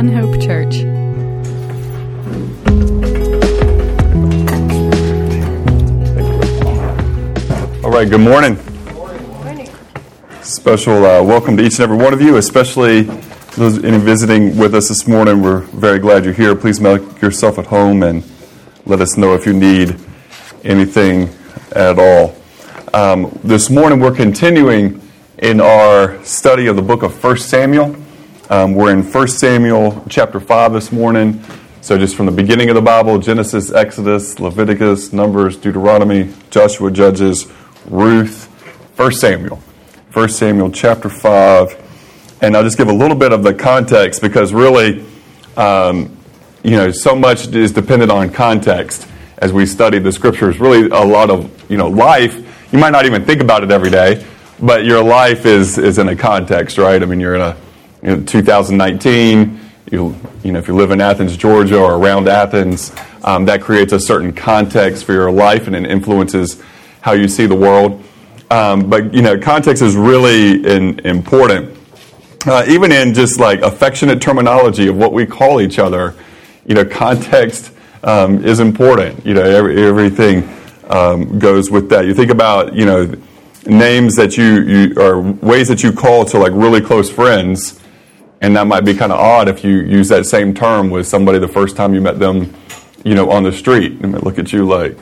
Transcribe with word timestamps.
One 0.00 0.12
Hope 0.14 0.40
Church. 0.40 0.76
All 7.84 7.90
right, 7.90 8.08
good 8.08 8.22
morning. 8.22 8.56
Special 10.40 11.04
uh, 11.04 11.22
welcome 11.22 11.58
to 11.58 11.62
each 11.62 11.74
and 11.74 11.80
every 11.80 11.98
one 11.98 12.14
of 12.14 12.22
you, 12.22 12.38
especially 12.38 13.02
those 13.58 13.84
any 13.84 13.98
visiting 13.98 14.56
with 14.56 14.74
us 14.74 14.88
this 14.88 15.06
morning. 15.06 15.42
We're 15.42 15.60
very 15.66 15.98
glad 15.98 16.24
you're 16.24 16.32
here. 16.32 16.56
Please 16.56 16.80
make 16.80 17.20
yourself 17.20 17.58
at 17.58 17.66
home 17.66 18.02
and 18.02 18.24
let 18.86 19.02
us 19.02 19.18
know 19.18 19.34
if 19.34 19.44
you 19.44 19.52
need 19.52 20.00
anything 20.64 21.28
at 21.72 21.98
all. 21.98 22.34
Um, 22.94 23.38
this 23.44 23.68
morning, 23.68 24.00
we're 24.00 24.16
continuing 24.16 25.06
in 25.36 25.60
our 25.60 26.24
study 26.24 26.68
of 26.68 26.76
the 26.76 26.82
book 26.82 27.02
of 27.02 27.22
1 27.22 27.36
Samuel. 27.36 27.99
Um, 28.50 28.74
we're 28.74 28.90
in 28.90 29.04
1 29.04 29.28
Samuel 29.28 30.04
chapter 30.08 30.40
5 30.40 30.72
this 30.72 30.90
morning. 30.90 31.40
So, 31.82 31.96
just 31.96 32.16
from 32.16 32.26
the 32.26 32.32
beginning 32.32 32.68
of 32.68 32.74
the 32.74 32.82
Bible 32.82 33.16
Genesis, 33.20 33.70
Exodus, 33.70 34.40
Leviticus, 34.40 35.12
Numbers, 35.12 35.56
Deuteronomy, 35.56 36.34
Joshua, 36.50 36.90
Judges, 36.90 37.46
Ruth, 37.86 38.46
1 38.98 39.12
Samuel. 39.12 39.62
1 40.14 40.28
Samuel 40.30 40.72
chapter 40.72 41.08
5. 41.08 42.38
And 42.42 42.56
I'll 42.56 42.64
just 42.64 42.76
give 42.76 42.88
a 42.88 42.92
little 42.92 43.16
bit 43.16 43.30
of 43.30 43.44
the 43.44 43.54
context 43.54 44.20
because 44.20 44.52
really, 44.52 45.06
um, 45.56 46.16
you 46.64 46.72
know, 46.72 46.90
so 46.90 47.14
much 47.14 47.46
is 47.54 47.70
dependent 47.70 48.10
on 48.10 48.30
context 48.30 49.06
as 49.38 49.52
we 49.52 49.64
study 49.64 50.00
the 50.00 50.10
scriptures. 50.10 50.58
Really, 50.58 50.88
a 50.88 51.04
lot 51.04 51.30
of, 51.30 51.70
you 51.70 51.76
know, 51.76 51.86
life, 51.86 52.34
you 52.72 52.80
might 52.80 52.90
not 52.90 53.06
even 53.06 53.24
think 53.24 53.42
about 53.42 53.62
it 53.62 53.70
every 53.70 53.90
day, 53.90 54.26
but 54.58 54.84
your 54.84 55.04
life 55.04 55.46
is, 55.46 55.78
is 55.78 55.98
in 55.98 56.08
a 56.08 56.16
context, 56.16 56.78
right? 56.78 57.00
I 57.00 57.06
mean, 57.06 57.20
you're 57.20 57.36
in 57.36 57.42
a 57.42 57.56
know, 58.08 58.22
2019, 58.22 59.60
you, 59.90 60.16
you 60.42 60.52
know, 60.52 60.58
if 60.58 60.68
you 60.68 60.74
live 60.74 60.90
in 60.90 61.00
Athens, 61.00 61.36
Georgia, 61.36 61.78
or 61.78 61.94
around 61.94 62.28
Athens, 62.28 62.92
um, 63.24 63.44
that 63.46 63.60
creates 63.60 63.92
a 63.92 64.00
certain 64.00 64.32
context 64.32 65.04
for 65.04 65.12
your 65.12 65.30
life 65.30 65.66
and 65.66 65.76
it 65.76 65.86
influences 65.86 66.62
how 67.00 67.12
you 67.12 67.28
see 67.28 67.46
the 67.46 67.54
world. 67.54 68.02
Um, 68.50 68.88
but 68.90 69.14
you 69.14 69.22
know, 69.22 69.38
context 69.38 69.82
is 69.82 69.96
really 69.96 70.64
in, 70.66 70.98
important. 71.00 71.76
Uh, 72.46 72.64
even 72.68 72.90
in 72.90 73.12
just 73.12 73.38
like 73.38 73.60
affectionate 73.60 74.20
terminology 74.20 74.88
of 74.88 74.96
what 74.96 75.12
we 75.12 75.26
call 75.26 75.60
each 75.60 75.78
other, 75.78 76.14
you 76.66 76.74
know, 76.74 76.84
context 76.84 77.72
um, 78.02 78.44
is 78.44 78.60
important. 78.60 79.24
You 79.24 79.34
know, 79.34 79.42
every, 79.42 79.86
everything 79.86 80.48
um, 80.88 81.38
goes 81.38 81.70
with 81.70 81.88
that. 81.90 82.06
You 82.06 82.14
think 82.14 82.30
about 82.30 82.74
you 82.74 82.86
know 82.86 83.14
names 83.66 84.16
that 84.16 84.36
you, 84.36 84.62
you 84.62 84.94
or 84.96 85.20
ways 85.20 85.68
that 85.68 85.82
you 85.82 85.92
call 85.92 86.24
to 86.26 86.38
like 86.38 86.52
really 86.52 86.80
close 86.80 87.10
friends, 87.10 87.79
and 88.40 88.56
that 88.56 88.66
might 88.66 88.84
be 88.84 88.94
kind 88.94 89.12
of 89.12 89.18
odd 89.18 89.48
if 89.48 89.62
you 89.64 89.80
use 89.80 90.08
that 90.08 90.26
same 90.26 90.54
term 90.54 90.90
with 90.90 91.06
somebody 91.06 91.38
the 91.38 91.48
first 91.48 91.76
time 91.76 91.94
you 91.94 92.00
met 92.00 92.18
them, 92.18 92.54
you 93.04 93.14
know, 93.14 93.30
on 93.30 93.42
the 93.42 93.52
street. 93.52 94.00
They 94.00 94.08
look 94.08 94.38
at 94.38 94.52
you 94.52 94.66
like, 94.66 94.98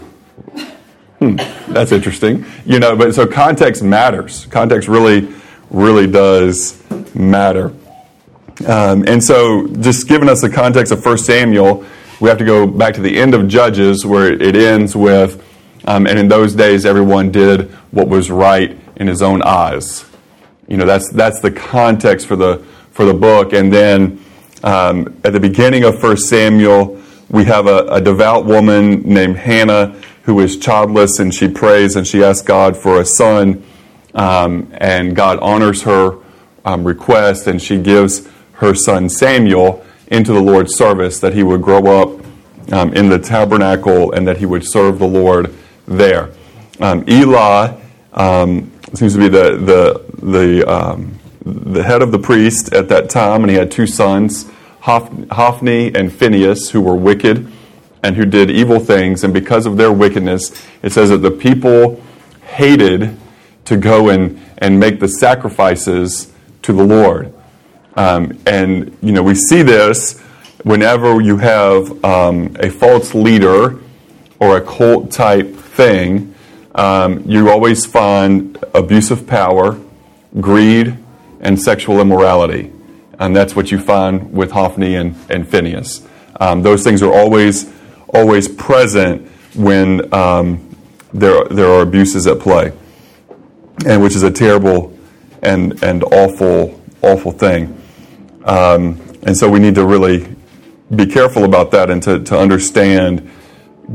hmm, 1.19 1.36
that's 1.72 1.92
interesting. 1.92 2.45
You 2.67 2.80
know, 2.80 2.97
but 2.97 3.14
so 3.14 3.27
context 3.27 3.83
matters. 3.83 4.47
Context 4.47 4.89
really, 4.89 5.33
really 5.70 6.06
does 6.06 6.83
matter. 7.14 7.72
Um, 8.67 9.05
and 9.06 9.22
so, 9.22 9.69
just 9.69 10.08
giving 10.08 10.28
us 10.28 10.41
the 10.41 10.50
context 10.50 10.92
of 10.92 11.05
1 11.05 11.19
Samuel, 11.19 11.84
we 12.20 12.28
have 12.28 12.39
to 12.39 12.45
go 12.45 12.67
back 12.67 12.95
to 12.95 13.00
the 13.00 13.17
end 13.17 13.34
of 13.34 13.47
Judges 13.47 14.05
where 14.05 14.33
it 14.33 14.56
ends 14.56 14.97
with, 14.97 15.45
um, 15.86 16.08
and 16.08 16.19
in 16.19 16.27
those 16.27 16.55
days 16.55 16.84
everyone 16.84 17.30
did 17.30 17.70
what 17.92 18.08
was 18.08 18.33
right 18.33 18.77
in 18.97 19.06
his 19.06 19.23
own 19.23 19.42
eyes. 19.42 20.05
You 20.67 20.77
know, 20.77 20.86
that's, 20.86 21.08
that's 21.12 21.41
the 21.41 21.52
context 21.52 22.27
for 22.27 22.34
the, 22.34 22.64
for 22.98 23.05
the 23.05 23.14
book. 23.14 23.53
And 23.53 23.73
then 23.73 24.20
um, 24.64 25.20
at 25.23 25.33
the 25.33 25.39
beginning 25.39 25.85
of 25.85 26.03
1 26.03 26.17
Samuel, 26.17 27.01
we 27.31 27.45
have 27.45 27.69
a, 27.69 27.86
a 27.86 28.01
devout 28.01 28.45
woman 28.45 29.03
named 29.03 29.36
Hannah 29.36 29.95
who 30.25 30.41
is 30.41 30.59
childless, 30.59 31.20
and 31.20 31.33
she 31.33 31.47
prays 31.47 31.95
and 31.95 32.05
she 32.05 32.25
asks 32.25 32.45
God 32.45 32.77
for 32.77 33.01
a 33.01 33.05
son, 33.05 33.63
um, 34.17 34.67
and 34.79 35.14
God 35.14 35.39
honors 35.39 35.83
her 35.83 36.19
um, 36.64 36.83
request, 36.83 37.47
and 37.47 37.63
she 37.63 37.79
gives 37.79 38.29
her 38.55 38.75
son 38.75 39.08
Samuel 39.08 39.87
into 40.08 40.33
the 40.33 40.42
Lord's 40.42 40.75
service 40.75 41.20
that 41.20 41.35
he 41.35 41.45
would 41.45 41.63
grow 41.63 42.03
up 42.03 42.20
um, 42.73 42.92
in 42.95 43.08
the 43.08 43.20
tabernacle 43.20 44.11
and 44.11 44.27
that 44.27 44.39
he 44.39 44.45
would 44.45 44.69
serve 44.69 44.98
the 44.98 45.07
Lord 45.07 45.55
there. 45.87 46.31
Um, 46.81 47.05
Eli 47.08 47.81
um, 48.13 48.73
seems 48.92 49.13
to 49.13 49.20
be 49.20 49.29
the 49.29 49.57
the 49.57 50.05
the 50.20 50.69
um, 50.69 51.19
the 51.48 51.83
head 51.83 52.03
of 52.03 52.13
the 52.13 52.19
priest 52.19 52.73
at 52.73 52.89
that 52.89 53.11
time, 53.11 53.42
and 53.42 53.51
he 53.51 53.57
had 53.57 53.70
two 53.70 53.86
sons, 53.86 54.51
Hophni 54.81 55.95
and 55.95 56.13
Phinehas, 56.13 56.70
who 56.70 56.81
were 56.81 56.97
wicked 56.97 57.51
and 58.03 58.17
who 58.17 58.25
did 58.25 58.51
evil 58.51 58.79
things. 58.79 59.25
And 59.25 59.35
because 59.35 59.67
of 59.67 59.77
their 59.77 59.92
wickedness, 59.92 60.64
it 60.83 60.92
says 60.92 61.11
that 61.11 61.19
the 61.19 61.31
people 61.31 62.03
hated 62.42 63.17
to 63.64 63.77
go 63.77 64.08
and, 64.08 64.41
and 64.58 64.79
make 64.79 65.01
the 65.01 65.08
sacrifices 65.08 66.33
to 66.63 66.73
the 66.73 66.85
Lord. 66.85 67.33
Um, 67.97 68.39
and, 68.47 68.97
you 69.03 69.13
know, 69.13 69.23
we 69.23 69.35
see 69.35 69.63
this 69.63 70.20
whenever 70.63 71.20
you 71.20 71.39
have 71.39 72.05
um, 72.05 72.57
a 72.61 72.70
false 72.70 73.14
leader 73.14 73.79
or 74.39 74.57
a 74.57 74.61
cult 74.61 75.11
type 75.11 75.55
thing, 75.55 76.35
um, 76.75 77.23
you 77.27 77.51
always 77.51 77.85
find 77.85 78.57
abuse 78.75 79.11
of 79.11 79.27
power, 79.27 79.79
greed, 80.41 80.97
and 81.41 81.61
sexual 81.61 82.01
immorality. 82.01 82.73
And 83.19 83.35
that's 83.35 83.57
what 83.57 83.71
you 83.71 83.79
find 83.79 84.33
with 84.33 84.53
Hophni 84.53 84.95
and, 84.95 85.17
and 85.29 85.49
Phinehas. 85.49 86.07
Um, 86.41 86.63
those 86.63 86.85
things 86.85 87.03
are 87.03 87.13
always 87.13 87.73
always 88.09 88.49
present 88.49 89.29
when 89.55 90.13
um, 90.15 90.65
there, 91.13 91.45
there 91.45 91.69
are 91.69 91.83
abuses 91.83 92.27
at 92.27 92.39
play, 92.39 92.73
and 93.87 94.03
which 94.03 94.15
is 94.15 94.23
a 94.23 94.31
terrible 94.31 94.97
and, 95.43 95.83
and 95.83 96.05
awful, 96.05 96.81
awful 97.03 97.33
thing. 97.33 97.81
Um, 98.45 99.01
and 99.23 99.37
so 99.37 99.49
we 99.49 99.59
need 99.59 99.75
to 99.75 99.85
really 99.85 100.35
be 100.95 101.07
careful 101.07 101.45
about 101.45 101.70
that 101.73 101.91
and 101.91 102.03
to, 102.05 102.20
to 102.25 102.39
understand 102.39 103.31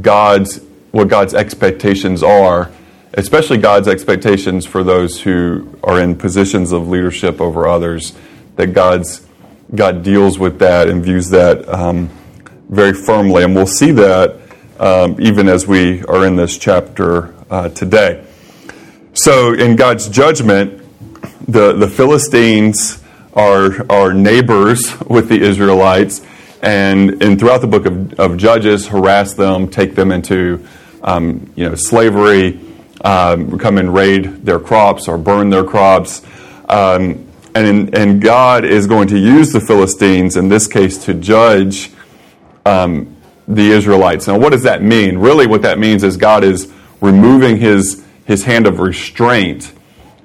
God's, 0.02 0.62
what 0.92 1.08
God's 1.08 1.34
expectations 1.34 2.22
are, 2.22 2.72
especially 3.14 3.58
God's 3.58 3.88
expectations 3.88 4.66
for 4.66 4.84
those 4.84 5.22
who 5.22 5.78
are 5.84 6.00
in 6.00 6.16
positions 6.16 6.72
of 6.72 6.88
leadership 6.88 7.40
over 7.42 7.68
others, 7.68 8.14
that 8.56 8.68
God's, 8.68 9.26
God 9.74 10.04
deals 10.04 10.40
with 10.40 10.60
that 10.60 10.88
and 10.88 11.04
views 11.04 11.30
that. 11.30 11.68
Um, 11.68 12.10
very 12.74 12.94
firmly, 12.94 13.44
and 13.44 13.56
we'll 13.56 13.68
see 13.68 13.92
that 13.92 14.40
um, 14.80 15.16
even 15.20 15.48
as 15.48 15.68
we 15.68 16.04
are 16.06 16.26
in 16.26 16.36
this 16.36 16.58
chapter 16.58 17.34
uh, 17.50 17.70
today. 17.70 18.26
So, 19.14 19.54
in 19.54 19.76
God's 19.76 20.10
judgment, 20.10 20.82
the, 21.48 21.74
the 21.74 21.88
Philistines 21.88 23.02
are, 23.34 23.86
are 23.92 24.14
neighbors 24.14 25.00
with 25.08 25.30
the 25.30 25.40
Israelites, 25.40 26.26
and, 26.64 27.22
and 27.22 27.40
throughout 27.40 27.62
the 27.62 27.68
book 27.68 27.86
of, 27.86 28.20
of 28.20 28.38
Judges, 28.38 28.88
harass 28.88 29.34
them, 29.34 29.70
take 29.70 29.94
them 29.96 30.12
into 30.12 30.66
um, 31.04 31.52
you 31.56 31.70
know, 31.70 31.76
slavery, 31.76 32.60
um, 33.04 33.58
come 33.60 33.78
and 33.78 33.94
raid 33.94 34.46
their 34.46 34.60
crops 34.60 35.08
or 35.08 35.18
burn 35.18 35.50
their 35.50 35.64
crops. 35.64 36.22
Um, 36.70 37.28
and, 37.56 37.96
and 37.96 38.22
God 38.22 38.66
is 38.66 38.88
going 38.88 39.08
to 39.10 39.18
use 39.18 39.52
the 39.52 39.60
Philistines, 39.60 40.38
in 40.38 40.50
this 40.50 40.68
case, 40.68 41.06
to 41.06 41.14
judge 41.14 41.92
um, 42.66 43.16
the 43.48 43.72
Israelites. 43.72 44.28
Now, 44.28 44.40
what 44.40 44.52
does 44.52 44.64
that 44.64 44.82
mean? 44.82 45.18
Really, 45.18 45.46
what 45.46 45.62
that 45.62 45.78
means 45.78 46.04
is 46.04 46.18
God 46.18 46.44
is 46.44 46.72
removing 47.02 47.58
his, 47.58 48.04
his 48.26 48.44
hand 48.46 48.66
of 48.66 48.80
restraint 48.80 49.74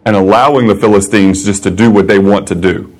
and 0.05 0.17
allowing 0.17 0.69
the 0.69 0.75
Philistines 0.75 1.45
just 1.45 1.65
to 1.65 1.71
do 1.71 1.91
what 1.91 2.07
they 2.07 2.19
want 2.19 2.49
to 2.49 2.55
do. 2.55 2.95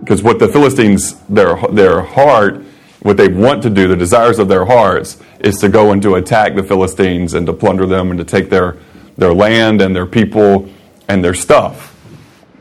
Because 0.00 0.22
what 0.22 0.38
the 0.38 0.48
Philistines, 0.48 1.14
their, 1.26 1.56
their 1.70 2.02
heart, 2.02 2.62
what 3.00 3.16
they 3.16 3.28
want 3.28 3.62
to 3.62 3.70
do, 3.70 3.88
the 3.88 3.96
desires 3.96 4.38
of 4.38 4.48
their 4.48 4.64
hearts, 4.64 5.18
is 5.40 5.56
to 5.58 5.68
go 5.68 5.92
and 5.92 6.02
to 6.02 6.16
attack 6.16 6.54
the 6.54 6.62
Philistines 6.62 7.34
and 7.34 7.46
to 7.46 7.52
plunder 7.52 7.86
them 7.86 8.10
and 8.10 8.18
to 8.18 8.24
take 8.24 8.50
their, 8.50 8.76
their 9.18 9.34
land 9.34 9.82
and 9.82 9.94
their 9.94 10.06
people 10.06 10.70
and 11.08 11.22
their 11.22 11.34
stuff. 11.34 11.94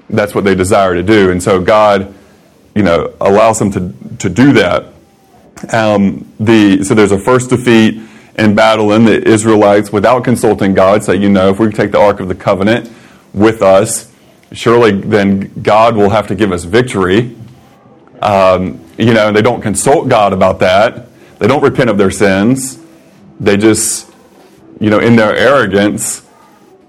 That's 0.09 0.35
what 0.35 0.43
they 0.43 0.55
desire 0.55 0.95
to 0.95 1.03
do. 1.03 1.31
And 1.31 1.41
so 1.41 1.61
God, 1.61 2.13
you 2.75 2.83
know, 2.83 3.13
allows 3.21 3.59
them 3.59 3.71
to, 3.71 3.93
to 4.17 4.29
do 4.29 4.53
that. 4.53 4.93
Um, 5.71 6.31
the, 6.39 6.83
so 6.83 6.93
there's 6.93 7.11
a 7.11 7.19
first 7.19 7.49
defeat 7.49 8.01
in 8.37 8.55
battle 8.55 8.91
in 8.93 9.05
the 9.05 9.27
Israelites 9.27 9.91
without 9.91 10.23
consulting 10.23 10.73
God. 10.73 11.03
So, 11.03 11.11
you 11.11 11.29
know, 11.29 11.49
if 11.49 11.59
we 11.59 11.71
take 11.71 11.91
the 11.91 11.99
Ark 11.99 12.19
of 12.19 12.27
the 12.27 12.35
Covenant 12.35 12.91
with 13.33 13.61
us, 13.61 14.11
surely 14.51 14.91
then 14.91 15.61
God 15.61 15.95
will 15.95 16.09
have 16.09 16.27
to 16.27 16.35
give 16.35 16.51
us 16.51 16.63
victory. 16.63 17.35
Um, 18.21 18.83
you 18.97 19.13
know, 19.13 19.31
they 19.31 19.41
don't 19.41 19.61
consult 19.61 20.09
God 20.09 20.33
about 20.33 20.59
that. 20.59 21.07
They 21.39 21.47
don't 21.47 21.61
repent 21.61 21.89
of 21.89 21.97
their 21.97 22.11
sins. 22.11 22.79
They 23.39 23.57
just, 23.57 24.11
you 24.79 24.89
know, 24.89 24.99
in 24.99 25.15
their 25.15 25.35
arrogance, 25.35 26.26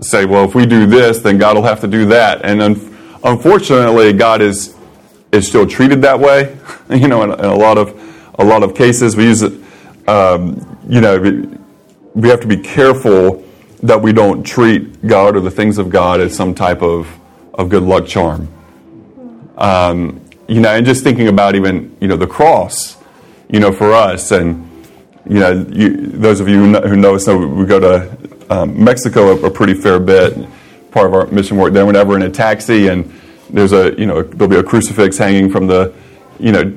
say, 0.01 0.25
well, 0.25 0.45
if 0.45 0.55
we 0.55 0.67
do 0.67 0.87
this, 0.87 1.19
then 1.19 1.39
God 1.39 1.57
will 1.57 1.65
have 1.65 1.81
to 1.81 1.89
do 1.89 2.07
that. 2.07 2.45
And 2.45 2.63
un- 2.63 3.19
unfortunately, 3.25 4.13
God 4.13 4.41
is 4.41 4.75
is 5.31 5.47
still 5.47 5.67
treated 5.67 6.03
that 6.03 6.19
way. 6.19 6.57
you 6.91 7.09
know, 7.09 7.23
in, 7.23 7.33
in, 7.33 7.45
a 7.45 7.55
lot 7.55 7.79
of 7.79 8.01
a 8.39 8.45
lot 8.45 8.63
of 8.63 8.75
cases, 8.75 9.17
we 9.17 9.25
use 9.25 9.43
it. 9.43 9.53
Um, 10.09 10.79
you 10.89 11.01
know, 11.01 11.19
we 12.15 12.29
have 12.29 12.41
to 12.41 12.47
be 12.47 12.57
careful 12.57 13.45
that 13.83 14.01
we 14.01 14.13
don't 14.13 14.43
treat 14.43 15.07
God 15.07 15.37
or 15.37 15.41
the 15.41 15.51
things 15.51 15.79
of 15.79 15.91
God 15.91 16.21
as 16.21 16.35
some 16.35 16.55
type 16.55 16.83
of, 16.83 17.09
of 17.55 17.69
good 17.69 17.83
luck 17.83 18.07
charm. 18.07 18.49
Um, 19.57 20.21
you 20.49 20.61
know, 20.61 20.71
and 20.71 20.87
just 20.87 21.05
thinking 21.05 21.29
about 21.29 21.55
even 21.55 21.97
you 22.01 22.09
know 22.09 22.17
the 22.17 22.27
cross, 22.27 22.97
you 23.51 23.61
know, 23.61 23.73
for 23.73 23.93
us, 23.93 24.31
and 24.31 24.69
you 25.29 25.41
know, 25.41 25.67
you, 25.71 25.97
those 25.97 26.41
of 26.41 26.49
you 26.49 26.73
who 26.75 26.97
know 26.97 27.15
us 27.15 27.27
know 27.27 27.37
we 27.37 27.67
go 27.67 27.79
to 27.81 28.38
um, 28.51 28.83
Mexico 28.83 29.37
a, 29.37 29.47
a, 29.47 29.51
pretty 29.51 29.75
fair 29.75 29.99
bit, 30.01 30.35
part 30.91 31.07
of 31.07 31.15
our 31.15 31.27
mission 31.27 31.57
work 31.57 31.73
there. 31.73 31.85
Whenever 31.87 32.17
in 32.17 32.23
a 32.23 32.31
taxi 32.31 32.89
and 32.89 33.13
there's 33.51 33.73
a 33.73 33.95
you 33.99 34.07
know 34.07 34.23
there'll 34.23 34.49
be 34.49 34.57
a 34.57 34.63
crucifix 34.63 35.19
hanging 35.19 35.51
from 35.51 35.67
the 35.67 35.95
you 36.39 36.53
know 36.53 36.73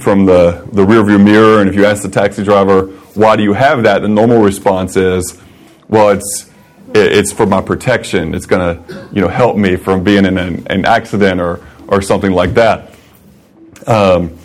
from 0.00 0.26
the 0.26 0.68
the 0.72 0.84
rear 0.84 1.02
view 1.04 1.18
mirror, 1.18 1.60
and 1.60 1.68
if 1.68 1.76
you 1.76 1.84
ask 1.84 2.02
the 2.02 2.08
taxi 2.08 2.44
driver 2.44 2.92
why 3.18 3.34
do 3.34 3.42
you 3.42 3.52
have 3.52 3.82
that, 3.82 4.00
the 4.02 4.08
normal 4.08 4.40
response 4.40 4.96
is, 4.96 5.40
well, 5.88 6.10
it's 6.10 6.50
it's 6.94 7.32
for 7.32 7.46
my 7.46 7.60
protection. 7.60 8.34
It's 8.34 8.46
going 8.46 8.76
to 8.76 9.08
you 9.12 9.20
know 9.20 9.28
help 9.28 9.56
me 9.56 9.76
from 9.76 10.04
being 10.04 10.24
in 10.24 10.38
an, 10.38 10.66
an 10.68 10.84
accident 10.84 11.40
or 11.40 11.60
or 11.88 12.00
something 12.00 12.32
like 12.32 12.54
that. 12.54 12.94
Um, 13.86 14.38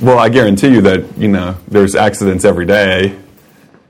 well, 0.00 0.18
I 0.18 0.28
guarantee 0.28 0.68
you 0.68 0.82
that 0.82 1.18
you 1.18 1.28
know 1.28 1.56
there's 1.68 1.94
accidents 1.94 2.44
every 2.44 2.64
day 2.64 3.18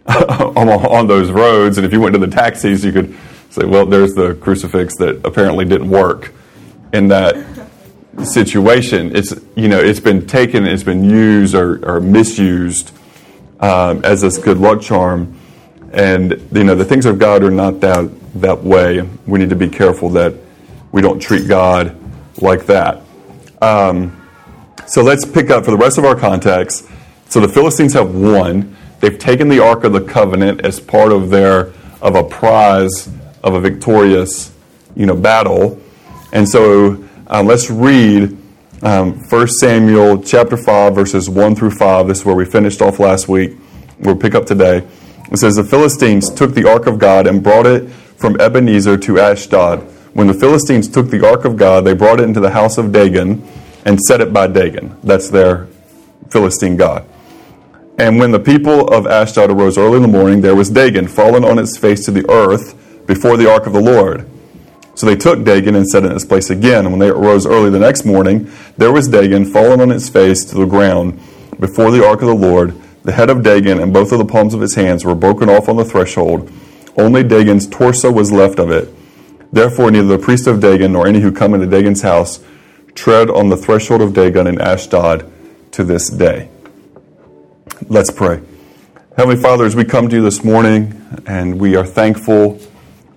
on, 0.56 1.06
those 1.06 1.30
roads, 1.30 1.78
and 1.78 1.86
if 1.86 1.92
you 1.92 2.00
went 2.00 2.12
to 2.14 2.18
the 2.18 2.28
taxis, 2.28 2.84
you 2.84 2.92
could 2.92 3.16
say, 3.50 3.64
well, 3.64 3.86
there's 3.86 4.14
the 4.14 4.34
crucifix 4.34 4.96
that 4.98 5.20
apparently 5.24 5.64
didn't 5.64 5.90
work 5.90 6.32
in 6.92 7.08
that 7.08 7.34
situation. 8.24 9.14
It's 9.16 9.34
you 9.56 9.68
know 9.68 9.80
it's 9.80 10.00
been 10.00 10.26
taken, 10.26 10.66
it's 10.66 10.82
been 10.82 11.04
used 11.04 11.54
or, 11.54 11.84
or 11.84 12.00
misused 12.00 12.92
um, 13.60 14.04
as 14.04 14.20
this 14.20 14.38
good 14.38 14.58
luck 14.58 14.80
charm, 14.80 15.38
and 15.92 16.32
you 16.52 16.64
know 16.64 16.74
the 16.74 16.84
things 16.84 17.06
of 17.06 17.18
God 17.18 17.42
are 17.42 17.50
not 17.50 17.80
that 17.80 18.08
that 18.40 18.62
way. 18.62 19.02
We 19.26 19.38
need 19.38 19.50
to 19.50 19.56
be 19.56 19.68
careful 19.68 20.10
that 20.10 20.34
we 20.92 21.02
don't 21.02 21.20
treat 21.20 21.48
God 21.48 21.96
like 22.40 22.66
that. 22.66 23.02
Um, 23.60 24.22
so 24.86 25.02
let's 25.02 25.24
pick 25.24 25.50
up 25.50 25.64
for 25.64 25.70
the 25.70 25.76
rest 25.76 25.98
of 25.98 26.04
our 26.04 26.14
context. 26.14 26.88
So 27.28 27.40
the 27.40 27.48
Philistines 27.48 27.92
have 27.94 28.14
won. 28.14 28.76
They've 29.06 29.16
taken 29.16 29.48
the 29.48 29.60
Ark 29.60 29.84
of 29.84 29.92
the 29.92 30.00
Covenant 30.00 30.62
as 30.66 30.80
part 30.80 31.12
of 31.12 31.30
their 31.30 31.72
of 32.02 32.16
a 32.16 32.24
prize 32.24 33.08
of 33.40 33.54
a 33.54 33.60
victorious, 33.60 34.52
you 34.96 35.06
know, 35.06 35.14
battle. 35.14 35.80
And 36.32 36.48
so 36.48 37.04
uh, 37.28 37.44
let's 37.44 37.70
read 37.70 38.36
um, 38.82 39.12
1 39.28 39.46
Samuel 39.60 40.24
chapter 40.24 40.56
5, 40.56 40.92
verses 40.96 41.30
1 41.30 41.54
through 41.54 41.70
5. 41.70 42.08
This 42.08 42.18
is 42.18 42.24
where 42.24 42.34
we 42.34 42.44
finished 42.44 42.82
off 42.82 42.98
last 42.98 43.28
week. 43.28 43.56
We'll 44.00 44.16
pick 44.16 44.34
up 44.34 44.44
today. 44.44 44.84
It 45.30 45.36
says, 45.36 45.54
The 45.54 45.62
Philistines 45.62 46.28
took 46.28 46.54
the 46.54 46.68
ark 46.68 46.88
of 46.88 46.98
God 46.98 47.28
and 47.28 47.44
brought 47.44 47.66
it 47.66 47.88
from 47.88 48.40
Ebenezer 48.40 48.96
to 48.96 49.20
Ashdod. 49.20 49.82
When 50.14 50.26
the 50.26 50.34
Philistines 50.34 50.88
took 50.88 51.10
the 51.10 51.24
ark 51.24 51.44
of 51.44 51.56
God, 51.56 51.84
they 51.84 51.94
brought 51.94 52.18
it 52.18 52.24
into 52.24 52.40
the 52.40 52.50
house 52.50 52.76
of 52.76 52.90
Dagon 52.90 53.46
and 53.84 54.00
set 54.00 54.20
it 54.20 54.32
by 54.32 54.48
Dagon. 54.48 54.98
That's 55.04 55.30
their 55.30 55.68
Philistine 56.28 56.76
god. 56.76 57.08
And 57.98 58.19
when 58.19 58.31
the 58.31 58.38
people 58.38 58.88
of 58.88 59.06
Ashdod 59.06 59.50
arose 59.50 59.78
early 59.78 59.96
in 59.96 60.02
the 60.02 60.08
morning, 60.08 60.43
there 60.43 60.54
was 60.54 60.69
Dagon 60.69 61.08
fallen 61.08 61.44
on 61.44 61.58
its 61.58 61.78
face 61.78 62.04
to 62.04 62.10
the 62.10 62.28
earth 62.31 63.06
before 63.06 63.37
the 63.37 63.50
ark 63.50 63.66
of 63.66 63.72
the 63.72 63.81
Lord. 63.81 64.28
So 64.94 65.06
they 65.06 65.16
took 65.16 65.44
Dagon 65.44 65.75
and 65.75 65.87
set 65.87 66.04
it 66.04 66.10
in 66.10 66.16
its 66.16 66.25
place 66.25 66.50
again. 66.50 66.87
And 66.87 66.90
when 66.90 66.98
they 66.98 67.08
arose 67.08 67.46
early 67.46 67.70
the 67.70 67.78
next 67.78 68.04
morning, 68.04 68.50
there 68.76 68.93
was 68.93 69.08
Dagon 69.08 69.44
fallen 69.44 69.81
on 69.81 69.90
its 69.90 70.08
face 70.08 70.44
to 70.46 70.56
the 70.56 70.66
ground 70.66 71.20
before 71.58 71.90
the 71.90 72.06
ark 72.06 72.20
of 72.20 72.28
the 72.28 72.34
Lord. 72.34 72.75
The 73.02 73.12
head 73.12 73.31
of 73.31 73.43
Dagon 73.43 73.78
and 73.78 73.93
both 73.93 74.12
of 74.12 74.19
the 74.19 74.25
palms 74.25 74.52
of 74.52 74.60
his 74.60 74.75
hands 74.75 75.04
were 75.04 75.14
broken 75.14 75.49
off 75.49 75.69
on 75.69 75.76
the 75.76 75.84
threshold. 75.84 76.50
Only 76.99 77.22
Dagon's 77.22 77.66
torso 77.66 78.10
was 78.10 78.32
left 78.32 78.58
of 78.58 78.70
it. 78.70 78.88
Therefore, 79.52 79.90
neither 79.90 80.08
the 80.08 80.19
priest 80.19 80.46
of 80.46 80.60
Dagon 80.60 80.92
nor 80.92 81.06
any 81.06 81.20
who 81.20 81.31
come 81.31 81.54
into 81.54 81.66
Dagon's 81.66 82.02
house 82.02 82.42
tread 82.94 83.31
on 83.31 83.49
the 83.49 83.56
threshold 83.56 84.00
of 84.00 84.12
Dagon 84.14 84.46
in 84.46 84.58
Ashdod 84.60 85.31
to 85.72 85.84
this 85.84 86.08
day. 86.08 86.49
Let's 87.88 88.10
pray. 88.10 88.40
Heavenly 89.16 89.40
Father, 89.40 89.64
as 89.64 89.74
we 89.74 89.84
come 89.84 90.08
to 90.08 90.16
you 90.16 90.22
this 90.22 90.44
morning 90.44 91.22
and 91.26 91.60
we 91.60 91.74
are 91.74 91.84
thankful 91.84 92.60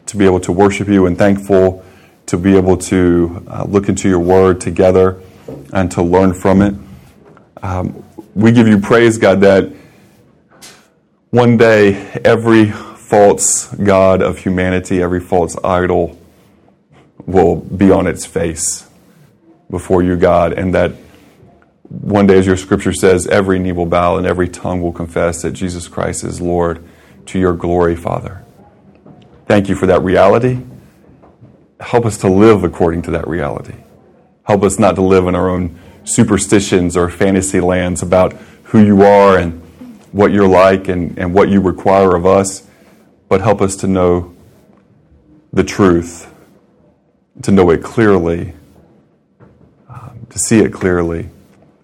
to 0.08 0.18
be 0.18 0.26
able 0.26 0.40
to 0.42 0.52
worship 0.52 0.88
you 0.88 1.06
and 1.06 1.18
thankful 1.18 1.86
to 2.26 2.38
be 2.38 2.58
able 2.58 2.76
to 2.78 3.46
uh, 3.48 3.66
look 3.68 3.90
into 3.90 4.10
your 4.10 4.20
word 4.20 4.60
together 4.60 5.22
and 5.72 5.92
to 5.92 6.02
learn 6.02 6.34
from 6.34 6.62
it. 6.62 6.74
Um, 7.62 8.04
we 8.34 8.52
give 8.52 8.68
you 8.68 8.80
praise, 8.80 9.18
God, 9.18 9.42
that 9.42 9.72
one 11.30 11.58
day 11.58 11.94
every 12.26 12.72
false 12.72 13.68
God 13.74 14.22
of 14.22 14.40
humanity, 14.40 15.02
every 15.02 15.20
false 15.20 15.58
idol 15.64 16.20
will 17.26 17.56
be 17.56 17.92
on 17.92 18.08
its 18.08 18.26
face 18.26 18.90
before 19.70 20.02
you, 20.02 20.16
God, 20.16 20.54
and 20.54 20.74
that 20.74 20.94
one 21.90 22.28
day, 22.28 22.38
as 22.38 22.46
your 22.46 22.58
scripture 22.58 22.94
says, 22.94 23.26
every 23.28 23.58
knee 23.58 23.72
will 23.72 23.88
bow 23.88 24.18
and 24.18 24.28
every 24.28 24.48
tongue 24.48 24.82
will 24.82 24.92
confess 24.92 25.42
that 25.42 25.52
Jesus 25.52 25.88
Christ 25.88 26.24
is 26.24 26.40
Lord 26.40 26.84
to 27.28 27.40
your 27.40 27.54
glory, 27.54 27.96
Father. 27.96 28.44
Thank 29.48 29.70
you 29.70 29.76
for 29.76 29.88
that 29.88 30.04
reality. 30.04 30.62
Help 31.80 32.06
us 32.06 32.18
to 32.20 32.30
live 32.30 32.64
according 32.64 33.02
to 33.04 33.12
that 33.12 33.28
reality. 33.28 33.76
Help 34.44 34.64
us 34.64 34.78
not 34.78 34.96
to 34.96 35.02
live 35.02 35.28
in 35.28 35.34
our 35.34 35.50
own 35.50 35.80
superstitions 36.04 36.96
or 36.96 37.10
fantasy 37.10 37.60
lands 37.60 38.04
about 38.04 38.34
who 38.66 38.84
you 38.84 39.02
are 39.02 39.38
and 39.38 39.60
what 40.12 40.32
you're 40.32 40.48
like 40.48 40.88
and, 40.88 41.18
and 41.18 41.34
what 41.34 41.50
you 41.50 41.60
require 41.60 42.16
of 42.16 42.26
us, 42.26 42.68
but 43.28 43.42
help 43.42 43.62
us 43.62 43.76
to 43.78 43.88
know 43.88 44.36
the 45.52 45.64
truth, 45.64 46.32
to 47.42 47.52
know 47.52 47.70
it 47.72 47.84
clearly, 47.84 48.54
um, 49.88 50.28
to 50.30 50.38
see 50.38 50.60
it 50.60 50.72
clearly, 50.72 51.30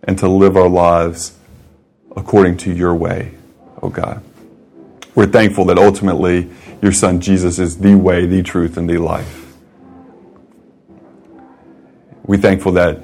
and 0.06 0.18
to 0.20 0.28
live 0.28 0.56
our 0.56 0.70
lives 0.70 1.38
according 2.16 2.58
to 2.58 2.72
your 2.72 2.96
way, 2.96 3.34
oh 3.82 3.90
God. 3.90 4.24
We're 5.16 5.28
thankful 5.28 5.66
that 5.66 5.78
ultimately 5.78 6.50
your 6.82 6.92
Son 6.92 7.20
Jesus 7.20 7.60
is 7.60 7.80
the 7.80 7.96
way, 7.96 8.26
the 8.26 8.44
truth, 8.44 8.78
and 8.78 8.90
the 8.90 8.98
life. 8.98 9.56
We're 12.24 12.40
thankful 12.40 12.74
that 12.74 13.02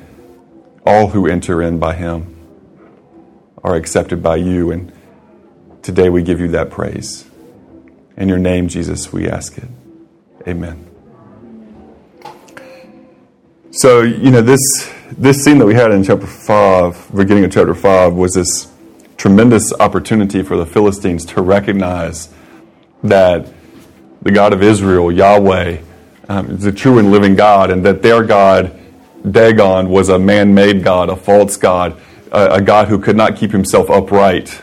all 0.85 1.07
who 1.07 1.27
enter 1.27 1.61
in 1.61 1.79
by 1.79 1.95
him 1.95 2.37
are 3.63 3.75
accepted 3.75 4.23
by 4.23 4.37
you, 4.37 4.71
and 4.71 4.91
today 5.83 6.09
we 6.09 6.23
give 6.23 6.39
you 6.39 6.49
that 6.49 6.69
praise. 6.69 7.25
In 8.17 8.27
your 8.27 8.39
name, 8.39 8.67
Jesus, 8.67 9.13
we 9.13 9.27
ask 9.27 9.57
it. 9.57 9.67
Amen. 10.47 10.87
So, 13.71 14.01
you 14.01 14.31
know, 14.31 14.41
this 14.41 14.59
this 15.17 15.43
scene 15.43 15.57
that 15.57 15.65
we 15.65 15.73
had 15.73 15.91
in 15.91 16.03
chapter 16.03 16.25
5, 16.25 17.11
beginning 17.15 17.43
of 17.43 17.51
chapter 17.51 17.75
5, 17.75 18.13
was 18.13 18.33
this 18.33 18.71
tremendous 19.17 19.73
opportunity 19.73 20.41
for 20.41 20.57
the 20.57 20.65
Philistines 20.65 21.25
to 21.25 21.41
recognize 21.41 22.29
that 23.03 23.51
the 24.21 24.31
God 24.31 24.53
of 24.53 24.63
Israel, 24.63 25.11
Yahweh, 25.11 25.81
um, 26.29 26.51
is 26.51 26.65
a 26.65 26.71
true 26.71 26.97
and 26.97 27.11
living 27.11 27.35
God, 27.35 27.71
and 27.71 27.85
that 27.85 28.01
their 28.01 28.23
God, 28.23 28.79
Dagon, 29.29 29.89
was 29.89 30.09
a 30.09 30.17
man 30.17 30.53
made 30.53 30.83
God, 30.83 31.09
a 31.09 31.15
false 31.15 31.57
God, 31.57 31.99
a, 32.31 32.53
a 32.53 32.61
God 32.61 32.87
who 32.87 32.97
could 32.97 33.17
not 33.17 33.35
keep 33.35 33.51
himself 33.51 33.89
upright, 33.89 34.61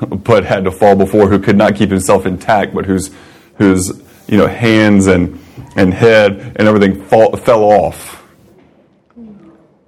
but 0.00 0.44
had 0.44 0.64
to 0.64 0.70
fall 0.70 0.96
before, 0.96 1.28
who 1.28 1.38
could 1.38 1.56
not 1.56 1.76
keep 1.76 1.90
himself 1.90 2.24
intact, 2.24 2.74
but 2.74 2.86
whose, 2.86 3.10
whose 3.58 4.02
you 4.28 4.38
know, 4.38 4.46
hands 4.46 5.06
and 5.06 5.40
and 5.76 5.92
head 5.92 6.54
and 6.56 6.66
everything 6.66 7.02
fall, 7.04 7.36
fell 7.36 7.62
off. 7.62 8.15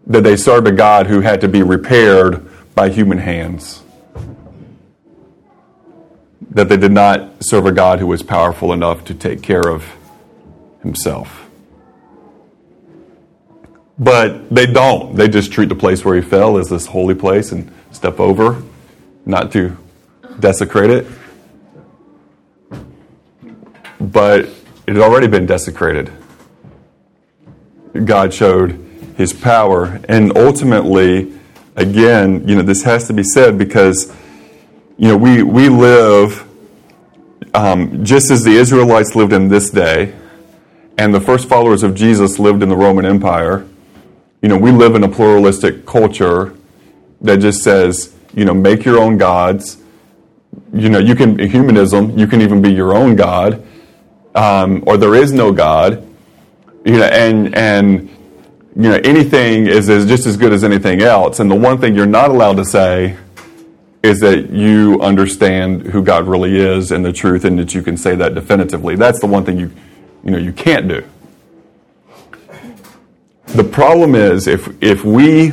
That 0.09 0.25
they 0.25 0.37
served 0.37 0.67
a 0.67 0.73
God 0.73 1.07
who 1.07 1.21
had 1.21 1.41
to 1.43 1.49
be 1.49 1.63
repaired 1.63 2.49
by 2.75 2.89
human 2.89 3.19
hands. 3.19 3.83
That 6.51 6.69
they 6.69 6.77
did 6.77 6.93
not 6.93 7.45
serve 7.45 7.67
a 7.67 7.73
God 7.73 8.01
who 8.01 8.07
was 8.07 8.23
powerful 8.23 8.73
enough 8.73 9.05
to 9.05 9.15
take 9.15 9.43
care 9.43 9.69
of 9.69 9.85
himself. 10.83 11.49
But 13.99 14.49
they 14.49 14.67
don't. 14.67 15.15
They 15.15 15.29
just 15.29 15.53
treat 15.53 15.69
the 15.69 15.75
place 15.75 16.05
where 16.05 16.15
he 16.15 16.23
fell 16.23 16.57
as 16.57 16.69
this 16.69 16.87
holy 16.87 17.15
place 17.15 17.53
and 17.53 17.71
step 17.91 18.21
over, 18.21 18.63
not 19.27 19.53
to 19.53 19.77
desecrate 20.41 20.91
it. 20.91 21.07
But 24.01 24.45
it 24.87 24.95
had 24.95 24.99
already 24.99 25.27
been 25.27 25.47
desecrated. 25.47 26.13
God 28.05 28.33
showed 28.33 28.88
his 29.19 29.33
power. 29.33 30.01
And 30.09 30.39
ultimately, 30.39 31.33
again, 31.75 32.47
you 32.49 32.55
know, 32.55 32.63
this 32.63 32.85
has 32.85 33.09
to 33.09 33.13
be 33.13 33.25
said 33.25 33.59
because, 33.59 34.15
you 34.97 35.09
know, 35.09 35.17
we, 35.17 35.43
we 35.43 35.69
live 35.69 36.47
um, 37.53 38.05
just 38.05 38.31
as 38.31 38.45
the 38.45 38.53
Israelites 38.53 39.17
lived 39.17 39.33
in 39.33 39.49
this 39.49 39.71
day, 39.71 40.15
and 40.97 41.13
the 41.13 41.21
first 41.21 41.49
followers 41.49 41.83
of 41.83 41.97
Jesus 41.97 42.39
lived 42.39 42.63
in 42.63 42.69
the 42.69 42.77
Roman 42.77 43.05
Empire. 43.05 43.67
You 44.41 44.49
know, 44.49 44.57
we 44.57 44.71
live 44.71 44.95
in 44.95 45.03
a 45.03 45.09
pluralistic 45.09 45.85
culture 45.85 46.55
that 47.21 47.39
just 47.39 47.63
says, 47.63 48.15
you 48.35 48.45
know, 48.45 48.55
make 48.55 48.85
your 48.85 49.01
own 49.01 49.19
gods. 49.19 49.79
You 50.73 50.91
know, 50.91 50.99
you 51.01 51.17
can, 51.17 51.39
humanism, 51.39 52.17
you 52.17 52.29
can 52.29 52.41
even 52.41 52.63
be 52.63 52.73
your 52.73 52.95
own 52.95 53.17
God, 53.17 53.67
um, 54.37 54.85
or 54.87 54.97
there 54.97 55.17
is 55.17 55.33
no 55.33 55.51
God. 55.53 56.07
You 56.85 56.99
know, 56.99 57.05
and, 57.05 57.55
and, 57.57 58.11
you 58.79 58.85
know, 58.85 59.01
anything 59.03 59.67
is, 59.67 59.89
is 59.89 60.07
just 60.07 60.25
as 60.25 60.37
good 60.37 60.53
as 60.53 60.63
anything 60.63 61.03
else. 61.03 61.41
And 61.41 61.51
the 61.51 61.57
one 61.57 61.79
thing 61.79 61.97
you're 61.97 62.07
not 62.07 62.31
allowed 62.31 62.59
to 62.59 62.65
say 62.65 63.17
is 64.05 64.21
that 64.21 64.51
you 64.51 65.01
understand 65.01 65.83
who 65.83 66.01
God 66.01 66.29
really 66.29 66.57
is 66.57 66.93
and 66.93 67.05
the 67.05 67.13
truth, 67.13 67.45
and 67.45 67.59
that 67.59 67.75
you 67.75 67.83
can 67.83 67.97
say 67.97 68.15
that 68.15 68.37
definitively. 68.37 68.95
That's 68.95 69.19
the 69.19 69.27
one 69.27 69.45
thing 69.45 69.59
you, 69.59 69.73
you 70.23 70.31
know, 70.31 70.39
you 70.39 70.53
can't 70.53 70.87
do. 70.87 71.05
The 73.47 73.65
problem 73.65 74.15
is 74.15 74.47
if 74.47 74.69
if 74.81 75.05
we 75.05 75.53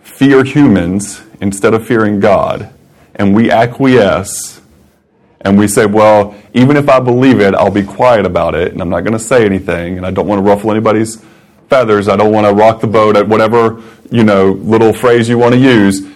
fear 0.00 0.42
humans 0.42 1.22
instead 1.42 1.74
of 1.74 1.86
fearing 1.86 2.18
God, 2.18 2.72
and 3.14 3.34
we 3.34 3.50
acquiesce, 3.50 4.62
and 5.42 5.58
we 5.58 5.68
say, 5.68 5.84
well, 5.84 6.34
even 6.54 6.78
if 6.78 6.88
I 6.88 7.00
believe 7.00 7.40
it, 7.40 7.54
I'll 7.54 7.70
be 7.70 7.82
quiet 7.82 8.24
about 8.24 8.54
it, 8.54 8.72
and 8.72 8.80
I'm 8.80 8.88
not 8.88 9.00
going 9.00 9.12
to 9.12 9.18
say 9.18 9.44
anything, 9.44 9.98
and 9.98 10.06
I 10.06 10.10
don't 10.10 10.26
want 10.26 10.38
to 10.38 10.42
ruffle 10.42 10.70
anybody's 10.70 11.22
feathers. 11.70 12.08
I 12.08 12.16
don't 12.16 12.32
want 12.32 12.46
to 12.46 12.52
rock 12.52 12.80
the 12.80 12.86
boat 12.86 13.16
at 13.16 13.26
whatever 13.26 13.82
you 14.10 14.24
know 14.24 14.52
little 14.52 14.92
phrase 14.92 15.28
you 15.28 15.38
want 15.38 15.54
to 15.54 15.60
use 15.60 16.10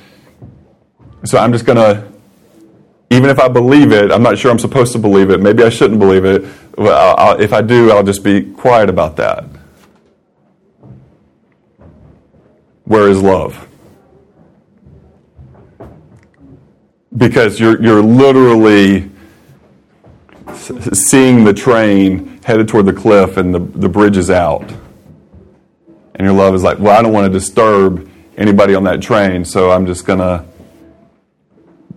so 1.25 1.39
I'm 1.39 1.53
just 1.53 1.65
going 1.65 1.77
to, 1.77 2.07
even 3.11 3.31
if 3.31 3.41
I 3.41 3.49
believe 3.49 3.93
it, 3.93 4.13
I'm 4.13 4.23
not 4.23 4.39
sure 4.39 4.51
I'm 4.51 4.59
supposed 4.59 4.93
to 4.93 4.99
believe 4.99 5.31
it. 5.31 5.41
Maybe 5.41 5.63
I 5.63 5.71
shouldn't 5.71 5.99
believe 5.99 6.25
it. 6.25 6.45
Well, 6.77 7.15
I'll, 7.17 7.41
if 7.41 7.53
I 7.53 7.63
do, 7.63 7.91
I'll 7.91 8.03
just 8.03 8.23
be 8.23 8.43
quiet 8.43 8.91
about 8.91 9.17
that. 9.17 9.45
Where 12.85 13.09
is 13.09 13.23
love? 13.23 13.67
Because 17.17 17.59
you're, 17.59 17.81
you're 17.83 18.03
literally 18.03 19.11
seeing 20.93 21.45
the 21.45 21.55
train 21.55 22.41
headed 22.45 22.69
toward 22.69 22.85
the 22.85 22.93
cliff 22.93 23.39
and 23.39 23.55
the, 23.55 23.61
the 23.61 23.89
bridge 23.89 24.19
is 24.19 24.29
out. 24.29 24.71
And 26.15 26.27
your 26.27 26.35
love 26.35 26.55
is 26.55 26.63
like, 26.63 26.79
well, 26.79 26.97
I 26.97 27.03
don't 27.03 27.13
want 27.13 27.27
to 27.27 27.33
disturb 27.33 28.09
anybody 28.37 28.75
on 28.75 28.85
that 28.85 29.03
train, 29.03 29.45
so 29.45 29.71
I'm 29.71 29.87
just 29.87 30.07
going 30.07 30.21
to 30.21 30.45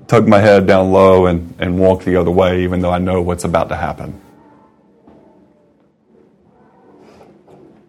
tuck 0.08 0.26
my 0.26 0.40
head 0.40 0.66
down 0.66 0.92
low 0.92 1.26
and, 1.26 1.54
and 1.60 1.78
walk 1.78 2.04
the 2.04 2.16
other 2.16 2.32
way, 2.32 2.64
even 2.64 2.82
though 2.82 2.92
I 2.92 2.98
know 2.98 3.22
what's 3.22 3.44
about 3.44 3.70
to 3.70 3.76
happen. 3.76 4.20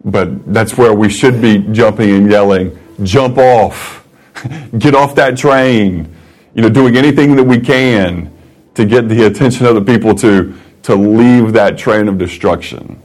But 0.04 0.52
that's 0.52 0.76
where 0.76 0.92
we 0.92 1.08
should 1.08 1.40
be 1.40 1.58
jumping 1.58 2.11
and 2.11 2.30
yelling, 2.30 2.78
jump 3.02 3.38
off, 3.38 4.06
get 4.78 4.94
off 4.94 5.14
that 5.14 5.37
train, 5.37 6.14
you 6.54 6.62
know, 6.62 6.68
doing 6.68 6.97
anything 6.97 7.37
that 7.37 7.44
we 7.44 7.61
can 7.61 8.32
to 8.75 8.85
get 8.85 9.08
the 9.08 9.26
attention 9.26 9.66
of 9.66 9.75
the 9.75 9.82
people 9.82 10.14
to, 10.14 10.54
to 10.82 10.94
leave 10.94 11.52
that 11.52 11.76
train 11.78 12.08
of 12.08 12.18
destruction, 12.18 13.00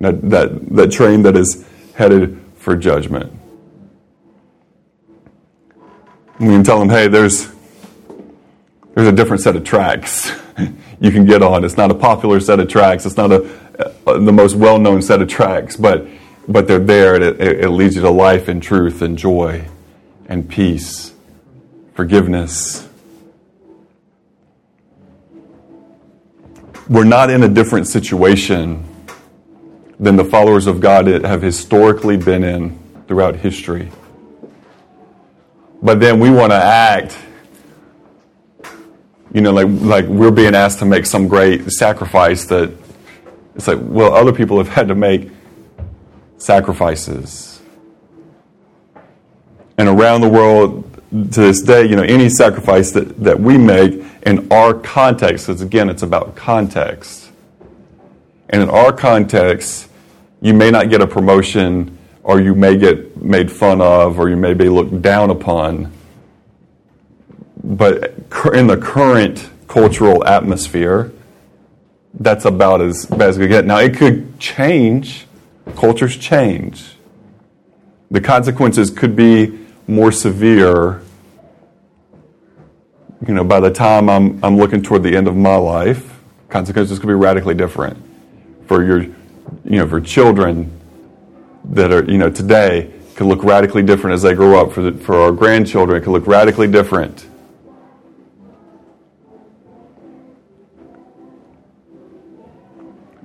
that, 0.00 0.20
that, 0.30 0.68
that 0.74 0.90
train 0.90 1.22
that 1.22 1.36
is 1.36 1.64
headed 1.94 2.40
for 2.56 2.76
judgment. 2.76 3.32
We 6.38 6.48
can 6.48 6.64
tell 6.64 6.78
them, 6.78 6.88
hey, 6.88 7.08
there's, 7.08 7.48
there's 8.94 9.08
a 9.08 9.12
different 9.12 9.42
set 9.42 9.56
of 9.56 9.64
tracks 9.64 10.32
you 11.00 11.10
can 11.10 11.24
get 11.24 11.42
on. 11.42 11.64
It's 11.64 11.76
not 11.76 11.90
a 11.90 11.94
popular 11.94 12.40
set 12.40 12.60
of 12.60 12.68
tracks. 12.68 13.06
It's 13.06 13.16
not 13.16 13.32
a, 13.32 13.94
a 14.06 14.18
the 14.18 14.32
most 14.32 14.54
well-known 14.54 15.02
set 15.02 15.22
of 15.22 15.28
tracks, 15.28 15.76
but 15.76 16.06
but 16.46 16.68
they're 16.68 16.78
there. 16.78 17.16
It, 17.16 17.40
it, 17.40 17.60
it 17.64 17.70
leads 17.70 17.96
you 17.96 18.02
to 18.02 18.10
life 18.10 18.48
and 18.48 18.62
truth 18.62 19.02
and 19.02 19.16
joy 19.16 19.66
and 20.26 20.48
peace, 20.48 21.12
forgiveness. 21.94 22.88
We're 26.88 27.04
not 27.04 27.30
in 27.30 27.42
a 27.42 27.48
different 27.48 27.86
situation 27.86 28.84
than 29.98 30.16
the 30.16 30.24
followers 30.24 30.66
of 30.66 30.80
God 30.80 31.06
have 31.06 31.42
historically 31.42 32.16
been 32.16 32.42
in 32.42 32.78
throughout 33.06 33.36
history. 33.36 33.90
But 35.82 36.00
then 36.00 36.18
we 36.18 36.30
want 36.30 36.52
to 36.52 36.56
act 36.56 37.18
you 39.34 39.40
know, 39.40 39.50
like 39.50 39.66
like 39.68 40.06
we're 40.06 40.30
being 40.30 40.54
asked 40.54 40.78
to 40.78 40.84
make 40.84 41.04
some 41.04 41.26
great 41.26 41.70
sacrifice 41.72 42.44
that 42.46 42.72
it's 43.56 43.66
like, 43.66 43.78
well, 43.82 44.14
other 44.14 44.32
people 44.32 44.58
have 44.58 44.68
had 44.68 44.88
to 44.88 44.94
make 44.94 45.28
sacrifices. 46.38 47.60
And 49.76 49.88
around 49.88 50.20
the 50.20 50.28
world 50.28 50.90
to 51.10 51.40
this 51.40 51.62
day, 51.62 51.84
you 51.84 51.96
know, 51.96 52.02
any 52.02 52.28
sacrifice 52.28 52.92
that, 52.92 53.22
that 53.24 53.40
we 53.40 53.58
make 53.58 54.04
in 54.24 54.50
our 54.52 54.72
context, 54.72 55.48
because 55.48 55.60
again, 55.60 55.88
it's 55.88 56.02
about 56.02 56.36
context. 56.36 57.23
And 58.54 58.62
in 58.62 58.70
our 58.70 58.92
context, 58.92 59.88
you 60.40 60.54
may 60.54 60.70
not 60.70 60.88
get 60.88 61.00
a 61.00 61.06
promotion, 61.06 61.98
or 62.22 62.40
you 62.40 62.54
may 62.54 62.76
get 62.76 63.20
made 63.20 63.50
fun 63.50 63.80
of, 63.80 64.18
or 64.18 64.30
you 64.30 64.36
may 64.36 64.54
be 64.54 64.68
looked 64.68 65.02
down 65.02 65.30
upon 65.30 65.92
but 67.64 68.14
in 68.52 68.66
the 68.66 68.76
current 68.76 69.48
cultural 69.66 70.24
atmosphere, 70.26 71.10
that's 72.12 72.44
about 72.44 72.82
as 72.82 73.06
bad 73.06 73.22
as 73.22 73.38
we 73.38 73.48
get. 73.48 73.64
Now, 73.64 73.78
it 73.78 73.96
could 73.96 74.38
change. 74.38 75.26
Cultures 75.74 76.16
change. 76.16 76.96
The 78.10 78.20
consequences 78.20 78.90
could 78.90 79.16
be 79.16 79.58
more 79.86 80.12
severe. 80.12 81.00
You 83.26 83.32
know, 83.32 83.44
by 83.44 83.60
the 83.60 83.70
time 83.70 84.10
I'm, 84.10 84.44
I'm 84.44 84.58
looking 84.58 84.82
toward 84.82 85.02
the 85.02 85.16
end 85.16 85.26
of 85.26 85.34
my 85.34 85.56
life, 85.56 86.20
consequences 86.50 86.98
could 86.98 87.08
be 87.08 87.14
radically 87.14 87.54
different 87.54 88.13
for 88.66 88.84
your, 88.84 89.02
you 89.02 89.78
know, 89.78 89.88
for 89.88 90.00
children 90.00 90.70
that 91.64 91.92
are, 91.92 92.04
you 92.04 92.18
know, 92.18 92.30
today 92.30 92.92
could 93.16 93.26
look 93.26 93.44
radically 93.44 93.82
different 93.82 94.14
as 94.14 94.22
they 94.22 94.34
grow 94.34 94.60
up. 94.60 94.72
For, 94.72 94.82
the, 94.82 94.92
for 94.92 95.20
our 95.20 95.32
grandchildren, 95.32 96.02
could 96.02 96.12
look 96.12 96.26
radically 96.26 96.66
different 96.66 97.26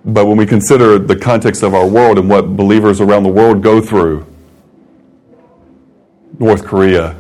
But 0.06 0.26
when 0.26 0.38
we 0.38 0.48
consider 0.48 0.98
the 0.98 1.16
context 1.16 1.62
of 1.62 1.76
our 1.76 1.88
world 1.88 2.18
and 2.18 2.28
what 2.28 2.56
believers 2.56 3.00
around 3.00 3.24
the 3.24 3.30
world 3.30 3.62
go 3.62 3.80
through, 3.80 4.26
North 6.40 6.66
Korea, 6.66 7.16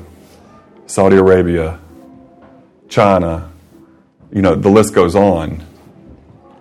Saudi 0.88 1.17
Arabia, 1.17 1.79
China, 2.88 3.51
you 4.31 4.41
know, 4.41 4.55
the 4.55 4.69
list 4.69 4.95
goes 4.95 5.15
on. 5.15 5.63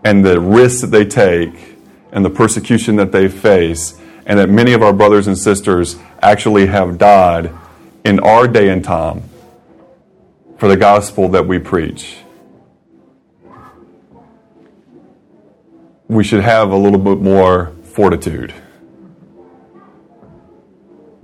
And 0.05 0.25
the 0.25 0.41
risks 0.41 0.81
that 0.83 0.89
they 0.89 1.05
take 1.05 1.77
and 2.13 2.25
the 2.25 2.31
persecution 2.31 2.97
that 2.97 3.13
they 3.13 3.29
face, 3.29 4.01
and 4.27 4.39
that 4.39 4.49
many 4.49 4.73
of 4.73 4.83
our 4.83 4.93
brothers 4.93 5.27
and 5.27 5.37
sisters 5.37 5.97
actually 6.23 6.67
have 6.67 6.99
died 6.99 7.53
in 8.05 8.21
our 8.21 8.49
day 8.49 8.69
and 8.71 8.83
time 8.83 9.23
for 10.59 10.69
the 10.69 10.77
gospel 10.77 11.29
that 11.29 11.47
we 11.47 11.59
preach. 11.59 12.19
we 16.09 16.25
should 16.25 16.43
have 16.43 16.73
a 16.73 16.77
little 16.77 16.99
bit 16.99 17.19
more 17.19 17.73
fortitude. 17.83 18.55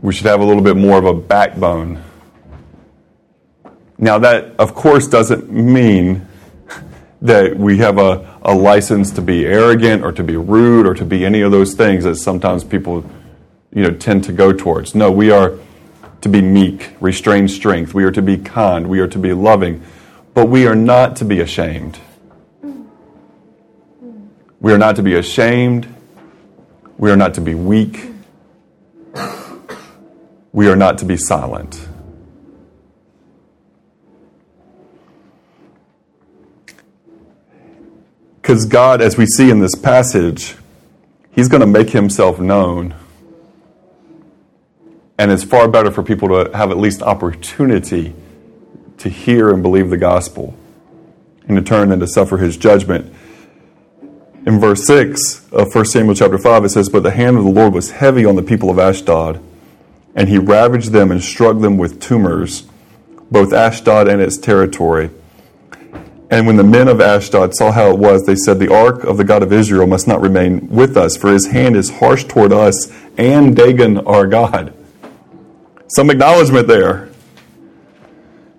We 0.00 0.12
should 0.12 0.26
have 0.26 0.40
a 0.40 0.44
little 0.44 0.62
bit 0.62 0.76
more 0.76 0.98
of 0.98 1.06
a 1.06 1.14
backbone. 1.14 2.02
Now, 3.96 4.18
that, 4.18 4.54
of 4.58 4.74
course, 4.74 5.08
doesn't 5.08 5.50
mean 5.50 6.28
that 7.24 7.56
we 7.56 7.78
have 7.78 7.96
a, 7.96 8.38
a 8.42 8.54
license 8.54 9.10
to 9.10 9.22
be 9.22 9.46
arrogant 9.46 10.04
or 10.04 10.12
to 10.12 10.22
be 10.22 10.36
rude 10.36 10.86
or 10.86 10.92
to 10.92 11.06
be 11.06 11.24
any 11.24 11.40
of 11.40 11.50
those 11.50 11.72
things 11.72 12.04
that 12.04 12.16
sometimes 12.16 12.62
people 12.62 13.02
you 13.72 13.82
know, 13.82 13.90
tend 13.90 14.22
to 14.24 14.32
go 14.32 14.52
towards. 14.52 14.94
No, 14.94 15.10
we 15.10 15.30
are 15.30 15.54
to 16.20 16.28
be 16.28 16.42
meek, 16.42 16.94
restrain 17.00 17.48
strength. 17.48 17.94
We 17.94 18.04
are 18.04 18.12
to 18.12 18.20
be 18.20 18.36
kind. 18.36 18.88
We 18.88 19.00
are 19.00 19.08
to 19.08 19.18
be 19.18 19.32
loving. 19.32 19.82
But 20.34 20.50
we 20.50 20.66
are 20.66 20.74
not 20.74 21.16
to 21.16 21.24
be 21.24 21.40
ashamed. 21.40 21.98
We 24.60 24.72
are 24.74 24.78
not 24.78 24.96
to 24.96 25.02
be 25.02 25.14
ashamed. 25.14 25.88
We 26.98 27.10
are 27.10 27.16
not 27.16 27.32
to 27.34 27.40
be 27.40 27.54
weak. 27.54 28.10
We 30.52 30.68
are 30.68 30.76
not 30.76 30.98
to 30.98 31.06
be 31.06 31.16
silent. 31.16 31.88
Because 38.44 38.66
God, 38.66 39.00
as 39.00 39.16
we 39.16 39.24
see 39.24 39.48
in 39.48 39.60
this 39.60 39.74
passage, 39.74 40.54
He's 41.30 41.48
going 41.48 41.62
to 41.62 41.66
make 41.66 41.88
Himself 41.90 42.38
known. 42.38 42.94
And 45.16 45.32
it's 45.32 45.42
far 45.42 45.66
better 45.66 45.90
for 45.90 46.02
people 46.02 46.28
to 46.28 46.54
have 46.54 46.70
at 46.70 46.76
least 46.76 47.00
opportunity 47.00 48.14
to 48.98 49.08
hear 49.08 49.50
and 49.50 49.62
believe 49.62 49.88
the 49.88 49.96
gospel 49.96 50.54
and 51.48 51.56
to 51.56 51.62
turn 51.62 51.90
and 51.90 52.02
to 52.02 52.06
suffer 52.06 52.36
His 52.36 52.58
judgment 52.58 53.14
In 54.44 54.60
verse 54.60 54.86
6 54.86 55.50
of 55.50 55.74
1 55.74 55.84
Samuel 55.86 56.14
chapter 56.14 56.36
5, 56.36 56.66
it 56.66 56.68
says, 56.68 56.90
But 56.90 57.02
the 57.02 57.12
hand 57.12 57.38
of 57.38 57.44
the 57.44 57.50
Lord 57.50 57.72
was 57.72 57.92
heavy 57.92 58.26
on 58.26 58.36
the 58.36 58.42
people 58.42 58.68
of 58.68 58.78
Ashdod, 58.78 59.40
and 60.14 60.28
he 60.28 60.36
ravaged 60.36 60.92
them 60.92 61.10
and 61.10 61.22
struck 61.22 61.60
them 61.60 61.78
with 61.78 61.98
tumors, 61.98 62.64
both 63.30 63.54
Ashdod 63.54 64.06
and 64.06 64.20
its 64.20 64.36
territory. 64.36 65.08
And 66.30 66.46
when 66.46 66.56
the 66.56 66.64
men 66.64 66.88
of 66.88 67.00
Ashdod 67.00 67.54
saw 67.54 67.70
how 67.70 67.90
it 67.90 67.98
was, 67.98 68.24
they 68.24 68.34
said, 68.34 68.58
The 68.58 68.72
ark 68.72 69.04
of 69.04 69.18
the 69.18 69.24
God 69.24 69.42
of 69.42 69.52
Israel 69.52 69.86
must 69.86 70.08
not 70.08 70.20
remain 70.20 70.68
with 70.68 70.96
us, 70.96 71.16
for 71.16 71.32
his 71.32 71.46
hand 71.46 71.76
is 71.76 71.98
harsh 71.98 72.24
toward 72.24 72.52
us 72.52 72.90
and 73.18 73.54
Dagon 73.54 73.98
our 74.06 74.26
God. 74.26 74.72
Some 75.88 76.10
acknowledgement 76.10 76.66
there. 76.66 77.10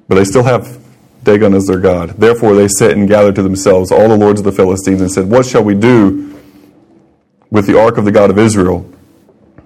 But 0.08 0.16
they 0.16 0.26
still 0.26 0.44
have 0.44 0.80
Dagon 1.24 1.56
as 1.56 1.66
their 1.66 1.80
God. 1.80 2.12
Therefore 2.12 2.54
they 2.54 2.68
sat 2.68 2.92
and 2.92 3.08
gathered 3.08 3.36
to 3.36 3.44
themselves 3.44 3.92
all 3.92 4.08
the 4.08 4.18
lords 4.18 4.40
of 4.40 4.46
the 4.46 4.52
Philistines 4.52 5.02
and 5.02 5.12
said, 5.12 5.30
What 5.30 5.46
shall 5.46 5.64
we 5.64 5.74
do 5.74 6.40
with 7.50 7.66
the 7.66 7.80
ark 7.80 7.98
of 7.98 8.06
the 8.06 8.12
God 8.12 8.30
of 8.30 8.38
Israel? 8.38 8.90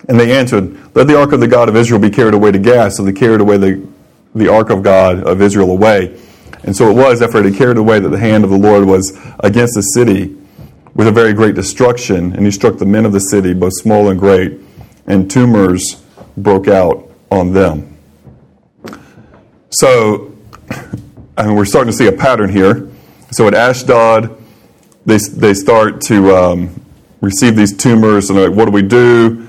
And 0.07 0.19
they 0.19 0.35
answered, 0.35 0.95
Let 0.95 1.07
the 1.07 1.19
ark 1.19 1.33
of 1.33 1.41
the 1.41 1.47
God 1.47 1.67
of 1.67 1.75
Israel 1.75 1.99
be 1.99 2.09
carried 2.09 2.33
away 2.33 2.51
to 2.53 2.59
Gath. 2.59 2.93
So 2.93 3.03
they 3.03 3.11
carried 3.11 3.41
away 3.41 3.57
the, 3.57 3.85
the 4.33 4.47
ark 4.47 4.69
of 4.69 4.81
God 4.81 5.23
of 5.23 5.41
Israel 5.41 5.71
away. 5.71 6.17
And 6.63 6.75
so 6.75 6.89
it 6.89 6.93
was, 6.93 7.21
after 7.21 7.39
it 7.39 7.45
had 7.45 7.55
carried 7.55 7.77
away, 7.77 7.99
that 7.99 8.09
the 8.09 8.19
hand 8.19 8.43
of 8.43 8.49
the 8.49 8.57
Lord 8.57 8.85
was 8.85 9.17
against 9.39 9.75
the 9.75 9.81
city 9.81 10.35
with 10.93 11.07
a 11.07 11.11
very 11.11 11.33
great 11.33 11.55
destruction. 11.55 12.33
And 12.33 12.45
he 12.45 12.51
struck 12.51 12.77
the 12.77 12.85
men 12.85 13.05
of 13.05 13.13
the 13.13 13.19
city, 13.19 13.53
both 13.53 13.73
small 13.73 14.09
and 14.09 14.19
great, 14.19 14.59
and 15.07 15.31
tumors 15.31 16.03
broke 16.35 16.67
out 16.67 17.09
on 17.31 17.53
them. 17.53 17.97
So, 19.69 20.35
I 21.37 21.45
mean, 21.45 21.55
we're 21.55 21.65
starting 21.65 21.91
to 21.91 21.97
see 21.97 22.07
a 22.07 22.11
pattern 22.11 22.49
here. 22.49 22.89
So 23.31 23.47
at 23.47 23.53
Ashdod, 23.53 24.35
they, 25.05 25.17
they 25.17 25.53
start 25.53 26.01
to 26.01 26.35
um, 26.35 26.85
receive 27.21 27.55
these 27.55 27.75
tumors, 27.75 28.29
and 28.29 28.39
like, 28.39 28.51
what 28.51 28.65
do 28.65 28.71
we 28.71 28.81
do? 28.81 29.47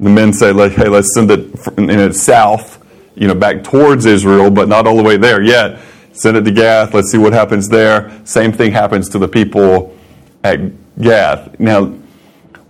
The 0.00 0.08
men 0.08 0.32
say, 0.32 0.52
hey, 0.70 0.88
let's 0.88 1.14
send 1.14 1.30
it 1.30 1.40
in 1.76 1.90
its 1.90 2.22
south, 2.22 2.84
you 3.14 3.28
know, 3.28 3.34
back 3.34 3.62
towards 3.62 4.06
Israel, 4.06 4.50
but 4.50 4.68
not 4.68 4.86
all 4.86 4.96
the 4.96 5.02
way 5.02 5.18
there 5.18 5.42
yet. 5.42 5.78
Send 6.12 6.36
it 6.36 6.42
to 6.42 6.50
Gath. 6.50 6.92
Let's 6.92 7.10
see 7.10 7.18
what 7.18 7.32
happens 7.32 7.68
there. 7.68 8.10
Same 8.24 8.52
thing 8.52 8.72
happens 8.72 9.08
to 9.10 9.18
the 9.18 9.28
people 9.28 9.96
at 10.42 10.60
Gath. 11.00 11.58
Now, 11.58 11.92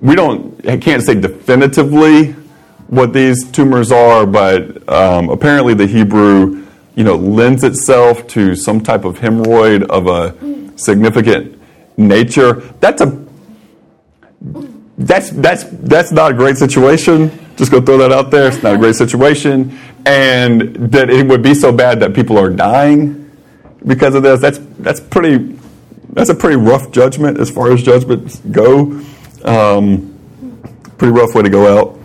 we 0.00 0.14
don't, 0.14 0.66
I 0.66 0.76
can't 0.76 1.02
say 1.02 1.14
definitively 1.14 2.32
what 2.88 3.12
these 3.12 3.50
tumors 3.50 3.92
are, 3.92 4.26
but 4.26 4.88
um, 4.88 5.30
apparently 5.30 5.74
the 5.74 5.86
Hebrew, 5.86 6.66
you 6.94 7.04
know, 7.04 7.16
lends 7.16 7.64
itself 7.64 8.26
to 8.28 8.54
some 8.54 8.80
type 8.80 9.04
of 9.04 9.18
hemorrhoid 9.18 9.84
of 9.84 10.06
a 10.06 10.78
significant 10.78 11.60
nature. 11.96 12.54
That's 12.80 13.00
a 13.00 13.26
that's 14.98 15.30
that's 15.30 15.64
that's 15.64 16.12
not 16.12 16.32
a 16.32 16.34
great 16.34 16.56
situation. 16.56 17.30
Just 17.56 17.70
go 17.70 17.80
throw 17.80 17.98
that 17.98 18.12
out 18.12 18.30
there. 18.30 18.48
It's 18.48 18.62
not 18.62 18.74
a 18.74 18.78
great 18.78 18.96
situation, 18.96 19.78
and 20.04 20.74
that 20.92 21.10
it 21.10 21.26
would 21.26 21.42
be 21.42 21.54
so 21.54 21.72
bad 21.72 22.00
that 22.00 22.14
people 22.14 22.38
are 22.38 22.50
dying 22.50 23.19
because 23.86 24.14
of 24.14 24.22
this. 24.22 24.40
That's 24.40 24.58
that's 24.78 25.00
pretty. 25.00 25.58
That's 26.12 26.28
a 26.28 26.34
pretty 26.34 26.56
rough 26.56 26.90
judgment 26.90 27.38
as 27.38 27.50
far 27.50 27.72
as 27.72 27.84
judgments 27.84 28.40
go. 28.40 29.00
Um, 29.44 30.18
pretty 30.98 31.12
rough 31.12 31.34
way 31.34 31.42
to 31.42 31.48
go 31.48 31.78
out. 31.78 32.00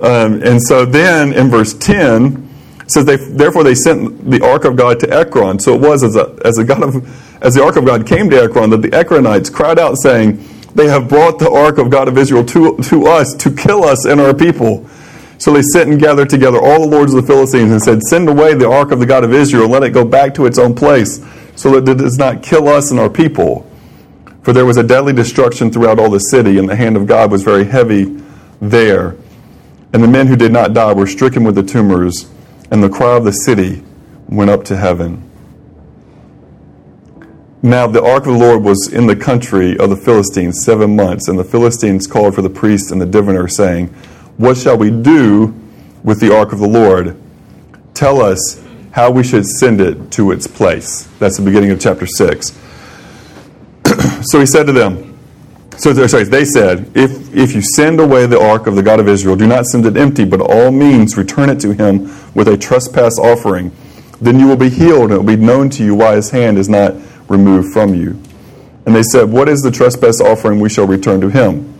Um, 0.00 0.42
and 0.42 0.60
so 0.62 0.84
then 0.84 1.32
in 1.32 1.48
verse 1.48 1.72
10, 1.72 2.48
it 2.80 2.90
says, 2.90 3.04
they, 3.04 3.16
Therefore 3.16 3.64
they 3.64 3.74
sent 3.74 4.30
the 4.30 4.44
ark 4.44 4.64
of 4.64 4.76
God 4.76 5.00
to 5.00 5.10
Ekron. 5.10 5.58
So 5.58 5.74
it 5.74 5.80
was 5.80 6.02
as, 6.02 6.16
a, 6.16 6.38
as, 6.44 6.58
a 6.58 6.64
God 6.64 6.82
of, 6.82 7.42
as 7.42 7.54
the 7.54 7.62
ark 7.62 7.76
of 7.76 7.86
God 7.86 8.06
came 8.06 8.28
to 8.30 8.42
Ekron 8.42 8.70
that 8.70 8.82
the 8.82 8.90
Ekronites 8.90 9.52
cried 9.52 9.78
out, 9.78 9.96
saying, 9.96 10.44
They 10.74 10.88
have 10.88 11.08
brought 11.08 11.38
the 11.38 11.50
ark 11.50 11.78
of 11.78 11.88
God 11.88 12.08
of 12.08 12.18
Israel 12.18 12.44
to, 12.46 12.76
to 12.78 13.06
us 13.06 13.34
to 13.36 13.54
kill 13.54 13.84
us 13.84 14.04
and 14.04 14.20
our 14.20 14.34
people. 14.34 14.88
So 15.46 15.52
they 15.52 15.62
sent 15.62 15.88
and 15.88 16.00
gathered 16.00 16.28
together 16.28 16.58
all 16.58 16.80
the 16.80 16.88
lords 16.88 17.14
of 17.14 17.22
the 17.22 17.26
Philistines 17.32 17.70
and 17.70 17.80
said, 17.80 18.02
Send 18.02 18.28
away 18.28 18.54
the 18.54 18.68
ark 18.68 18.90
of 18.90 18.98
the 18.98 19.06
God 19.06 19.22
of 19.22 19.32
Israel 19.32 19.62
and 19.62 19.72
let 19.72 19.84
it 19.84 19.90
go 19.90 20.04
back 20.04 20.34
to 20.34 20.44
its 20.44 20.58
own 20.58 20.74
place, 20.74 21.24
so 21.54 21.78
that 21.78 21.88
it 21.88 21.98
does 21.98 22.18
not 22.18 22.42
kill 22.42 22.66
us 22.66 22.90
and 22.90 22.98
our 22.98 23.08
people. 23.08 23.64
For 24.42 24.52
there 24.52 24.66
was 24.66 24.76
a 24.76 24.82
deadly 24.82 25.12
destruction 25.12 25.70
throughout 25.70 26.00
all 26.00 26.10
the 26.10 26.18
city, 26.18 26.58
and 26.58 26.68
the 26.68 26.74
hand 26.74 26.96
of 26.96 27.06
God 27.06 27.30
was 27.30 27.44
very 27.44 27.64
heavy 27.64 28.20
there. 28.60 29.14
And 29.92 30.02
the 30.02 30.08
men 30.08 30.26
who 30.26 30.34
did 30.34 30.50
not 30.50 30.74
die 30.74 30.92
were 30.92 31.06
stricken 31.06 31.44
with 31.44 31.54
the 31.54 31.62
tumors, 31.62 32.28
and 32.72 32.82
the 32.82 32.90
cry 32.90 33.16
of 33.16 33.22
the 33.22 33.30
city 33.30 33.84
went 34.26 34.50
up 34.50 34.64
to 34.64 34.76
heaven. 34.76 35.22
Now 37.62 37.86
the 37.86 38.02
ark 38.02 38.26
of 38.26 38.32
the 38.32 38.38
Lord 38.40 38.64
was 38.64 38.92
in 38.92 39.06
the 39.06 39.14
country 39.14 39.78
of 39.78 39.90
the 39.90 39.96
Philistines 39.96 40.64
seven 40.64 40.96
months, 40.96 41.28
and 41.28 41.38
the 41.38 41.44
Philistines 41.44 42.08
called 42.08 42.34
for 42.34 42.42
the 42.42 42.50
priest 42.50 42.90
and 42.90 43.00
the 43.00 43.06
diviner, 43.06 43.46
saying, 43.46 43.94
What 44.36 44.56
shall 44.56 44.76
we 44.76 44.90
do 44.90 45.54
with 46.02 46.20
the 46.20 46.34
ark 46.34 46.52
of 46.52 46.58
the 46.58 46.68
Lord? 46.68 47.16
Tell 47.94 48.20
us 48.20 48.62
how 48.92 49.10
we 49.10 49.24
should 49.24 49.46
send 49.46 49.80
it 49.80 50.10
to 50.12 50.32
its 50.32 50.46
place. 50.46 51.08
That's 51.18 51.36
the 51.36 51.44
beginning 51.44 51.70
of 51.70 51.80
chapter 51.80 52.06
6. 52.06 52.50
so 54.22 54.40
he 54.40 54.46
said 54.46 54.66
to 54.66 54.72
them, 54.72 55.18
so 55.78 56.06
sorry, 56.06 56.24
they 56.24 56.46
said, 56.46 56.90
if, 56.94 57.34
if 57.34 57.54
you 57.54 57.60
send 57.60 58.00
away 58.00 58.24
the 58.26 58.40
ark 58.40 58.66
of 58.66 58.76
the 58.76 58.82
God 58.82 58.98
of 58.98 59.08
Israel, 59.08 59.36
do 59.36 59.46
not 59.46 59.66
send 59.66 59.84
it 59.84 59.96
empty, 59.96 60.24
but 60.24 60.40
all 60.40 60.70
means 60.70 61.18
return 61.18 61.50
it 61.50 61.60
to 61.60 61.74
him 61.74 62.04
with 62.34 62.48
a 62.48 62.56
trespass 62.56 63.18
offering. 63.18 63.70
Then 64.20 64.40
you 64.40 64.46
will 64.46 64.56
be 64.56 64.70
healed, 64.70 65.10
and 65.10 65.12
it 65.12 65.16
will 65.18 65.24
be 65.24 65.36
known 65.36 65.68
to 65.70 65.84
you 65.84 65.94
why 65.94 66.16
his 66.16 66.30
hand 66.30 66.56
is 66.56 66.70
not 66.70 66.94
removed 67.28 67.74
from 67.74 67.94
you. 67.94 68.18
And 68.86 68.94
they 68.94 69.02
said, 69.02 69.30
What 69.30 69.50
is 69.50 69.60
the 69.60 69.70
trespass 69.70 70.20
offering 70.20 70.60
we 70.60 70.70
shall 70.70 70.86
return 70.86 71.20
to 71.20 71.28
him? 71.28 71.74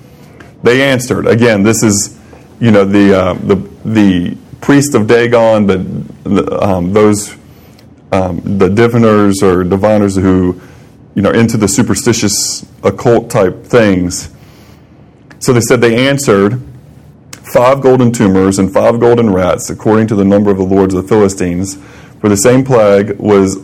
They 0.63 0.83
answered, 0.83 1.27
again, 1.27 1.63
this 1.63 1.83
is, 1.83 2.19
you 2.61 2.71
know, 2.71 2.85
the, 2.85 3.19
uh, 3.19 3.35
the, 3.35 3.57
the 3.85 4.37
priest 4.61 4.95
of 4.95 5.07
Dagon, 5.07 5.67
but 5.67 6.63
um, 6.63 6.93
those, 6.93 7.37
um, 8.13 8.41
the 8.59 8.69
diviners 8.69 9.43
or 9.43 9.65
diviners 9.65 10.17
who 10.17 10.61
you 11.17 11.23
know, 11.23 11.31
into 11.31 11.57
the 11.57 11.67
superstitious 11.67 12.67
occult 12.85 13.31
type 13.31 13.65
things. 13.65 14.29
So 15.39 15.55
they 15.55 15.63
said 15.63 15.81
they 15.81 16.07
answered 16.07 16.63
five 17.55 17.81
golden 17.81 18.13
tumors 18.13 18.59
and 18.59 18.71
five 18.71 19.01
golden 19.01 19.33
rats, 19.33 19.71
according 19.71 20.09
to 20.09 20.15
the 20.15 20.27
number 20.27 20.51
of 20.51 20.59
the 20.59 20.65
lords 20.65 20.93
of 20.93 21.03
the 21.03 21.09
Philistines. 21.09 21.77
For 22.21 22.29
the 22.29 22.37
same 22.37 22.65
plague 22.65 23.19
was 23.19 23.57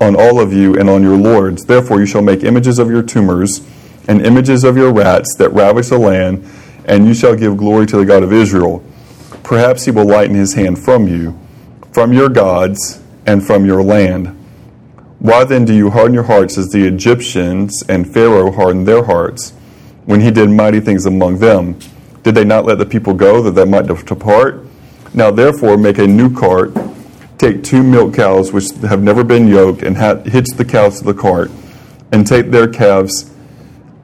on 0.00 0.14
all 0.14 0.38
of 0.40 0.52
you 0.52 0.78
and 0.78 0.88
on 0.88 1.02
your 1.02 1.16
lords. 1.16 1.64
Therefore, 1.64 1.98
you 1.98 2.06
shall 2.06 2.22
make 2.22 2.44
images 2.44 2.78
of 2.78 2.88
your 2.88 3.02
tumors 3.02 3.66
and 4.06 4.24
images 4.24 4.62
of 4.62 4.76
your 4.76 4.92
rats 4.92 5.34
that 5.38 5.50
ravage 5.50 5.88
the 5.88 5.98
land, 5.98 6.48
and 6.90 7.06
you 7.06 7.14
shall 7.14 7.36
give 7.36 7.56
glory 7.56 7.86
to 7.86 7.98
the 7.98 8.04
God 8.04 8.24
of 8.24 8.32
Israel. 8.32 8.82
Perhaps 9.44 9.84
he 9.84 9.92
will 9.92 10.06
lighten 10.06 10.34
his 10.34 10.54
hand 10.54 10.76
from 10.76 11.06
you, 11.06 11.38
from 11.92 12.12
your 12.12 12.28
gods, 12.28 13.00
and 13.24 13.46
from 13.46 13.64
your 13.64 13.80
land. 13.80 14.36
Why 15.20 15.44
then 15.44 15.64
do 15.64 15.72
you 15.72 15.90
harden 15.90 16.14
your 16.14 16.24
hearts 16.24 16.58
as 16.58 16.70
the 16.70 16.84
Egyptians 16.84 17.84
and 17.88 18.12
Pharaoh 18.12 18.50
hardened 18.50 18.88
their 18.88 19.04
hearts 19.04 19.52
when 20.04 20.20
he 20.20 20.32
did 20.32 20.50
mighty 20.50 20.80
things 20.80 21.06
among 21.06 21.38
them? 21.38 21.78
Did 22.24 22.34
they 22.34 22.44
not 22.44 22.64
let 22.64 22.78
the 22.78 22.86
people 22.86 23.14
go 23.14 23.40
that 23.42 23.52
they 23.52 23.64
might 23.64 23.86
depart? 23.86 24.66
Now 25.14 25.30
therefore 25.30 25.76
make 25.76 25.98
a 25.98 26.08
new 26.08 26.34
cart, 26.34 26.72
take 27.38 27.62
two 27.62 27.84
milk 27.84 28.14
cows 28.14 28.52
which 28.52 28.72
have 28.80 29.00
never 29.00 29.22
been 29.22 29.46
yoked, 29.46 29.84
and 29.84 29.96
hitch 30.26 30.48
the 30.56 30.64
cows 30.64 30.98
to 30.98 31.04
the 31.04 31.14
cart, 31.14 31.52
and 32.10 32.26
take 32.26 32.50
their 32.50 32.66
calves 32.66 33.30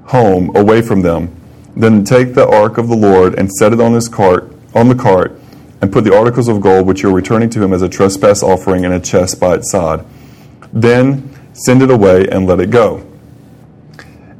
home 0.05 0.55
away 0.55 0.83
from 0.83 1.03
them. 1.03 1.36
Then 1.76 2.04
take 2.04 2.34
the 2.34 2.48
ark 2.48 2.78
of 2.78 2.88
the 2.88 2.96
Lord 2.96 3.38
and 3.38 3.52
set 3.52 3.72
it 3.72 3.80
on 3.80 3.92
his 3.92 4.08
cart 4.08 4.52
on 4.76 4.88
the 4.88 4.94
cart, 4.94 5.32
and 5.80 5.90
put 5.90 6.04
the 6.04 6.14
articles 6.14 6.48
of 6.48 6.60
gold 6.60 6.86
which 6.86 7.02
you 7.02 7.08
are 7.08 7.14
returning 7.14 7.48
to 7.48 7.62
him 7.62 7.72
as 7.72 7.80
a 7.80 7.88
trespass 7.88 8.42
offering 8.42 8.84
in 8.84 8.92
a 8.92 9.00
chest 9.00 9.40
by 9.40 9.54
its 9.54 9.70
side. 9.70 10.04
Then 10.72 11.34
send 11.54 11.82
it 11.82 11.90
away 11.90 12.28
and 12.28 12.46
let 12.46 12.60
it 12.60 12.70
go. 12.70 13.06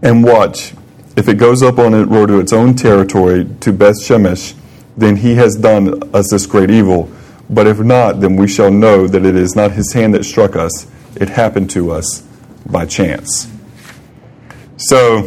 And 0.03 0.23
watch. 0.23 0.75
If 1.17 1.29
it 1.29 1.39
goes 1.39 1.63
up 1.63 1.79
on 1.79 1.95
it 1.95 2.05
road 2.05 2.27
to 2.27 2.39
its 2.39 2.53
own 2.53 2.75
territory 2.75 3.49
to 3.61 3.73
Beth 3.73 3.99
Shemesh, 3.99 4.55
then 4.99 5.17
he 5.17 5.35
has 5.37 5.57
done 5.57 6.15
us 6.15 6.31
this 6.31 6.45
great 6.45 6.71
evil. 6.71 7.11
But 7.49 7.67
if 7.67 7.79
not, 7.79 8.21
then 8.21 8.37
we 8.37 8.47
shall 8.47 8.71
know 8.71 9.07
that 9.07 9.25
it 9.25 9.37
is 9.37 9.57
not 9.57 9.73
his 9.73 9.95
hand 9.95 10.13
that 10.15 10.25
struck 10.25 10.55
us. 10.55 10.87
It 11.15 11.31
happened 11.31 11.71
to 11.71 11.93
us 11.93 12.23
by 12.67 12.85
chance. 12.85 13.51
So, 14.77 15.23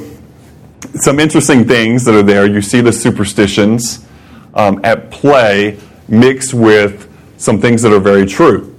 some 0.95 1.19
interesting 1.19 1.67
things 1.67 2.05
that 2.05 2.15
are 2.15 2.23
there. 2.23 2.45
You 2.45 2.61
see 2.61 2.81
the 2.81 2.93
superstitions 2.93 4.05
um, 4.53 4.79
at 4.83 5.11
play 5.11 5.79
mixed 6.07 6.53
with 6.53 7.09
some 7.37 7.61
things 7.61 7.81
that 7.81 7.93
are 7.93 7.99
very 7.99 8.25
true. 8.25 8.75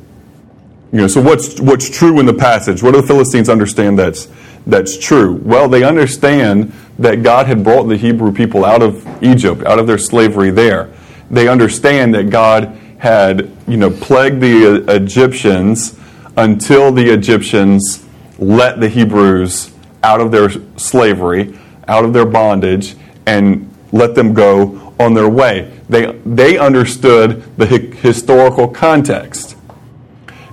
You 0.93 1.03
know, 1.03 1.07
so 1.07 1.21
what's 1.21 1.61
what's 1.61 1.89
true 1.89 2.19
in 2.19 2.27
the 2.27 2.35
passage? 2.35 2.83
What 2.83 2.95
do 2.95 3.01
the 3.01 3.07
Philistines 3.07 3.49
understand 3.49 3.99
that's 3.99 4.29
that's 4.67 4.99
true? 4.99 5.41
Well, 5.45 5.69
they 5.69 5.85
understand 5.85 6.73
that 6.99 7.23
God 7.23 7.47
had 7.47 7.63
brought 7.63 7.85
the 7.85 7.97
Hebrew 7.97 8.33
people 8.33 8.65
out 8.65 8.83
of 8.83 9.07
Egypt, 9.23 9.65
out 9.65 9.79
of 9.79 9.87
their 9.87 9.99
slavery 9.99 10.51
there. 10.51 10.91
They 11.31 11.49
understand 11.49 12.15
that 12.15 12.29
God 12.31 12.77
had, 12.99 13.51
you 13.69 13.77
know, 13.77 13.91
plagued 13.91 14.41
the 14.41 14.85
Egyptians 14.95 15.97
until 16.37 16.93
the 16.93 17.09
Egyptians 17.11 18.05
let 18.39 18.81
the 18.81 18.89
Hebrews 18.89 19.73
out 20.03 20.21
of 20.21 20.31
their 20.33 20.51
slavery. 20.77 21.59
Out 21.91 22.05
of 22.05 22.13
their 22.13 22.25
bondage 22.25 22.97
and 23.27 23.69
let 23.93 24.15
them 24.15 24.33
go 24.33 24.95
on 24.99 25.15
their 25.15 25.29
way. 25.29 25.71
They, 25.89 26.13
they 26.25 26.57
understood 26.57 27.57
the 27.57 27.67
hi- 27.67 27.97
historical 28.01 28.69
context. 28.69 29.57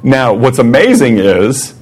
Now, 0.03 0.33
what's 0.33 0.59
amazing 0.59 1.19
is 1.19 1.75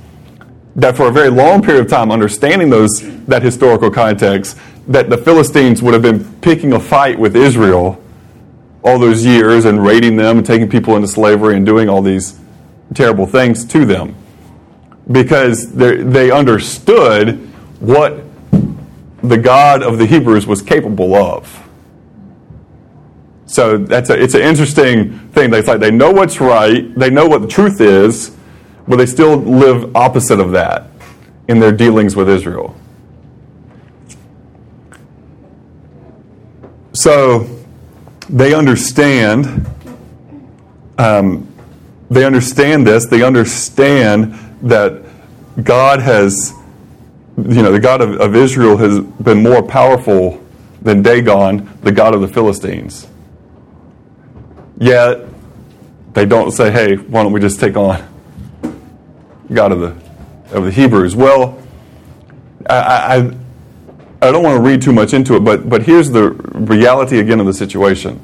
that 0.76 0.98
for 0.98 1.08
a 1.08 1.12
very 1.12 1.30
long 1.30 1.62
period 1.62 1.86
of 1.86 1.90
time, 1.90 2.12
understanding 2.12 2.70
those, 2.70 3.02
that 3.28 3.42
historical 3.42 3.90
context, 3.90 4.58
that 4.88 5.10
the 5.10 5.18
Philistines 5.18 5.82
would 5.82 5.94
have 5.94 6.04
been 6.04 6.24
picking 6.42 6.74
a 6.74 6.80
fight 6.80 7.18
with 7.18 7.36
Israel 7.36 8.02
all 8.84 9.00
those 9.00 9.26
years 9.26 9.66
and 9.66 9.84
raiding 9.84 10.16
them 10.16 10.38
and 10.38 10.46
taking 10.46 10.70
people 10.70 10.96
into 10.96 11.08
slavery 11.08 11.56
and 11.56 11.66
doing 11.66 11.90
all 11.90 12.02
these 12.02 12.38
terrible 12.94 13.26
things 13.26 13.66
to 13.66 13.86
them 13.86 14.16
because 15.12 15.72
they 15.72 16.30
understood 16.30 17.38
what 17.80 18.25
the 19.30 19.38
God 19.38 19.84
of 19.84 19.98
the 19.98 20.06
Hebrews 20.06 20.48
was 20.48 20.62
capable 20.62 21.16
of. 21.16 21.62
So 23.46 23.78
that's 23.78 24.10
a, 24.10 24.22
it's 24.22 24.34
an 24.34 24.42
interesting 24.42 25.30
thing. 25.30 25.52
They 25.52 25.62
like 25.62 25.80
they 25.80 25.92
know 25.92 26.12
what's 26.12 26.42
right, 26.42 26.94
they 26.96 27.10
know 27.10 27.28
what 27.28 27.42
the 27.42 27.48
truth 27.48 27.80
is, 27.80 28.36
but 28.88 28.98
they 28.98 29.06
still 29.06 29.38
live 29.38 29.96
opposite 29.96 30.40
of 30.40 30.52
that 30.52 30.88
in 31.48 31.60
their 31.60 31.72
dealings 31.72 32.16
with 32.16 32.30
Israel. 32.30 32.76
So 36.94 37.48
they 38.30 38.54
understand. 38.54 39.68
Um, 40.98 41.52
they 42.10 42.24
understand 42.24 42.88
this. 42.88 43.06
They 43.06 43.22
understand 43.22 44.34
that 44.62 45.04
God 45.64 46.00
has, 46.00 46.54
you 47.38 47.62
know, 47.62 47.72
the 47.72 47.80
God 47.80 48.02
of, 48.02 48.20
of 48.22 48.36
Israel 48.36 48.78
has 48.78 49.00
been 49.00 49.44
more 49.44 49.62
powerful 49.62 50.42
than 50.82 51.02
Dagon, 51.02 51.70
the 51.82 51.92
God 51.92 52.14
of 52.16 52.22
the 52.22 52.28
Philistines. 52.28 53.08
Yet 54.78 55.26
they 56.14 56.26
don't 56.26 56.52
say, 56.52 56.72
"Hey, 56.72 56.96
why 56.96 57.24
don't 57.24 57.34
we 57.34 57.40
just 57.40 57.60
take 57.60 57.76
on 57.76 58.04
God 59.52 59.72
of 59.72 59.80
the 59.80 60.56
of 60.56 60.66
the 60.66 60.72
Hebrews?" 60.72 61.16
Well, 61.16 61.62
I, 62.70 62.76
I, 62.76 63.18
I 64.22 64.32
don't 64.32 64.44
want 64.44 64.58
to 64.58 64.62
read 64.62 64.82
too 64.82 64.94
much 64.94 65.14
into 65.14 65.36
it, 65.36 65.42
but 65.42 65.70
but 65.70 65.84
here's 65.84 66.10
the 66.10 66.32
reality 66.32 67.20
again 67.20 67.40
of 67.40 67.46
the 67.46 67.54
situation 67.54 68.20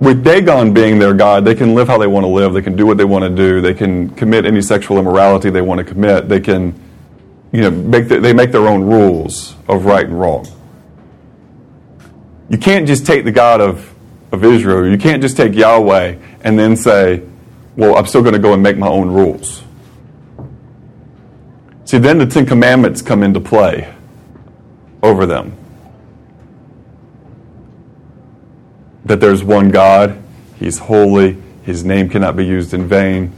with 0.00 0.24
Dagon 0.24 0.72
being 0.72 0.98
their 0.98 1.12
God, 1.12 1.44
they 1.44 1.54
can 1.54 1.74
live 1.74 1.86
how 1.86 1.98
they 1.98 2.06
want 2.06 2.24
to 2.24 2.28
live. 2.28 2.54
They 2.54 2.62
can 2.62 2.74
do 2.74 2.86
what 2.86 2.96
they 2.96 3.04
want 3.04 3.22
to 3.22 3.30
do. 3.30 3.60
They 3.60 3.74
can 3.74 4.08
commit 4.10 4.46
any 4.46 4.62
sexual 4.62 4.98
immorality 4.98 5.50
they 5.50 5.60
want 5.60 5.78
to 5.78 5.84
commit. 5.84 6.28
They 6.28 6.40
can, 6.40 6.74
you 7.52 7.60
know, 7.60 7.70
make 7.70 8.08
the, 8.08 8.18
they 8.18 8.32
make 8.32 8.50
their 8.50 8.66
own 8.66 8.82
rules 8.82 9.54
of 9.68 9.84
right 9.84 10.06
and 10.06 10.18
wrong. 10.18 10.46
You 12.48 12.56
can't 12.56 12.86
just 12.86 13.04
take 13.04 13.24
the 13.24 13.30
God 13.30 13.60
of, 13.60 13.94
of 14.32 14.42
Israel. 14.42 14.90
You 14.90 14.98
can't 14.98 15.20
just 15.20 15.36
take 15.36 15.54
Yahweh 15.54 16.16
and 16.42 16.58
then 16.58 16.76
say, 16.76 17.22
well, 17.76 17.96
I'm 17.96 18.06
still 18.06 18.22
going 18.22 18.32
to 18.32 18.40
go 18.40 18.54
and 18.54 18.62
make 18.62 18.78
my 18.78 18.88
own 18.88 19.10
rules. 19.10 19.62
See, 21.84 21.98
then 21.98 22.18
the 22.18 22.26
Ten 22.26 22.46
Commandments 22.46 23.02
come 23.02 23.22
into 23.22 23.40
play 23.40 23.92
over 25.02 25.26
them. 25.26 25.59
That 29.10 29.18
there's 29.18 29.42
one 29.42 29.70
God, 29.70 30.22
He's 30.56 30.78
holy, 30.78 31.36
His 31.64 31.84
name 31.84 32.08
cannot 32.08 32.36
be 32.36 32.46
used 32.46 32.72
in 32.72 32.86
vain. 32.86 33.32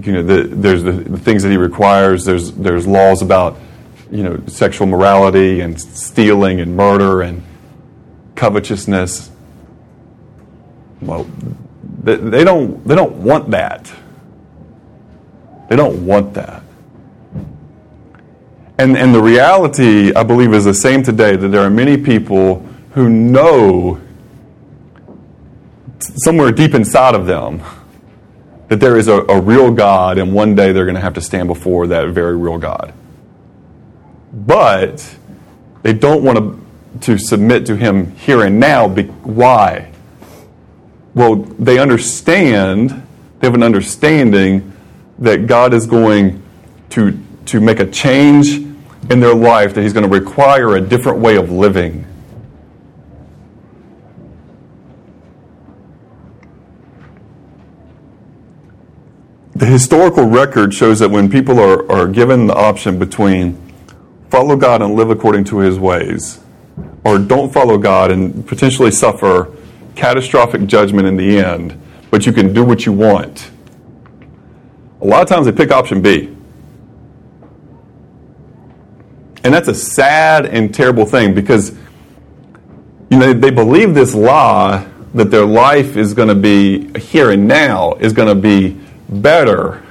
You 0.00 0.12
know, 0.12 0.22
the, 0.22 0.42
there's 0.44 0.82
the, 0.82 0.92
the, 0.92 1.18
things 1.18 1.42
that 1.42 1.50
He 1.50 1.58
requires. 1.58 2.24
There's 2.24 2.52
there's 2.52 2.86
laws 2.86 3.20
about 3.20 3.58
you 4.10 4.22
know 4.22 4.42
sexual 4.46 4.86
morality 4.86 5.60
and 5.60 5.78
stealing 5.78 6.60
and 6.60 6.74
murder 6.74 7.20
and 7.20 7.42
covetousness. 8.36 9.30
Well, 11.02 11.30
they, 12.02 12.16
they 12.16 12.42
don't 12.42 12.86
they 12.88 12.94
don't 12.94 13.16
want 13.16 13.50
that. 13.50 13.92
They 15.68 15.76
don't 15.76 16.06
want 16.06 16.32
that. 16.34 16.62
And, 18.78 18.96
and 18.96 19.14
the 19.14 19.22
reality, 19.22 20.14
I 20.14 20.22
believe, 20.22 20.52
is 20.52 20.64
the 20.66 20.74
same 20.74 21.02
today 21.02 21.34
that 21.34 21.48
there 21.48 21.62
are 21.62 21.70
many 21.70 21.96
people 21.96 22.64
who 22.92 23.08
know 23.08 24.00
somewhere 25.98 26.52
deep 26.52 26.74
inside 26.74 27.14
of 27.14 27.26
them 27.26 27.62
that 28.68 28.80
there 28.80 28.96
is 28.96 29.08
a, 29.08 29.20
a 29.22 29.40
real 29.40 29.70
God 29.70 30.18
and 30.18 30.32
one 30.32 30.54
day 30.54 30.72
they're 30.72 30.84
going 30.84 30.96
to 30.96 31.00
have 31.00 31.14
to 31.14 31.20
stand 31.20 31.48
before 31.48 31.86
that 31.88 32.08
very 32.08 32.36
real 32.36 32.58
God. 32.58 32.92
But 34.32 35.16
they 35.82 35.92
don't 35.92 36.22
want 36.22 36.38
to, 36.38 37.06
to 37.12 37.18
submit 37.18 37.66
to 37.66 37.76
Him 37.76 38.14
here 38.16 38.42
and 38.42 38.58
now. 38.58 38.88
Be, 38.88 39.04
why? 39.04 39.92
Well, 41.14 41.36
they 41.36 41.78
understand, 41.78 42.90
they 43.38 43.46
have 43.46 43.54
an 43.54 43.62
understanding 43.62 44.72
that 45.20 45.46
God 45.46 45.72
is 45.72 45.86
going 45.86 46.42
to, 46.90 47.18
to 47.46 47.60
make 47.60 47.80
a 47.80 47.86
change 47.86 48.48
in 49.08 49.20
their 49.20 49.34
life, 49.34 49.74
that 49.74 49.82
He's 49.82 49.92
going 49.92 50.10
to 50.10 50.14
require 50.14 50.76
a 50.76 50.80
different 50.80 51.20
way 51.20 51.36
of 51.36 51.50
living 51.50 52.05
the 59.56 59.64
historical 59.64 60.26
record 60.26 60.74
shows 60.74 60.98
that 60.98 61.10
when 61.10 61.30
people 61.30 61.58
are, 61.58 61.90
are 61.90 62.06
given 62.06 62.46
the 62.46 62.54
option 62.54 62.98
between 62.98 63.56
follow 64.28 64.54
God 64.54 64.82
and 64.82 64.94
live 64.94 65.08
according 65.08 65.44
to 65.44 65.60
his 65.60 65.78
ways, 65.78 66.40
or 67.04 67.18
don't 67.18 67.50
follow 67.50 67.78
God 67.78 68.10
and 68.10 68.46
potentially 68.46 68.90
suffer 68.90 69.50
catastrophic 69.94 70.66
judgment 70.66 71.08
in 71.08 71.16
the 71.16 71.38
end, 71.38 71.80
but 72.10 72.26
you 72.26 72.32
can 72.32 72.52
do 72.52 72.64
what 72.64 72.84
you 72.84 72.92
want, 72.92 73.50
a 75.00 75.06
lot 75.06 75.22
of 75.22 75.28
times 75.28 75.46
they 75.46 75.52
pick 75.52 75.70
option 75.70 76.02
B. 76.02 76.34
And 79.42 79.54
that's 79.54 79.68
a 79.68 79.74
sad 79.74 80.44
and 80.44 80.74
terrible 80.74 81.06
thing 81.06 81.34
because 81.34 81.70
you 83.08 83.18
know 83.18 83.32
they 83.32 83.50
believe 83.50 83.94
this 83.94 84.14
lie 84.14 84.86
that 85.14 85.30
their 85.30 85.46
life 85.46 85.96
is 85.96 86.12
going 86.12 86.28
to 86.28 86.34
be 86.34 86.98
here 86.98 87.30
and 87.30 87.48
now 87.48 87.94
is 87.94 88.12
going 88.12 88.28
to 88.28 88.34
be 88.34 88.78
better 89.08 89.82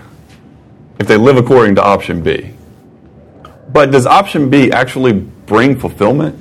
if 0.99 1.07
they 1.07 1.17
live 1.17 1.37
according 1.37 1.75
to 1.75 1.83
option 1.83 2.21
B. 2.21 2.53
But 3.71 3.91
does 3.91 4.05
option 4.05 4.49
B 4.49 4.71
actually 4.71 5.13
bring 5.13 5.77
fulfillment 5.77 6.39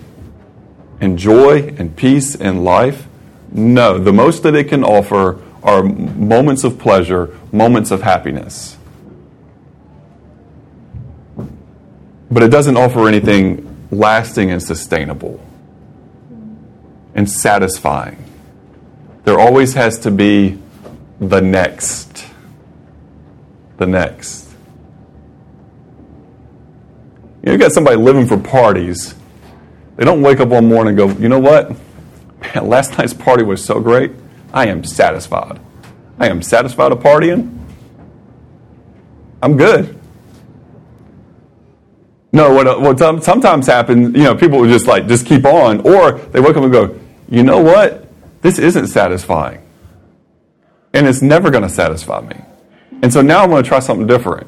and 1.00 1.18
joy 1.18 1.74
and 1.78 1.94
peace 1.96 2.34
and 2.34 2.64
life? 2.64 3.06
No. 3.52 3.98
The 3.98 4.12
most 4.12 4.42
that 4.44 4.54
it 4.54 4.68
can 4.68 4.84
offer 4.84 5.40
are 5.62 5.82
moments 5.82 6.64
of 6.64 6.78
pleasure, 6.78 7.36
moments 7.50 7.90
of 7.90 8.02
happiness. 8.02 8.76
But 12.30 12.42
it 12.42 12.48
doesn't 12.48 12.76
offer 12.76 13.08
anything 13.08 13.88
lasting 13.90 14.50
and 14.50 14.62
sustainable 14.62 15.40
and 17.14 17.30
satisfying. 17.30 18.22
There 19.24 19.38
always 19.38 19.74
has 19.74 19.98
to 20.00 20.10
be 20.10 20.58
the 21.20 21.40
next 21.40 22.26
the 23.76 23.86
next. 23.86 24.48
You, 27.42 27.46
know, 27.46 27.52
you 27.52 27.58
got 27.58 27.72
somebody 27.72 27.96
living 27.96 28.26
for 28.26 28.38
parties. 28.38 29.14
They 29.96 30.04
don't 30.04 30.22
wake 30.22 30.40
up 30.40 30.48
one 30.48 30.68
morning 30.68 30.98
and 30.98 31.14
go, 31.14 31.20
you 31.20 31.28
know 31.28 31.38
what? 31.38 31.70
Man, 32.40 32.68
last 32.68 32.98
night's 32.98 33.14
party 33.14 33.42
was 33.42 33.64
so 33.64 33.80
great. 33.80 34.12
I 34.52 34.66
am 34.66 34.84
satisfied. 34.84 35.60
I 36.18 36.28
am 36.28 36.42
satisfied 36.42 36.92
of 36.92 37.00
partying. 37.00 37.58
I'm 39.42 39.56
good. 39.56 39.98
No, 42.32 42.52
what, 42.52 42.80
what 42.80 43.22
sometimes 43.22 43.66
happens, 43.66 44.16
you 44.16 44.24
know, 44.24 44.34
people 44.34 44.66
just 44.66 44.86
like, 44.86 45.06
just 45.06 45.26
keep 45.26 45.44
on. 45.44 45.80
Or 45.86 46.12
they 46.12 46.40
wake 46.40 46.56
up 46.56 46.64
and 46.64 46.72
go, 46.72 46.98
you 47.28 47.42
know 47.42 47.62
what? 47.62 48.08
This 48.42 48.58
isn't 48.58 48.88
satisfying. 48.88 49.60
And 50.92 51.06
it's 51.06 51.22
never 51.22 51.50
going 51.50 51.62
to 51.62 51.68
satisfy 51.68 52.20
me. 52.22 52.40
And 53.04 53.12
so 53.12 53.20
now 53.20 53.42
I'm 53.42 53.50
going 53.50 53.62
to 53.62 53.68
try 53.68 53.80
something 53.80 54.06
different. 54.06 54.46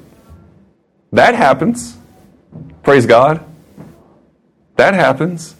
That 1.13 1.35
happens. 1.35 1.95
Praise 2.83 3.05
God. 3.05 3.45
That 4.77 4.95
happens. 4.95 5.55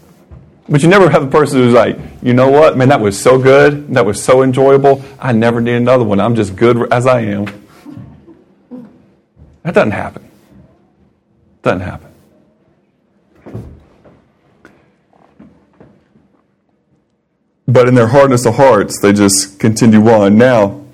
But 0.67 0.83
you 0.83 0.89
never 0.89 1.11
have 1.11 1.27
the 1.27 1.31
person 1.31 1.59
who's 1.59 1.75
like, 1.75 1.99
you 2.23 2.33
know 2.33 2.51
what, 2.51 2.79
man, 2.79 2.89
that 2.89 3.03
was 3.03 3.21
so 3.21 3.39
good. 3.39 3.93
That 3.93 4.07
was 4.07 4.25
so 4.25 4.43
enjoyable. 4.43 5.05
I 5.21 5.33
never 5.33 5.61
need 5.61 5.75
another 5.75 6.05
one. 6.05 6.21
I'm 6.21 6.35
just 6.35 6.57
good 6.57 6.91
as 6.91 7.07
I 7.07 7.21
am. 7.21 7.45
That 9.63 9.75
doesn't 9.75 9.91
happen. 9.91 10.31
Doesn't 11.61 11.81
happen. 11.81 12.15
But 17.69 17.89
in 17.89 17.95
their 17.95 18.07
hardness 18.07 18.47
of 18.47 18.57
hearts, 18.57 18.99
they 19.03 19.13
just 19.13 19.61
continue 19.61 20.01
on. 20.09 20.39
Now, 20.39 20.86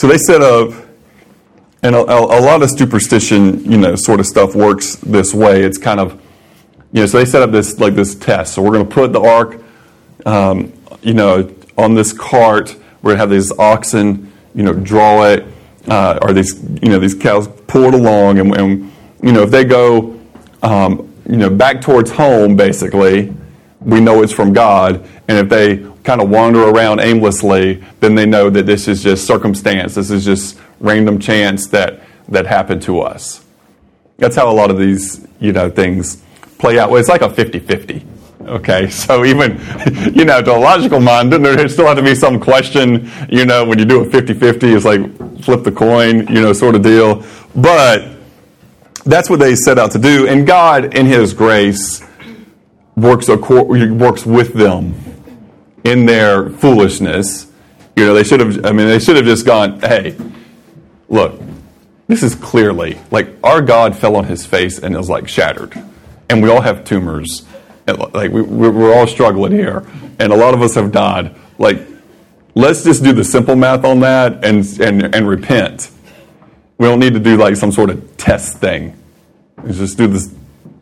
so 0.00 0.06
they 0.06 0.16
set 0.16 0.40
up 0.40 0.72
And 1.82 1.94
a, 1.94 2.00
a, 2.00 2.40
lot 2.40 2.62
of 2.62 2.70
superstition, 2.70 3.70
you 3.70 3.76
know, 3.76 3.96
sort 3.96 4.18
of 4.18 4.24
stuff 4.24 4.54
works 4.54 4.96
this 4.96 5.34
way. 5.34 5.62
It's 5.62 5.76
kind 5.76 6.00
of, 6.00 6.18
you 6.90 7.00
know, 7.02 7.06
so 7.06 7.18
they 7.18 7.26
set 7.26 7.42
up 7.42 7.50
this 7.50 7.78
like 7.78 7.94
this 7.94 8.14
test. 8.14 8.54
So 8.54 8.62
we're 8.62 8.72
going 8.72 8.88
to 8.88 8.94
put 8.94 9.12
the 9.12 9.20
ark, 9.20 9.62
um, 10.24 10.72
you 11.02 11.12
know, 11.12 11.54
on 11.76 11.92
this 11.92 12.14
cart. 12.14 12.76
We're 13.02 13.10
going 13.10 13.16
to 13.16 13.20
have 13.20 13.30
these 13.30 13.52
oxen, 13.58 14.32
you 14.54 14.62
know, 14.62 14.72
draw 14.72 15.24
it, 15.26 15.44
uh, 15.86 16.18
or 16.22 16.32
these, 16.32 16.62
you 16.82 16.88
know, 16.88 16.98
these 16.98 17.14
cows 17.14 17.46
pull 17.66 17.84
it 17.84 17.92
along, 17.92 18.38
and, 18.38 18.56
and 18.56 18.90
you 19.22 19.32
know, 19.32 19.42
if 19.42 19.50
they 19.50 19.64
go, 19.64 20.18
um, 20.62 21.12
you 21.28 21.36
know, 21.36 21.50
back 21.50 21.82
towards 21.82 22.10
home, 22.10 22.56
basically, 22.56 23.34
we 23.80 24.00
know 24.00 24.22
it's 24.22 24.32
from 24.32 24.52
God. 24.52 25.06
And 25.28 25.38
if 25.38 25.48
they 25.48 25.78
kind 26.04 26.20
of 26.20 26.28
wander 26.28 26.62
around 26.62 27.00
aimlessly, 27.00 27.84
then 28.00 28.14
they 28.14 28.26
know 28.26 28.50
that 28.50 28.66
this 28.66 28.88
is 28.88 29.02
just 29.02 29.26
circumstance. 29.26 29.94
This 29.94 30.10
is 30.10 30.24
just 30.24 30.58
random 30.80 31.18
chance 31.18 31.66
that 31.68 32.02
that 32.28 32.46
happened 32.46 32.82
to 32.82 33.00
us. 33.00 33.44
That's 34.18 34.36
how 34.36 34.50
a 34.50 34.52
lot 34.52 34.70
of 34.70 34.78
these, 34.78 35.26
you 35.40 35.52
know, 35.52 35.70
things 35.70 36.22
play 36.58 36.78
out. 36.78 36.90
Well, 36.90 37.00
it's 37.00 37.08
like 37.08 37.22
a 37.22 37.28
50-50. 37.28 38.06
Okay, 38.42 38.88
so 38.90 39.24
even, 39.24 39.52
you 40.14 40.24
know, 40.24 40.42
to 40.42 40.54
a 40.54 40.58
logical 40.58 41.00
mind, 41.00 41.32
there 41.32 41.68
still 41.68 41.86
have 41.86 41.96
to 41.96 42.02
be 42.02 42.14
some 42.14 42.40
question, 42.40 43.10
you 43.28 43.44
know, 43.44 43.64
when 43.64 43.78
you 43.78 43.84
do 43.84 44.02
a 44.02 44.06
50-50, 44.06 44.76
it's 44.76 44.84
like 44.84 45.42
flip 45.42 45.64
the 45.64 45.72
coin, 45.72 46.26
you 46.28 46.40
know, 46.40 46.52
sort 46.52 46.74
of 46.74 46.82
deal. 46.82 47.24
But 47.54 48.08
that's 49.04 49.30
what 49.30 49.40
they 49.40 49.54
set 49.56 49.78
out 49.78 49.90
to 49.92 49.98
do. 49.98 50.26
And 50.28 50.46
God, 50.46 50.94
in 50.94 51.06
His 51.06 51.32
grace, 51.32 52.02
works, 52.96 53.28
works 53.28 54.26
with 54.26 54.54
them 54.54 54.94
in 55.84 56.06
their 56.06 56.50
foolishness. 56.50 57.50
You 57.96 58.06
know, 58.06 58.14
they 58.14 58.24
should 58.24 58.40
have, 58.40 58.64
I 58.64 58.72
mean, 58.72 58.86
they 58.86 58.98
should 58.98 59.16
have 59.16 59.24
just 59.24 59.44
gone, 59.46 59.80
hey, 59.80 60.16
look, 61.08 61.40
this 62.06 62.22
is 62.22 62.34
clearly 62.34 62.98
like 63.10 63.28
our 63.44 63.62
God 63.62 63.96
fell 63.96 64.16
on 64.16 64.24
his 64.24 64.44
face 64.44 64.78
and 64.78 64.96
was 64.96 65.08
like 65.08 65.28
shattered. 65.28 65.80
And 66.28 66.42
we 66.42 66.50
all 66.50 66.60
have 66.60 66.84
tumors. 66.84 67.46
And, 67.86 67.98
like 68.14 68.30
we, 68.30 68.42
we're 68.42 68.94
all 68.94 69.06
struggling 69.06 69.52
here. 69.52 69.86
And 70.18 70.32
a 70.32 70.36
lot 70.36 70.54
of 70.54 70.62
us 70.62 70.74
have 70.74 70.92
died. 70.92 71.34
Like, 71.58 71.80
let's 72.54 72.84
just 72.84 73.02
do 73.02 73.12
the 73.12 73.24
simple 73.24 73.56
math 73.56 73.84
on 73.84 74.00
that 74.00 74.44
and, 74.44 74.64
and, 74.80 75.14
and 75.14 75.28
repent. 75.28 75.90
We 76.78 76.86
don't 76.86 77.00
need 77.00 77.14
to 77.14 77.20
do 77.20 77.36
like 77.36 77.56
some 77.56 77.72
sort 77.72 77.90
of 77.90 78.16
test 78.16 78.58
thing. 78.58 78.96
Let's 79.62 79.78
just 79.78 79.98
do 79.98 80.06
this, 80.06 80.32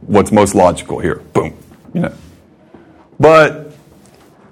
what's 0.03 0.31
most 0.31 0.55
logical 0.55 0.99
here. 0.99 1.17
Boom. 1.17 1.57
You 1.95 2.01
know. 2.01 2.15
But 3.21 3.73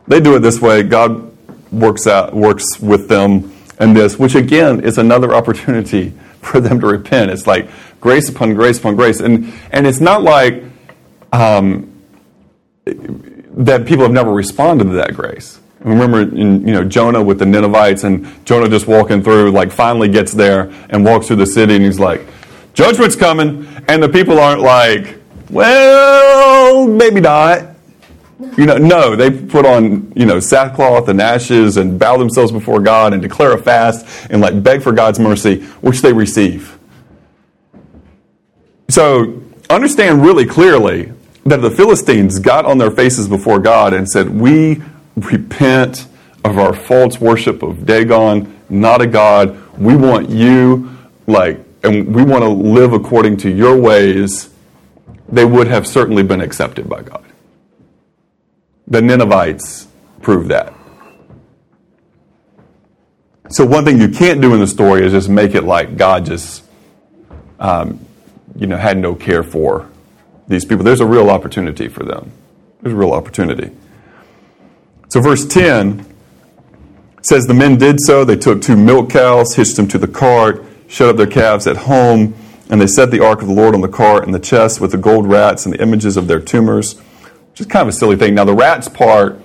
they 0.06 0.20
do 0.20 0.36
it 0.36 0.40
this 0.40 0.60
way. 0.60 0.82
God 0.82 1.36
works 1.72 2.06
out 2.06 2.34
works 2.34 2.80
with 2.80 3.08
them 3.08 3.52
and 3.78 3.96
this, 3.96 4.18
which 4.18 4.34
again 4.34 4.80
is 4.80 4.98
another 4.98 5.34
opportunity 5.34 6.10
for 6.40 6.60
them 6.60 6.80
to 6.80 6.86
repent. 6.86 7.30
It's 7.30 7.46
like 7.46 7.68
grace 8.00 8.28
upon 8.28 8.54
grace 8.54 8.78
upon 8.78 8.96
grace, 8.96 9.20
and 9.20 9.52
and 9.72 9.86
it's 9.86 10.00
not 10.00 10.22
like 10.22 10.62
um, 11.32 11.92
that 12.84 13.86
people 13.86 14.04
have 14.04 14.12
never 14.12 14.32
responded 14.32 14.84
to 14.84 14.92
that 14.92 15.14
grace. 15.14 15.60
Remember, 15.80 16.22
in, 16.22 16.66
you 16.66 16.74
know 16.74 16.84
Jonah 16.84 17.22
with 17.22 17.38
the 17.38 17.46
Ninevites, 17.46 18.04
and 18.04 18.26
Jonah 18.46 18.68
just 18.68 18.86
walking 18.86 19.22
through, 19.22 19.50
like 19.50 19.70
finally 19.70 20.08
gets 20.08 20.32
there 20.32 20.72
and 20.90 21.04
walks 21.04 21.26
through 21.26 21.36
the 21.36 21.46
city, 21.46 21.76
and 21.76 21.84
he's 21.84 22.00
like, 22.00 22.26
"Judgment's 22.74 23.16
coming," 23.16 23.66
and 23.88 24.02
the 24.02 24.08
people 24.08 24.38
aren't 24.40 24.62
like, 24.62 25.18
"Well, 25.50 26.86
maybe 26.86 27.20
not." 27.20 27.76
You 28.58 28.66
know, 28.66 28.76
no, 28.76 29.16
they 29.16 29.30
put 29.30 29.64
on, 29.64 30.12
you 30.14 30.26
know, 30.26 30.40
sackcloth 30.40 31.08
and 31.08 31.22
ashes 31.22 31.78
and 31.78 31.98
bow 31.98 32.18
themselves 32.18 32.52
before 32.52 32.80
God 32.80 33.14
and 33.14 33.22
declare 33.22 33.52
a 33.52 33.62
fast 33.62 34.06
and 34.30 34.42
like 34.42 34.62
beg 34.62 34.82
for 34.82 34.92
God's 34.92 35.18
mercy, 35.18 35.62
which 35.80 36.02
they 36.02 36.12
receive. 36.12 36.78
So 38.88 39.42
understand 39.70 40.22
really 40.22 40.46
clearly 40.46 41.12
that 41.44 41.62
the 41.62 41.70
Philistines 41.70 42.38
got 42.38 42.66
on 42.66 42.78
their 42.78 42.90
faces 42.90 43.28
before 43.28 43.58
God 43.58 43.94
and 43.94 44.08
said, 44.08 44.28
We 44.28 44.82
repent 45.16 46.06
of 46.44 46.58
our 46.58 46.74
false 46.74 47.20
worship 47.20 47.62
of 47.62 47.86
Dagon, 47.86 48.60
not 48.68 49.00
a 49.00 49.06
God. 49.06 49.58
We 49.78 49.96
want 49.96 50.28
you, 50.28 50.96
like, 51.26 51.60
and 51.82 52.14
we 52.14 52.22
want 52.22 52.42
to 52.42 52.48
live 52.48 52.92
according 52.92 53.38
to 53.38 53.50
your 53.50 53.76
ways. 53.76 54.50
They 55.28 55.44
would 55.44 55.66
have 55.66 55.86
certainly 55.86 56.22
been 56.22 56.40
accepted 56.40 56.88
by 56.88 57.02
God. 57.02 57.24
The 58.86 59.02
Ninevites 59.02 59.88
prove 60.22 60.48
that. 60.48 60.72
So, 63.48 63.64
one 63.64 63.84
thing 63.84 64.00
you 64.00 64.08
can't 64.08 64.40
do 64.40 64.54
in 64.54 64.60
the 64.60 64.66
story 64.66 65.04
is 65.04 65.12
just 65.12 65.28
make 65.28 65.54
it 65.54 65.64
like 65.64 65.96
God 65.96 66.26
just, 66.26 66.64
um, 67.60 68.04
you 68.56 68.66
know, 68.66 68.76
had 68.76 68.98
no 68.98 69.14
care 69.14 69.42
for 69.42 69.88
these 70.48 70.64
people. 70.64 70.84
There's 70.84 71.00
a 71.00 71.06
real 71.06 71.30
opportunity 71.30 71.88
for 71.88 72.04
them. 72.04 72.32
There's 72.80 72.92
a 72.92 72.96
real 72.96 73.12
opportunity. 73.12 73.70
So, 75.08 75.20
verse 75.20 75.46
10 75.46 76.04
says, 77.22 77.44
The 77.44 77.54
men 77.54 77.78
did 77.78 77.98
so. 78.00 78.24
They 78.24 78.36
took 78.36 78.62
two 78.62 78.76
milk 78.76 79.10
cows, 79.10 79.54
hitched 79.54 79.76
them 79.76 79.86
to 79.88 79.98
the 79.98 80.08
cart, 80.08 80.64
shut 80.88 81.08
up 81.08 81.16
their 81.16 81.26
calves 81.26 81.66
at 81.66 81.76
home, 81.76 82.34
and 82.70 82.80
they 82.80 82.86
set 82.86 83.10
the 83.10 83.24
ark 83.24 83.42
of 83.42 83.48
the 83.48 83.54
Lord 83.54 83.74
on 83.74 83.80
the 83.80 83.88
cart 83.88 84.24
and 84.24 84.34
the 84.34 84.40
chest 84.40 84.80
with 84.80 84.90
the 84.90 84.98
gold 84.98 85.26
rats 85.26 85.66
and 85.66 85.74
the 85.74 85.80
images 85.80 86.16
of 86.16 86.26
their 86.26 86.40
tumors 86.40 87.00
just 87.56 87.70
kind 87.70 87.82
of 87.82 87.88
a 87.88 87.92
silly 87.92 88.16
thing. 88.16 88.34
Now, 88.34 88.44
the 88.44 88.54
rats 88.54 88.86
part, 88.86 89.40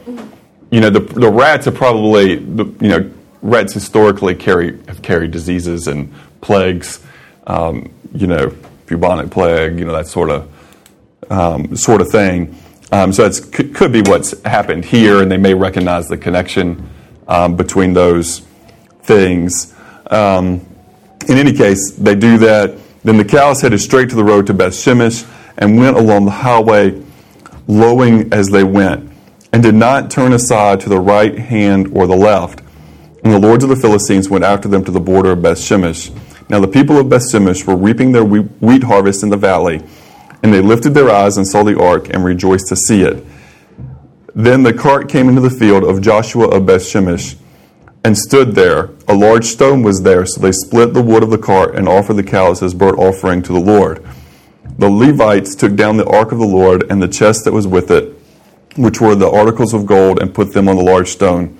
you 0.70 0.82
know, 0.82 0.90
the, 0.90 1.00
the 1.00 1.32
rats 1.32 1.66
are 1.66 1.72
probably, 1.72 2.34
you 2.34 2.76
know, 2.82 3.10
rats 3.42 3.74
historically 3.74 4.36
carry 4.36 4.78
have 4.88 5.02
carried 5.02 5.32
diseases 5.32 5.88
and 5.88 6.14
plagues, 6.42 7.04
um, 7.48 7.90
you 8.14 8.28
know, 8.28 8.54
bubonic 8.86 9.32
plague, 9.32 9.80
you 9.80 9.86
know, 9.86 9.94
that 9.94 10.08
sort 10.08 10.30
of 10.30 11.32
um, 11.32 11.76
sort 11.76 12.02
of 12.02 12.10
thing. 12.10 12.56
Um, 12.92 13.14
so 13.14 13.24
it 13.24 13.40
could, 13.54 13.74
could 13.74 13.94
be 13.94 14.02
what's 14.02 14.40
happened 14.44 14.84
here, 14.84 15.22
and 15.22 15.32
they 15.32 15.38
may 15.38 15.54
recognize 15.54 16.10
the 16.10 16.18
connection 16.18 16.90
um, 17.30 17.56
between 17.56 17.94
those 17.94 18.40
things. 19.04 19.74
Um, 20.08 20.66
in 21.30 21.38
any 21.38 21.54
case, 21.54 21.94
they 21.94 22.16
do 22.16 22.38
that. 22.40 22.78
Then 23.04 23.18
the 23.18 23.26
cows 23.26 23.62
headed 23.62 23.82
straight 23.82 24.10
to 24.10 24.16
the 24.16 24.24
road 24.24 24.48
to 24.48 24.54
Beth 24.54 24.74
Shemesh 24.74 25.28
and 25.58 25.78
went 25.78 25.98
along 25.98 26.26
the 26.26 26.32
highway 26.32 27.02
lowing 27.68 28.32
as 28.34 28.50
they 28.50 28.64
went, 28.64 29.12
and 29.54 29.64
did 29.64 29.76
not 29.76 30.12
turn 30.12 30.34
aside 30.34 30.80
to 30.82 30.90
the 30.90 31.00
right 31.00 31.38
hand 31.38 31.90
or 31.94 32.06
the 32.06 32.16
left. 32.16 32.62
And 33.24 33.34
the 33.34 33.40
lords 33.40 33.64
of 33.64 33.70
the 33.70 33.76
Philistines 33.76 34.30
went 34.30 34.44
after 34.44 34.68
them 34.68 34.84
to 34.86 34.92
the 34.92 35.00
border 35.00 35.32
of 35.32 35.42
Beth 35.42 35.58
Shemesh. 35.58 36.12
Now 36.50 36.60
the 36.60 36.68
people 36.68 37.00
of 37.00 37.10
Beth 37.10 37.32
Shemesh 37.32 37.66
were 37.66 37.76
reaping 37.76 38.12
their 38.12 38.26
wheat 38.26 38.84
harvest 38.84 39.24
in 39.24 39.30
the 39.30 39.38
valley, 39.38 39.84
and 40.44 40.54
they 40.54 40.62
lifted 40.62 40.94
their 40.94 41.10
eyes 41.10 41.38
and 41.38 41.48
saw 41.48 41.64
the 41.64 41.80
ark 41.80 42.10
and 42.10 42.24
rejoiced 42.24 42.68
to 42.68 42.76
see 42.76 43.04
it. 43.04 43.26
Then 44.34 44.64
the 44.64 44.74
cart 44.74 45.10
came 45.10 45.30
into 45.30 45.42
the 45.42 45.50
field 45.50 45.84
of 45.84 46.02
Joshua 46.02 46.48
of 46.48 46.66
Beth 46.66 46.82
Shemesh 46.82 47.36
and 48.04 48.18
stood 48.18 48.56
there. 48.56 48.90
A 49.08 49.14
large 49.14 49.46
stone 49.46 49.84
was 49.84 50.02
there, 50.02 50.26
so 50.26 50.42
they 50.42 50.52
split 50.52 50.94
the 50.94 51.04
wood 51.04 51.24
of 51.24 51.30
the 51.30 51.38
cart 51.38 51.76
and 51.76 51.88
offered 51.88 52.16
the 52.16 52.24
cows 52.24 52.64
as 52.64 52.74
burnt 52.74 52.98
offering 52.98 53.42
to 53.44 53.54
the 53.54 53.60
Lord 53.60 54.06
the 54.82 54.90
Levites 54.90 55.54
took 55.54 55.76
down 55.76 55.98
the 55.98 56.08
ark 56.08 56.32
of 56.32 56.40
the 56.40 56.46
Lord 56.46 56.90
and 56.90 57.00
the 57.00 57.08
chest 57.08 57.46
that 57.46 57.54
was 57.54 57.68
with 57.68 57.92
it, 57.92 58.16
which 58.78 59.00
were 59.00 59.14
the 59.14 59.30
articles 59.30 59.76
of 59.76 59.86
gold, 59.86 60.20
and 60.20 60.34
put 60.34 60.54
them 60.54 60.68
on 60.68 60.76
the 60.76 60.84
large 60.84 61.10
stone. 61.10 61.56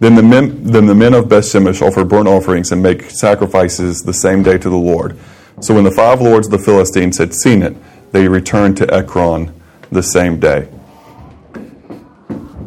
Then 0.00 0.16
the 0.16 0.22
men, 0.22 0.64
then 0.64 0.86
the 0.86 0.94
men 0.94 1.14
of 1.14 1.26
Bethshemesh 1.26 1.80
offered 1.80 2.08
burnt 2.08 2.26
offerings 2.26 2.72
and 2.72 2.82
make 2.82 3.08
sacrifices 3.10 4.00
the 4.00 4.12
same 4.12 4.42
day 4.42 4.58
to 4.58 4.68
the 4.68 4.76
Lord. 4.76 5.16
So 5.60 5.74
when 5.74 5.84
the 5.84 5.92
five 5.92 6.20
lords 6.20 6.48
of 6.48 6.52
the 6.52 6.58
Philistines 6.58 7.18
had 7.18 7.34
seen 7.34 7.62
it, 7.62 7.76
they 8.10 8.26
returned 8.26 8.76
to 8.78 8.92
Ekron 8.92 9.54
the 9.92 10.02
same 10.02 10.40
day. 10.40 10.68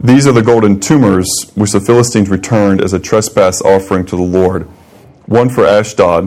These 0.03 0.27
are 0.27 0.33
the 0.33 0.41
golden 0.41 0.81
tumors 0.81 1.29
which 1.55 1.71
the 1.71 1.79
Philistines 1.79 2.29
returned 2.29 2.81
as 2.81 2.91
a 2.91 2.99
trespass 2.99 3.61
offering 3.61 4.05
to 4.07 4.17
the 4.17 4.21
Lord 4.21 4.63
one 5.27 5.49
for 5.49 5.65
Ashdod, 5.65 6.25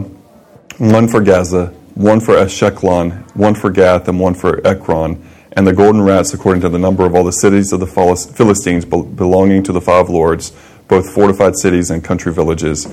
one 0.79 1.07
for 1.07 1.21
Gaza, 1.21 1.67
one 1.93 2.19
for 2.19 2.33
Ashkelon, 2.33 3.23
one 3.35 3.53
for 3.53 3.69
Gath, 3.69 4.07
and 4.07 4.19
one 4.19 4.33
for 4.33 4.65
Ekron, 4.65 5.23
and 5.51 5.67
the 5.67 5.73
golden 5.73 6.01
rats 6.01 6.33
according 6.33 6.61
to 6.61 6.69
the 6.69 6.79
number 6.79 7.05
of 7.05 7.13
all 7.13 7.23
the 7.23 7.31
cities 7.31 7.71
of 7.71 7.79
the 7.79 7.85
Philistines 7.85 8.83
belonging 8.83 9.61
to 9.61 9.71
the 9.71 9.79
five 9.79 10.09
lords, 10.09 10.53
both 10.87 11.13
fortified 11.13 11.55
cities 11.55 11.91
and 11.91 12.03
country 12.03 12.33
villages, 12.33 12.91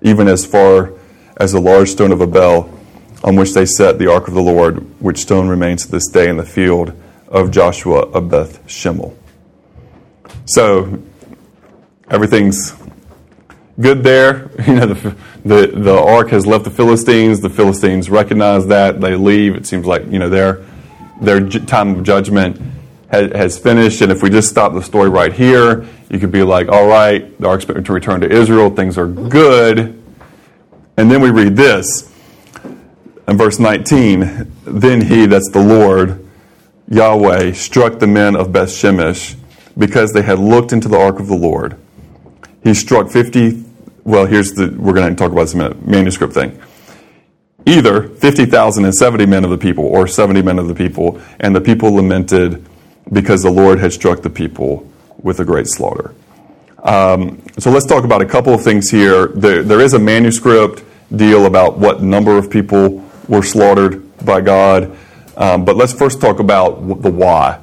even 0.00 0.28
as 0.28 0.46
far 0.46 0.92
as 1.38 1.50
the 1.50 1.60
large 1.60 1.88
stone 1.88 2.12
of 2.12 2.22
Abel, 2.22 2.72
on 3.24 3.34
which 3.34 3.52
they 3.52 3.66
set 3.66 3.98
the 3.98 4.06
ark 4.06 4.28
of 4.28 4.34
the 4.34 4.40
Lord, 4.40 4.76
which 5.00 5.18
stone 5.18 5.48
remains 5.48 5.86
to 5.86 5.90
this 5.90 6.06
day 6.06 6.28
in 6.28 6.36
the 6.36 6.46
field 6.46 6.92
of 7.26 7.50
Joshua 7.50 8.02
of 8.02 8.30
Beth 8.30 8.64
Shemesh. 8.68 9.16
So 10.50 11.00
everything's 12.10 12.74
good 13.80 14.02
there. 14.02 14.50
You 14.66 14.74
know, 14.74 14.86
the, 14.86 15.16
the, 15.44 15.66
the 15.68 15.98
ark 15.98 16.30
has 16.30 16.46
left 16.46 16.64
the 16.64 16.70
Philistines. 16.70 17.40
The 17.40 17.48
Philistines 17.48 18.10
recognize 18.10 18.66
that. 18.66 19.00
They 19.00 19.14
leave. 19.14 19.54
It 19.54 19.64
seems 19.64 19.86
like, 19.86 20.04
you 20.06 20.18
know, 20.18 20.28
their, 20.28 20.64
their 21.20 21.48
time 21.48 21.94
of 21.94 22.02
judgment 22.02 22.60
has, 23.10 23.32
has 23.32 23.58
finished. 23.58 24.00
And 24.02 24.12
if 24.12 24.22
we 24.22 24.28
just 24.28 24.50
stop 24.50 24.74
the 24.74 24.82
story 24.82 25.08
right 25.08 25.32
here, 25.32 25.86
you 26.10 26.18
could 26.18 26.32
be 26.32 26.42
like, 26.42 26.68
all 26.68 26.88
right, 26.88 27.38
the 27.40 27.48
ark's 27.48 27.64
to 27.64 27.74
return 27.74 28.20
to 28.20 28.30
Israel. 28.30 28.70
Things 28.70 28.98
are 28.98 29.06
good. 29.06 30.02
And 30.96 31.10
then 31.10 31.22
we 31.22 31.30
read 31.30 31.56
this. 31.56 32.12
in 33.28 33.38
verse 33.38 33.58
19, 33.58 34.52
then 34.64 35.00
he, 35.00 35.26
that's 35.26 35.50
the 35.50 35.62
Lord, 35.62 36.28
Yahweh, 36.88 37.52
struck 37.52 37.98
the 38.00 38.08
men 38.08 38.36
of 38.36 38.52
Beth 38.52 38.68
Shemesh 38.68 39.39
because 39.80 40.12
they 40.12 40.22
had 40.22 40.38
looked 40.38 40.72
into 40.72 40.88
the 40.88 40.98
ark 40.98 41.18
of 41.18 41.26
the 41.26 41.34
Lord. 41.34 41.76
He 42.62 42.74
struck 42.74 43.10
50, 43.10 43.64
well, 44.04 44.26
here's 44.26 44.52
the, 44.52 44.68
we're 44.78 44.92
going 44.92 45.08
to 45.08 45.16
talk 45.16 45.32
about 45.32 45.48
some 45.48 45.82
manuscript 45.90 46.34
thing. 46.34 46.60
Either 47.64 48.08
50,000 48.08 48.84
and 48.84 48.94
70 48.94 49.24
men 49.24 49.42
of 49.42 49.50
the 49.50 49.58
people, 49.58 49.86
or 49.86 50.06
70 50.06 50.42
men 50.42 50.58
of 50.58 50.68
the 50.68 50.74
people, 50.74 51.20
and 51.40 51.56
the 51.56 51.60
people 51.62 51.94
lamented 51.94 52.64
because 53.10 53.42
the 53.42 53.50
Lord 53.50 53.80
had 53.80 53.92
struck 53.92 54.20
the 54.20 54.30
people 54.30 54.86
with 55.22 55.40
a 55.40 55.44
great 55.44 55.66
slaughter. 55.66 56.14
Um, 56.82 57.42
so 57.58 57.70
let's 57.70 57.86
talk 57.86 58.04
about 58.04 58.20
a 58.20 58.26
couple 58.26 58.52
of 58.52 58.62
things 58.62 58.90
here. 58.90 59.28
There, 59.28 59.62
there 59.62 59.80
is 59.80 59.94
a 59.94 59.98
manuscript 59.98 60.84
deal 61.14 61.46
about 61.46 61.78
what 61.78 62.02
number 62.02 62.36
of 62.36 62.50
people 62.50 63.02
were 63.28 63.42
slaughtered 63.42 64.04
by 64.24 64.42
God, 64.42 64.96
um, 65.38 65.64
but 65.64 65.76
let's 65.76 65.92
first 65.92 66.20
talk 66.20 66.38
about 66.38 67.02
the 67.02 67.10
why. 67.10 67.60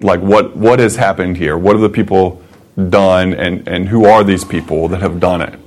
Like 0.00 0.20
what 0.20 0.56
what 0.56 0.78
has 0.78 0.96
happened 0.96 1.36
here? 1.36 1.58
What 1.58 1.74
have 1.74 1.82
the 1.82 1.88
people 1.88 2.42
done, 2.88 3.34
and 3.34 3.66
and 3.66 3.88
who 3.88 4.04
are 4.04 4.22
these 4.22 4.44
people 4.44 4.88
that 4.88 5.00
have 5.00 5.18
done 5.18 5.42
it? 5.42 5.58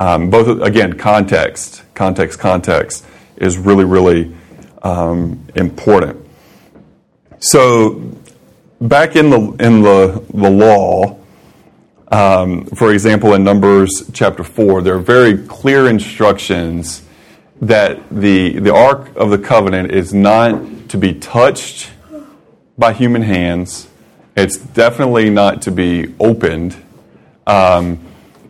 Um, 0.00 0.30
both 0.30 0.60
again, 0.62 0.94
context, 0.94 1.82
context, 1.94 2.38
context 2.38 3.06
is 3.36 3.58
really 3.58 3.84
really 3.84 4.34
um, 4.82 5.46
important. 5.54 6.26
So 7.38 8.02
back 8.80 9.14
in 9.14 9.30
the 9.30 9.40
in 9.60 9.82
the 9.82 10.24
the 10.34 10.50
law, 10.50 11.18
um, 12.08 12.64
for 12.64 12.92
example, 12.92 13.34
in 13.34 13.44
Numbers 13.44 14.10
chapter 14.12 14.42
four, 14.42 14.82
there 14.82 14.96
are 14.96 15.00
very 15.00 15.38
clear 15.46 15.88
instructions 15.88 17.02
that 17.60 18.00
the 18.10 18.58
the 18.58 18.74
Ark 18.74 19.14
of 19.16 19.30
the 19.30 19.38
Covenant 19.38 19.92
is 19.92 20.12
not 20.12 20.88
to 20.88 20.98
be 20.98 21.14
touched 21.14 21.92
by 22.80 22.94
human 22.94 23.20
hands. 23.20 23.88
It's 24.34 24.56
definitely 24.56 25.28
not 25.28 25.60
to 25.62 25.70
be 25.70 26.14
opened. 26.18 26.74
Um, 27.46 28.00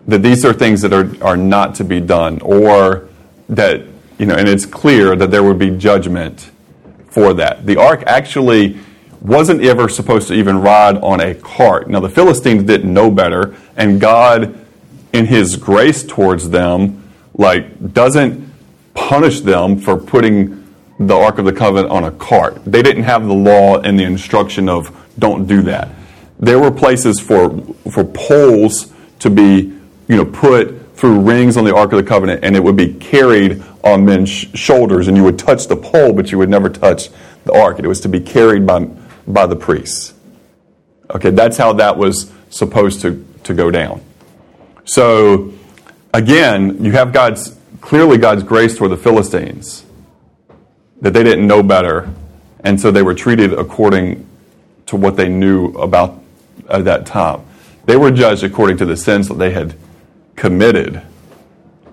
that 0.06 0.22
these 0.22 0.44
are 0.44 0.52
things 0.52 0.82
that 0.82 0.92
are, 0.92 1.12
are 1.22 1.36
not 1.36 1.74
to 1.76 1.84
be 1.84 2.00
done, 2.00 2.40
or 2.40 3.08
that, 3.48 3.82
you 4.18 4.26
know, 4.26 4.36
and 4.36 4.48
it's 4.48 4.64
clear 4.64 5.16
that 5.16 5.30
there 5.32 5.42
would 5.42 5.58
be 5.58 5.70
judgment 5.70 6.50
for 7.08 7.34
that. 7.34 7.66
The 7.66 7.76
ark 7.76 8.04
actually 8.06 8.78
wasn't 9.20 9.62
ever 9.62 9.88
supposed 9.88 10.28
to 10.28 10.34
even 10.34 10.60
ride 10.60 10.96
on 10.98 11.20
a 11.20 11.34
cart. 11.34 11.90
Now, 11.90 12.00
the 12.00 12.08
Philistines 12.08 12.62
didn't 12.62 12.92
know 12.92 13.10
better, 13.10 13.56
and 13.76 14.00
God, 14.00 14.56
in 15.12 15.26
His 15.26 15.56
grace 15.56 16.04
towards 16.04 16.50
them, 16.50 17.10
like, 17.34 17.92
doesn't 17.92 18.48
punish 18.94 19.40
them 19.40 19.78
for 19.78 19.96
putting 19.96 20.59
the 21.00 21.14
Ark 21.14 21.38
of 21.38 21.46
the 21.46 21.52
Covenant 21.52 21.90
on 21.90 22.04
a 22.04 22.10
cart. 22.12 22.62
They 22.66 22.82
didn't 22.82 23.04
have 23.04 23.26
the 23.26 23.34
law 23.34 23.78
and 23.78 23.98
the 23.98 24.04
instruction 24.04 24.68
of 24.68 24.94
don't 25.18 25.46
do 25.46 25.62
that. 25.62 25.88
There 26.38 26.58
were 26.58 26.70
places 26.70 27.18
for 27.18 27.58
for 27.90 28.04
poles 28.04 28.92
to 29.20 29.30
be, 29.30 29.72
you 30.08 30.16
know, 30.16 30.26
put 30.26 30.76
through 30.94 31.20
rings 31.20 31.56
on 31.56 31.64
the 31.64 31.74
Ark 31.74 31.92
of 31.92 31.96
the 31.96 32.08
Covenant, 32.08 32.44
and 32.44 32.54
it 32.54 32.62
would 32.62 32.76
be 32.76 32.92
carried 32.92 33.62
on 33.82 34.04
men's 34.04 34.28
shoulders, 34.28 35.08
and 35.08 35.16
you 35.16 35.24
would 35.24 35.38
touch 35.38 35.66
the 35.66 35.76
pole, 35.76 36.12
but 36.12 36.30
you 36.30 36.36
would 36.36 36.50
never 36.50 36.68
touch 36.68 37.08
the 37.44 37.52
ark. 37.58 37.78
It 37.78 37.86
was 37.86 38.00
to 38.00 38.08
be 38.08 38.20
carried 38.20 38.66
by 38.66 38.84
by 39.26 39.46
the 39.46 39.56
priests. 39.56 40.12
Okay, 41.14 41.30
that's 41.30 41.56
how 41.56 41.72
that 41.74 41.96
was 41.96 42.30
supposed 42.50 43.00
to, 43.00 43.26
to 43.44 43.54
go 43.54 43.70
down. 43.70 44.02
So 44.84 45.52
again, 46.12 46.84
you 46.84 46.92
have 46.92 47.12
God's 47.12 47.56
clearly 47.80 48.18
God's 48.18 48.42
grace 48.42 48.76
toward 48.76 48.92
the 48.92 48.96
Philistines 48.98 49.84
that 51.00 51.12
they 51.12 51.22
didn't 51.22 51.46
know 51.46 51.62
better, 51.62 52.10
and 52.64 52.80
so 52.80 52.90
they 52.90 53.02
were 53.02 53.14
treated 53.14 53.52
according 53.52 54.26
to 54.86 54.96
what 54.96 55.16
they 55.16 55.28
knew 55.28 55.68
about 55.72 56.22
at 56.68 56.84
that 56.84 57.06
time. 57.06 57.42
They 57.86 57.96
were 57.96 58.10
judged 58.10 58.44
according 58.44 58.76
to 58.78 58.84
the 58.84 58.96
sins 58.96 59.28
that 59.28 59.34
they 59.34 59.50
had 59.50 59.74
committed 60.36 61.02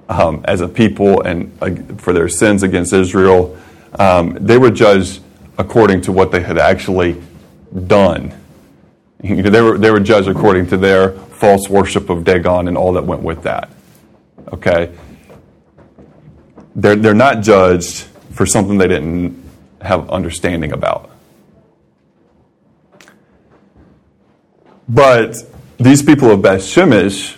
um, 0.10 0.43
as 0.46 0.62
a 0.62 0.67
people 0.67 1.22
and 1.22 1.56
uh, 1.62 1.72
for 1.98 2.13
their 2.13 2.30
sins 2.30 2.63
against 2.63 2.93
Israel. 2.93 3.58
Um, 3.98 4.38
they 4.39 4.58
were 4.58 4.72
judged 4.72 5.22
according 5.58 6.02
to 6.02 6.12
what 6.12 6.32
they 6.32 6.41
had 6.41 6.58
actually 6.58 7.22
done. 7.88 8.34
They 9.20 9.62
were, 9.62 9.78
they 9.78 9.91
were 9.91 10.00
judged 10.00 10.28
according 10.28 10.67
to 10.67 10.78
their 10.78 11.12
false 11.12 11.70
worship 11.70 12.10
of 12.10 12.24
Dagon 12.24 12.67
and 12.67 12.78
all 12.78 12.93
that 12.93 13.06
went 13.06 13.22
with 13.22 13.43
that. 13.43 13.70
Okay? 14.54 14.93
They're, 16.76 16.96
they're 16.96 17.13
not 17.15 17.41
judged 17.41 18.08
for 18.38 18.45
something 18.45 18.78
they 18.78 18.88
didn't 18.88 19.43
have 19.82 20.10
understanding 20.12 20.71
about. 20.71 21.10
But 24.88 25.43
these 25.78 26.04
people 26.04 26.30
of 26.32 26.43
Beth 26.43 26.62
Shemesh, 26.62 27.36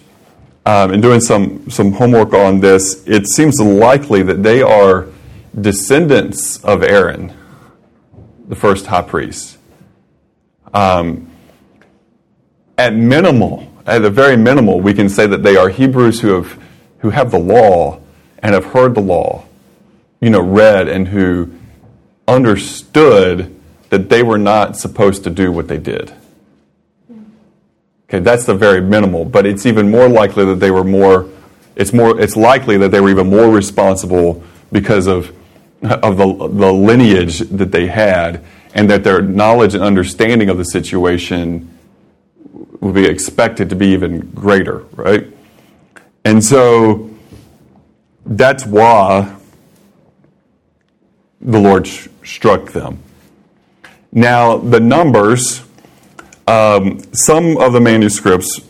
um, 0.66 0.94
in 0.94 1.02
doing 1.02 1.22
some, 1.22 1.70
some 1.70 1.94
homework 1.94 2.34
on 2.34 2.60
this, 2.60 3.08
it 3.08 3.28
seems 3.28 3.60
likely 3.60 4.22
that 4.24 4.44
they 4.44 4.62
are 4.62 5.08
descendants 5.60 6.64
of 6.64 6.84
Aaron, 6.84 7.34
the 8.48 8.56
first 8.56 8.86
high 8.86 9.02
priest. 9.02 9.58
Um, 10.74 11.32
at 12.78 12.94
minimal, 12.94 13.72
at 13.86 14.00
the 14.00 14.10
very 14.10 14.38
minimal, 14.38 14.80
we 14.82 14.94
can 14.94 15.10
say 15.10 15.26
that 15.28 15.44
they 15.44 15.56
are 15.56 15.70
Hebrews 15.70 16.20
who 16.20 16.34
have, 16.34 16.60
who 17.00 17.10
have 17.10 17.32
the 17.32 17.40
law 17.40 18.02
and 18.40 18.54
have 18.54 18.66
heard 18.66 18.96
the 18.96 19.02
law 19.02 19.46
you 20.22 20.30
know, 20.30 20.42
read 20.42 20.88
and 20.88 21.08
who 21.08 21.52
understood 22.28 23.56
that 23.90 24.10
they 24.10 24.22
were 24.24 24.38
not 24.38 24.78
supposed 24.78 25.24
to 25.24 25.30
do 25.30 25.52
what 25.52 25.68
they 25.68 25.78
did. 25.78 26.14
Okay, 28.08 28.20
that's 28.20 28.46
the 28.46 28.56
very 28.56 28.82
minimal, 28.82 29.26
but 29.26 29.46
it's 29.46 29.66
even 29.66 29.90
more 29.92 30.10
likely 30.10 30.46
that 30.46 30.56
they 30.56 30.72
were 30.72 30.84
more 30.84 31.30
it's 31.76 31.94
more 31.94 32.20
it's 32.20 32.36
likely 32.36 32.78
that 32.78 32.90
they 32.90 33.00
were 33.00 33.10
even 33.10 33.30
more 33.30 33.50
responsible 33.50 34.44
because 34.72 35.08
of 35.08 35.34
of 35.82 36.18
the, 36.18 36.26
the 36.26 36.74
lineage 36.74 37.40
that 37.40 37.72
they 37.72 37.88
had 37.88 38.44
and 38.74 38.90
that 38.90 39.04
their 39.04 39.22
knowledge 39.22 39.74
and 39.76 39.84
understanding 39.84 40.50
of 40.50 40.58
the 40.58 40.66
situation 40.66 41.78
would 42.82 42.96
be 42.96 43.06
expected 43.06 43.70
to 43.70 43.76
be 43.76 43.88
even 43.88 44.20
greater, 44.32 44.80
right? 44.94 45.28
And 46.26 46.44
so 46.44 47.10
that's 48.26 48.66
why 48.66 49.39
the 51.42 51.60
Lord 51.60 51.88
sh- 51.88 52.08
struck 52.24 52.72
them. 52.72 53.00
Now, 54.12 54.58
the 54.58 54.80
numbers, 54.80 55.64
um, 56.48 57.00
some 57.14 57.58
of 57.58 57.74
the 57.74 57.80
manuscripts, 57.80 58.62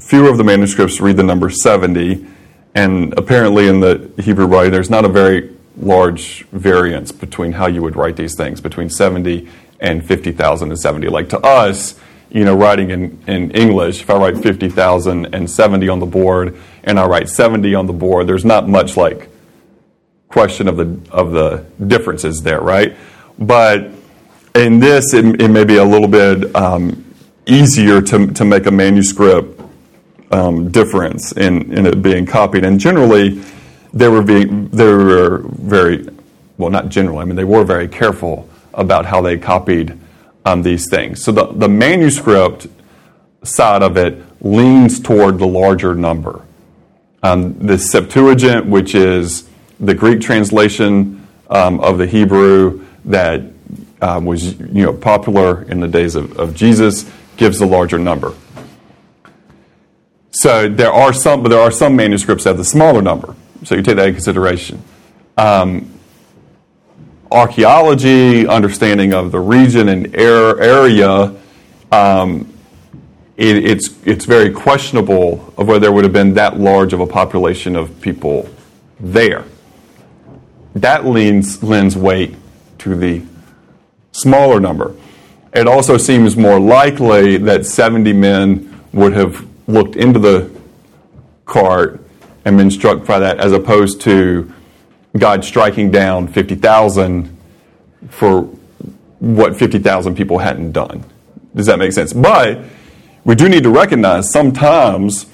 few 0.00 0.28
of 0.28 0.36
the 0.36 0.44
manuscripts 0.44 1.00
read 1.00 1.16
the 1.16 1.22
number 1.22 1.48
70, 1.48 2.26
and 2.74 3.16
apparently 3.16 3.68
in 3.68 3.80
the 3.80 4.10
Hebrew 4.18 4.46
writing, 4.46 4.72
there's 4.72 4.90
not 4.90 5.04
a 5.04 5.08
very 5.08 5.54
large 5.76 6.44
variance 6.46 7.12
between 7.12 7.52
how 7.52 7.66
you 7.66 7.82
would 7.82 7.96
write 7.96 8.16
these 8.16 8.34
things, 8.34 8.60
between 8.60 8.90
70 8.90 9.48
and 9.80 10.04
50,000 10.04 10.70
and 10.70 10.78
70. 10.78 11.08
Like 11.08 11.28
to 11.30 11.38
us, 11.40 11.98
you 12.30 12.44
know, 12.44 12.56
writing 12.56 12.90
in, 12.90 13.22
in 13.26 13.50
English, 13.52 14.00
if 14.00 14.10
I 14.10 14.16
write 14.16 14.38
50,000 14.38 15.34
and 15.34 15.48
70 15.48 15.88
on 15.88 16.00
the 16.00 16.06
board, 16.06 16.58
and 16.82 16.98
I 16.98 17.06
write 17.06 17.28
70 17.28 17.74
on 17.74 17.86
the 17.86 17.92
board, 17.92 18.26
there's 18.26 18.44
not 18.44 18.68
much 18.68 18.96
like 18.96 19.28
question 20.34 20.66
of 20.66 20.76
the 20.76 20.88
of 21.12 21.30
the 21.30 21.64
differences 21.86 22.42
there, 22.42 22.60
right? 22.60 22.96
But 23.38 23.92
in 24.56 24.80
this, 24.80 25.14
it, 25.14 25.40
it 25.40 25.48
may 25.48 25.64
be 25.64 25.76
a 25.76 25.84
little 25.84 26.08
bit 26.08 26.54
um, 26.56 27.04
easier 27.46 28.02
to 28.02 28.26
to 28.38 28.44
make 28.44 28.66
a 28.66 28.70
manuscript 28.72 29.62
um, 30.32 30.72
difference 30.72 31.30
in 31.32 31.72
in 31.72 31.86
it 31.86 32.02
being 32.02 32.26
copied. 32.26 32.64
And 32.64 32.80
generally, 32.80 33.40
they 33.92 34.08
were 34.08 34.22
being 34.22 34.68
they 34.70 34.92
were 34.92 35.44
very 35.44 36.04
well, 36.58 36.70
not 36.70 36.88
generally. 36.88 37.20
I 37.22 37.24
mean, 37.26 37.36
they 37.36 37.50
were 37.56 37.64
very 37.64 37.86
careful 37.86 38.48
about 38.74 39.06
how 39.06 39.22
they 39.22 39.38
copied 39.38 39.96
um, 40.44 40.62
these 40.62 40.90
things. 40.90 41.22
So 41.22 41.30
the 41.30 41.46
the 41.52 41.68
manuscript 41.68 42.66
side 43.44 43.82
of 43.84 43.96
it 43.96 44.20
leans 44.40 44.98
toward 44.98 45.38
the 45.38 45.46
larger 45.46 45.94
number. 45.94 46.42
Um, 47.22 47.54
the 47.66 47.78
Septuagint, 47.78 48.66
which 48.66 48.96
is 48.96 49.48
the 49.80 49.94
Greek 49.94 50.20
translation 50.20 51.26
um, 51.50 51.80
of 51.80 51.98
the 51.98 52.06
Hebrew 52.06 52.86
that 53.04 53.42
um, 54.00 54.24
was 54.24 54.58
you 54.58 54.84
know 54.84 54.92
popular 54.92 55.62
in 55.64 55.80
the 55.80 55.88
days 55.88 56.14
of, 56.14 56.38
of 56.38 56.54
Jesus 56.54 57.10
gives 57.36 57.60
a 57.60 57.66
larger 57.66 57.98
number. 57.98 58.34
So 60.30 60.68
there 60.68 60.92
are 60.92 61.12
some, 61.12 61.42
but 61.42 61.50
there 61.50 61.60
are 61.60 61.70
some 61.70 61.94
manuscripts 61.94 62.44
that 62.44 62.50
have 62.50 62.58
the 62.58 62.64
smaller 62.64 63.00
number. 63.00 63.36
So 63.62 63.76
you 63.76 63.82
take 63.82 63.96
that 63.96 64.08
into 64.08 64.16
consideration. 64.16 64.82
Um, 65.38 65.90
archaeology, 67.30 68.46
understanding 68.46 69.14
of 69.14 69.32
the 69.32 69.40
region 69.40 69.88
and 69.88 70.14
area, 70.14 71.34
um, 71.92 72.52
it, 73.36 73.56
it's 73.64 73.94
it's 74.04 74.24
very 74.24 74.52
questionable 74.52 75.52
of 75.56 75.66
whether 75.66 75.80
there 75.80 75.92
would 75.92 76.04
have 76.04 76.12
been 76.12 76.34
that 76.34 76.58
large 76.58 76.92
of 76.92 77.00
a 77.00 77.06
population 77.06 77.74
of 77.74 78.00
people 78.00 78.48
there. 79.00 79.44
That 80.74 81.06
leans, 81.06 81.62
lends 81.62 81.96
weight 81.96 82.34
to 82.78 82.96
the 82.96 83.22
smaller 84.12 84.60
number. 84.60 84.94
It 85.52 85.68
also 85.68 85.96
seems 85.96 86.36
more 86.36 86.58
likely 86.58 87.36
that 87.38 87.64
70 87.64 88.12
men 88.12 88.80
would 88.92 89.12
have 89.12 89.46
looked 89.68 89.96
into 89.96 90.18
the 90.18 90.50
cart 91.44 92.04
and 92.44 92.56
been 92.56 92.70
struck 92.70 93.06
by 93.06 93.20
that 93.20 93.38
as 93.38 93.52
opposed 93.52 94.00
to 94.02 94.52
God 95.16 95.44
striking 95.44 95.90
down 95.90 96.26
50,000 96.26 97.36
for 98.10 98.42
what 99.20 99.56
50,000 99.56 100.16
people 100.16 100.38
hadn't 100.38 100.72
done. 100.72 101.04
Does 101.54 101.66
that 101.66 101.78
make 101.78 101.92
sense? 101.92 102.12
But 102.12 102.58
we 103.24 103.34
do 103.36 103.48
need 103.48 103.62
to 103.62 103.70
recognize 103.70 104.30
sometimes 104.30 105.26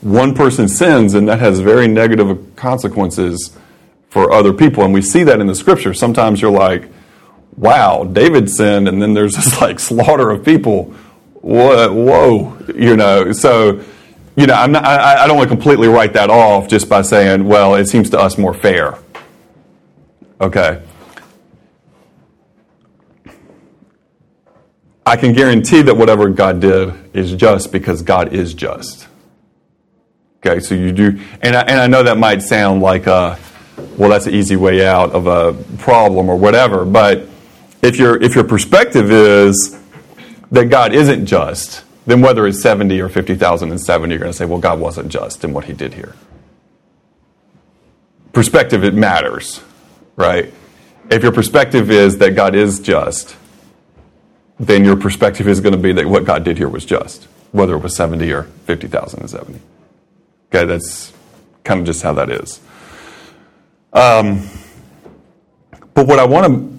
one 0.00 0.34
person 0.34 0.68
sins 0.68 1.14
and 1.14 1.28
that 1.28 1.40
has 1.40 1.60
very 1.60 1.88
negative 1.88 2.54
consequences 2.56 3.56
for 4.12 4.30
other 4.30 4.52
people. 4.52 4.84
And 4.84 4.92
we 4.92 5.00
see 5.00 5.24
that 5.24 5.40
in 5.40 5.46
the 5.46 5.54
scripture. 5.54 5.94
Sometimes 5.94 6.42
you're 6.42 6.50
like, 6.50 6.90
wow, 7.56 8.04
David 8.04 8.50
sinned, 8.50 8.86
and 8.86 9.00
then 9.00 9.14
there's 9.14 9.34
this 9.36 9.58
like 9.58 9.80
slaughter 9.80 10.30
of 10.30 10.44
people. 10.44 10.92
Whoa, 11.40 11.90
whoa, 11.90 12.58
you 12.76 12.94
know. 12.94 13.32
So, 13.32 13.82
you 14.36 14.46
know, 14.46 14.66
not, 14.66 14.84
I, 14.84 15.24
I 15.24 15.26
don't 15.26 15.38
want 15.38 15.48
to 15.48 15.56
completely 15.56 15.88
write 15.88 16.12
that 16.12 16.28
off 16.28 16.68
just 16.68 16.90
by 16.90 17.00
saying, 17.00 17.48
well, 17.48 17.74
it 17.74 17.88
seems 17.88 18.10
to 18.10 18.20
us 18.20 18.36
more 18.36 18.52
fair. 18.52 18.98
Okay. 20.42 20.82
I 25.06 25.16
can 25.16 25.32
guarantee 25.32 25.80
that 25.80 25.96
whatever 25.96 26.28
God 26.28 26.60
did 26.60 27.16
is 27.16 27.32
just 27.32 27.72
because 27.72 28.02
God 28.02 28.34
is 28.34 28.52
just. 28.52 29.08
Okay, 30.44 30.60
so 30.60 30.74
you 30.74 30.92
do, 30.92 31.18
and 31.40 31.56
I, 31.56 31.62
and 31.62 31.80
I 31.80 31.86
know 31.86 32.02
that 32.02 32.18
might 32.18 32.42
sound 32.42 32.82
like 32.82 33.06
a, 33.06 33.38
well, 33.96 34.10
that's 34.10 34.26
an 34.26 34.34
easy 34.34 34.56
way 34.56 34.86
out 34.86 35.12
of 35.12 35.26
a 35.26 35.54
problem 35.78 36.28
or 36.28 36.36
whatever, 36.36 36.84
but 36.84 37.28
if 37.82 37.96
your 37.96 38.22
if 38.22 38.34
your 38.34 38.44
perspective 38.44 39.10
is 39.10 39.78
that 40.50 40.66
God 40.66 40.94
isn't 40.94 41.26
just, 41.26 41.84
then 42.06 42.20
whether 42.20 42.46
it's 42.46 42.60
70 42.60 43.00
or 43.00 43.08
50,000 43.08 43.70
and 43.70 43.80
70, 43.80 44.12
you're 44.12 44.18
going 44.18 44.30
to 44.30 44.36
say, 44.36 44.44
well, 44.44 44.58
God 44.58 44.78
wasn't 44.78 45.08
just 45.08 45.44
in 45.44 45.52
what 45.52 45.64
he 45.64 45.72
did 45.72 45.94
here. 45.94 46.14
Perspective, 48.32 48.84
it 48.84 48.94
matters, 48.94 49.62
right? 50.16 50.52
If 51.10 51.22
your 51.22 51.32
perspective 51.32 51.90
is 51.90 52.18
that 52.18 52.34
God 52.34 52.54
is 52.54 52.80
just, 52.80 53.36
then 54.58 54.84
your 54.84 54.96
perspective 54.96 55.48
is 55.48 55.60
going 55.60 55.72
to 55.72 55.78
be 55.78 55.92
that 55.92 56.06
what 56.06 56.24
God 56.24 56.44
did 56.44 56.58
here 56.58 56.68
was 56.68 56.84
just, 56.84 57.24
whether 57.52 57.74
it 57.74 57.78
was 57.78 57.96
70 57.96 58.30
or 58.32 58.44
50,000 58.66 59.20
and 59.20 59.30
70. 59.30 59.60
Okay, 60.48 60.64
that's 60.66 61.12
kind 61.64 61.80
of 61.80 61.86
just 61.86 62.02
how 62.02 62.12
that 62.14 62.30
is. 62.30 62.60
Um, 63.92 64.48
but 65.94 66.06
what 66.06 66.18
I 66.18 66.24
want 66.24 66.46
to 66.46 66.72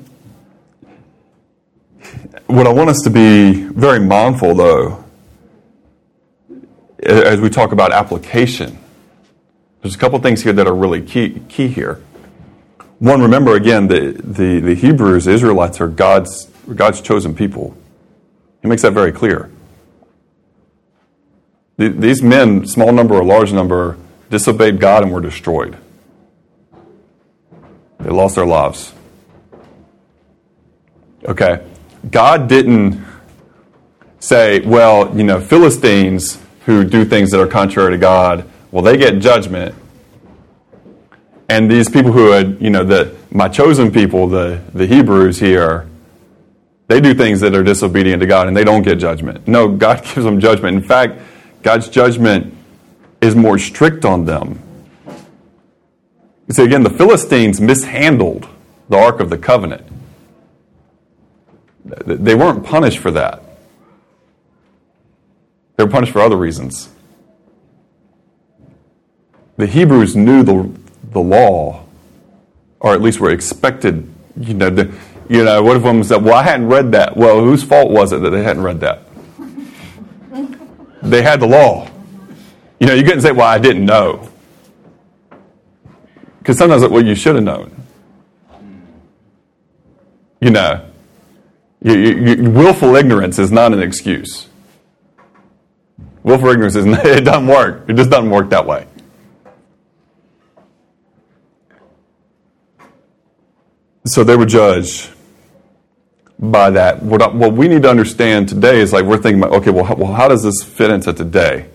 what 2.47 2.68
I 2.68 2.74
want 2.74 2.89
us 2.89 3.01
to 3.03 3.09
be 3.09 3.64
very 3.64 3.99
mindful, 3.99 4.53
though, 4.53 5.03
as 7.01 7.41
we 7.41 7.49
talk 7.49 7.72
about 7.72 7.91
application, 7.91 8.78
there's 9.82 9.95
a 9.95 9.97
couple 9.97 10.20
things 10.20 10.43
here 10.43 10.53
that 10.53 10.68
are 10.68 10.76
really 10.76 11.01
key, 11.01 11.41
key 11.49 11.68
here. 11.68 12.01
One, 12.99 13.22
remember 13.22 13.55
again, 13.55 13.88
the, 13.88 14.11
the, 14.24 14.59
the 14.59 14.76
Hebrews, 14.76 15.28
Israelites, 15.28 15.82
are 15.82 15.88
God's, 15.88 16.45
God's 16.76 17.01
chosen 17.01 17.36
people. 17.36 17.76
He 18.61 18.68
makes 18.68 18.84
that 18.84 18.93
very 18.93 19.11
clear. 19.11 19.49
The, 21.78 21.89
these 21.89 22.22
men, 22.22 22.68
small 22.68 22.91
number 22.91 23.16
or 23.16 23.24
large 23.24 23.51
number, 23.51 23.97
disobeyed 24.30 24.80
God 24.80 25.03
and 25.03 25.11
were 25.11 25.22
destroyed. 25.22 25.78
They 28.04 28.10
lost 28.10 28.36
their 28.36 28.45
lives. 28.45 28.93
Okay. 31.26 31.66
God 32.12 32.49
didn't 32.49 33.04
say, 34.20 34.60
well, 34.62 35.16
you 35.18 35.24
know, 35.24 35.39
Philistines 35.39 36.41
who 36.66 36.84
do 36.84 37.06
things 37.06 37.32
that 37.32 37.41
are 37.41 37.47
contrary 37.47 37.91
to 37.91 37.97
God, 37.97 38.49
well, 38.72 38.84
they 38.84 38.97
get 38.97 39.20
judgment. 39.20 39.76
And 41.49 41.70
these 41.70 41.89
people 41.89 42.12
who 42.12 42.32
had, 42.32 42.62
you 42.62 42.70
know, 42.70 42.84
the, 42.84 43.16
my 43.32 43.47
chosen 43.47 43.91
people, 43.91 44.28
the, 44.28 44.62
the 44.74 44.86
Hebrews 44.86 45.39
here, 45.39 45.88
they 46.88 46.99
do 46.99 47.14
things 47.14 47.39
that 47.41 47.56
are 47.56 47.64
disobedient 47.64 48.20
to 48.22 48.26
God 48.26 48.47
and 48.47 48.56
they 48.56 48.64
don't 48.64 48.82
get 48.82 48.99
judgment. 48.99 49.47
No, 49.47 49.70
God 49.70 50.04
gives 50.04 50.24
them 50.24 50.39
judgment. 50.39 50.78
In 50.78 50.84
fact, 50.84 51.20
God's 51.62 51.88
judgment 51.88 52.54
is 53.22 53.36
more 53.36 53.58
strict 53.58 54.04
on 54.04 54.26
them. 54.26 54.60
You 56.48 56.54
see, 56.54 56.64
again, 56.64 56.84
the 56.84 56.89
Philistines 56.89 57.62
mishandled 57.62 58.48
the 58.89 58.98
Ark 58.98 59.20
of 59.20 59.30
the 59.30 59.38
Covenant. 59.38 59.86
They 61.86 62.36
weren't 62.36 62.66
punished 62.66 63.00
for 63.00 63.12
that. 63.12 63.44
They 65.76 65.84
were 65.84 65.89
punished 65.89 66.12
for 66.12 66.22
other 66.22 66.38
reasons. 66.38 66.89
The 69.58 69.68
Hebrews 69.68 70.16
knew 70.16 70.44
the, 70.44 70.70
the 71.12 71.20
law, 71.20 71.86
or 72.80 72.94
at 72.94 73.02
least 73.02 73.20
were 73.20 73.32
expected. 73.32 74.12
You 74.39 74.54
know, 74.54 74.70
the, 74.70 74.91
you 75.30 75.44
know, 75.44 75.62
one 75.62 75.76
of 75.76 75.84
them 75.84 76.04
said, 76.04 76.24
"Well, 76.24 76.34
I 76.34 76.44
hadn't 76.44 76.68
read 76.68 76.91
that." 76.94 77.16
Well, 77.16 77.39
whose 77.39 77.64
fault 77.64 77.91
was 77.91 78.12
it 78.14 78.22
that 78.22 78.32
they 78.32 78.44
hadn't 78.44 78.64
read 78.64 78.80
that? 78.82 79.04
they 81.02 81.22
had 81.22 81.39
the 81.39 81.48
law. 81.48 81.89
You 82.80 82.88
know, 82.88 82.94
you 82.94 83.04
couldn't 83.04 83.22
say, 83.22 83.32
"Well, 83.32 83.48
I 83.48 83.60
didn't 83.60 83.86
know," 83.86 84.28
because 86.44 86.58
sometimes, 86.58 86.82
like, 86.82 86.91
well, 86.91 87.06
you 87.06 87.16
should 87.16 87.36
have 87.36 87.44
known. 87.46 87.72
You 90.41 90.50
know, 90.50 90.86
you, 91.82 91.94
you, 91.94 92.50
willful 92.50 92.98
ignorance 92.98 93.39
is 93.39 93.50
not 93.50 93.72
an 93.72 93.82
excuse. 93.82 94.50
Willful 96.22 96.50
ignorance 96.50 96.76
is 96.76 96.86
it 97.06 97.24
doesn't 97.24 97.48
work. 97.48 97.86
It 97.88 97.94
just 97.96 98.10
doesn't 98.10 98.30
work 98.30 98.50
that 98.50 98.66
way. 98.66 98.86
So 104.06 104.26
they 104.26 104.36
were 104.36 104.46
judged 104.46 105.12
by 106.38 106.72
that. 106.72 107.02
What, 107.02 107.34
what 107.34 107.54
we 107.54 107.70
need 107.70 107.84
to 107.84 107.89
understand 107.89 108.50
today 108.50 108.82
is 108.82 108.91
like 108.91 109.06
we're 109.06 109.18
thinking 109.18 109.41
about 109.41 109.56
okay, 109.62 109.72
well, 109.72 109.86
how, 109.86 109.96
well, 109.96 110.12
how 110.12 110.28
does 110.28 110.44
this 110.44 110.62
fit 110.62 110.89
into 110.91 111.14
today? 111.14 111.70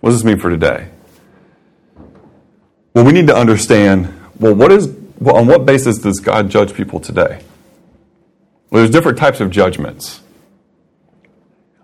What 0.00 0.08
does 0.08 0.22
this 0.22 0.24
mean 0.24 0.40
for 0.40 0.48
today? 0.48 0.88
Well, 2.94 3.04
we 3.04 3.12
need 3.12 3.28
to 3.28 3.36
understand 3.36 4.12
well, 4.38 4.54
what 4.54 4.72
is 4.72 4.88
well, 5.20 5.36
on 5.36 5.46
what 5.46 5.66
basis 5.66 5.98
does 5.98 6.18
God 6.18 6.48
judge 6.50 6.72
people 6.74 6.98
today? 6.98 7.42
Well, 8.70 8.82
there's 8.82 8.90
different 8.90 9.18
types 9.18 9.40
of 9.40 9.50
judgments. 9.50 10.20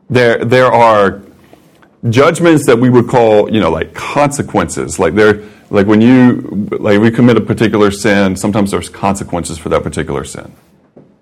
There, 0.08 0.44
there 0.44 0.66
are 0.66 1.20
judgments 2.08 2.66
that 2.66 2.78
we 2.78 2.88
would 2.88 3.08
call, 3.08 3.52
you 3.52 3.60
know, 3.60 3.70
like 3.70 3.92
consequences. 3.92 4.98
Like 4.98 5.14
there, 5.14 5.42
like 5.68 5.86
when 5.86 6.00
you, 6.00 6.68
like 6.78 7.00
we 7.00 7.10
commit 7.10 7.36
a 7.36 7.40
particular 7.40 7.90
sin, 7.90 8.36
sometimes 8.36 8.70
there's 8.70 8.88
consequences 8.88 9.58
for 9.58 9.68
that 9.68 9.82
particular 9.82 10.24
sin, 10.24 10.52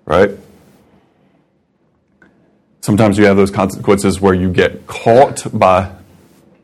right? 0.05 0.31
Sometimes 2.81 3.17
you 3.17 3.25
have 3.25 3.35
those 3.35 3.51
consequences 3.51 4.21
where 4.21 4.35
you 4.35 4.51
get 4.51 4.85
caught 4.85 5.47
by 5.51 5.91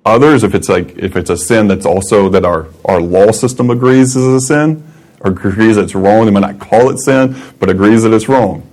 others. 0.05 0.43
If 0.43 0.55
it's 0.55 0.69
like 0.69 0.97
if 0.97 1.15
it's 1.15 1.29
a 1.29 1.37
sin 1.37 1.67
that's 1.67 1.85
also 1.85 2.29
that 2.29 2.45
our 2.45 2.67
our 2.85 3.01
law 3.01 3.31
system 3.31 3.69
agrees 3.69 4.15
is 4.15 4.25
a 4.25 4.41
sin 4.41 4.83
or 5.21 5.31
agrees 5.31 5.75
that 5.75 5.83
it's 5.83 5.95
wrong, 5.95 6.25
they 6.25 6.31
might 6.31 6.39
not 6.39 6.59
call 6.59 6.89
it 6.89 6.99
sin, 6.99 7.35
but 7.59 7.69
agrees 7.69 8.03
that 8.03 8.13
it's 8.13 8.27
wrong. 8.27 8.67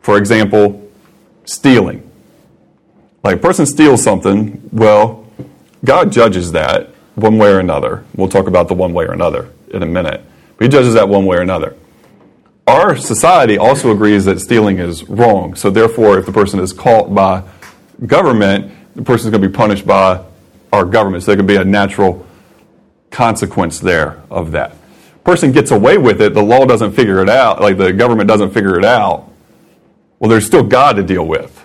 For 0.00 0.18
example, 0.18 0.88
stealing. 1.44 2.08
Like 3.22 3.36
a 3.36 3.38
person 3.38 3.66
steals 3.66 4.02
something, 4.02 4.68
well, 4.72 5.26
God 5.84 6.10
judges 6.10 6.52
that 6.52 6.88
one 7.14 7.38
way 7.38 7.50
or 7.50 7.60
another. 7.60 8.04
We'll 8.14 8.28
talk 8.28 8.46
about 8.46 8.68
the 8.68 8.74
one 8.74 8.94
way 8.94 9.04
or 9.04 9.12
another 9.12 9.50
in 9.72 9.82
a 9.82 9.86
minute. 9.86 10.22
But 10.56 10.64
he 10.64 10.68
judges 10.68 10.94
that 10.94 11.08
one 11.08 11.26
way 11.26 11.36
or 11.36 11.42
another. 11.42 11.76
Our 12.66 12.96
society 12.96 13.58
also 13.58 13.90
agrees 13.90 14.24
that 14.26 14.40
stealing 14.40 14.78
is 14.78 15.04
wrong. 15.08 15.54
So 15.54 15.70
therefore, 15.70 16.18
if 16.18 16.26
the 16.26 16.32
person 16.32 16.60
is 16.60 16.72
caught 16.72 17.14
by 17.14 17.42
government, 18.06 18.72
the 18.94 19.02
person 19.02 19.28
is 19.28 19.30
going 19.30 19.42
to 19.42 19.48
be 19.48 19.54
punished 19.54 19.86
by 19.86 20.24
our 20.72 20.84
government. 20.84 21.22
So 21.22 21.30
there 21.30 21.36
could 21.36 21.46
be 21.46 21.56
a 21.56 21.64
natural 21.64 22.26
consequence 23.10 23.80
there 23.80 24.22
of 24.30 24.52
that. 24.52 24.76
Person 25.24 25.52
gets 25.52 25.70
away 25.70 25.98
with 25.98 26.22
it, 26.22 26.34
the 26.34 26.42
law 26.42 26.64
doesn't 26.64 26.92
figure 26.92 27.22
it 27.22 27.28
out, 27.28 27.60
like 27.60 27.76
the 27.76 27.92
government 27.92 28.28
doesn't 28.28 28.50
figure 28.50 28.78
it 28.78 28.84
out. 28.84 29.30
Well, 30.18 30.30
there's 30.30 30.46
still 30.46 30.62
God 30.62 30.96
to 30.96 31.02
deal 31.02 31.26
with. 31.26 31.56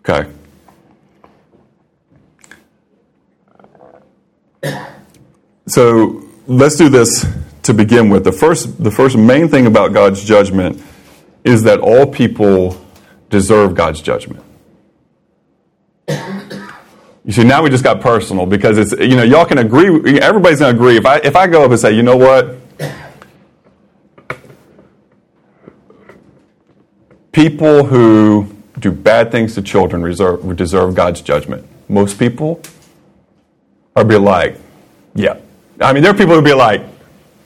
Okay. 0.00 0.30
So 5.66 6.24
let's 6.46 6.76
do 6.76 6.88
this 6.88 7.26
to 7.64 7.74
begin 7.74 8.08
with. 8.08 8.24
The 8.24 8.32
first, 8.32 8.82
the 8.82 8.90
first 8.90 9.16
main 9.16 9.48
thing 9.48 9.66
about 9.66 9.92
God's 9.92 10.24
judgment 10.24 10.82
is 11.44 11.64
that 11.64 11.80
all 11.80 12.06
people 12.06 12.82
deserve 13.30 13.74
God's 13.74 14.00
judgment. 14.00 14.44
You 17.24 17.34
see, 17.34 17.44
now 17.44 17.62
we 17.62 17.68
just 17.68 17.84
got 17.84 18.00
personal 18.00 18.46
because 18.46 18.78
it's, 18.78 18.92
you 18.92 19.14
know, 19.14 19.22
y'all 19.22 19.44
can 19.44 19.58
agree, 19.58 20.18
everybody's 20.18 20.60
going 20.60 20.74
to 20.74 20.80
agree. 20.80 20.96
If 20.96 21.04
I, 21.04 21.18
if 21.18 21.36
I 21.36 21.46
go 21.46 21.62
up 21.62 21.70
and 21.70 21.78
say, 21.78 21.92
you 21.92 22.02
know 22.02 22.16
what? 22.16 22.56
People 27.32 27.84
who 27.84 28.48
do 28.78 28.90
bad 28.90 29.30
things 29.30 29.54
to 29.56 29.62
children 29.62 30.02
reserve, 30.02 30.56
deserve 30.56 30.94
God's 30.94 31.20
judgment. 31.20 31.66
Most 31.88 32.18
people 32.18 32.62
are 33.94 34.04
be 34.04 34.16
like, 34.16 34.56
yeah. 35.14 35.36
I 35.80 35.92
mean, 35.92 36.02
there 36.02 36.12
are 36.12 36.16
people 36.16 36.34
who 36.34 36.42
be 36.42 36.54
like, 36.54 36.82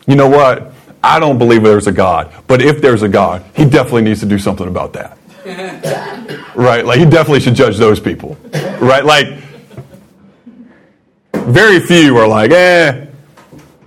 you 0.07 0.15
know 0.15 0.29
what? 0.29 0.73
I 1.03 1.19
don't 1.19 1.39
believe 1.39 1.65
there's 1.65 1.89
a 1.89 1.93
God, 1.93 2.33
but 2.47 2.63
if 2.63 2.81
there's 2.81 3.03
a 3.03 3.09
God, 3.09 3.45
he 3.57 3.65
definitely 3.65 4.03
needs 4.03 4.21
to 4.21 4.27
do 4.27 4.39
something 4.39 4.69
about 4.69 4.93
that. 4.93 5.19
Right? 5.45 6.85
Like, 6.85 6.99
he 6.99 7.05
definitely 7.05 7.41
should 7.41 7.55
judge 7.55 7.77
those 7.77 8.01
people. 8.01 8.37
Right? 8.81 9.05
Like, 9.05 9.27
very 11.33 11.81
few 11.81 12.17
are 12.19 12.29
like, 12.29 12.51
eh. 12.51 13.07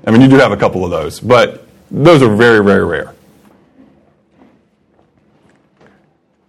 I 0.05 0.11
mean, 0.11 0.21
you 0.21 0.27
do 0.27 0.35
have 0.35 0.51
a 0.51 0.57
couple 0.57 0.83
of 0.83 0.91
those, 0.91 1.19
but 1.19 1.67
those 1.89 2.21
are 2.21 2.35
very, 2.35 2.63
very 2.63 2.85
rare. 2.85 3.13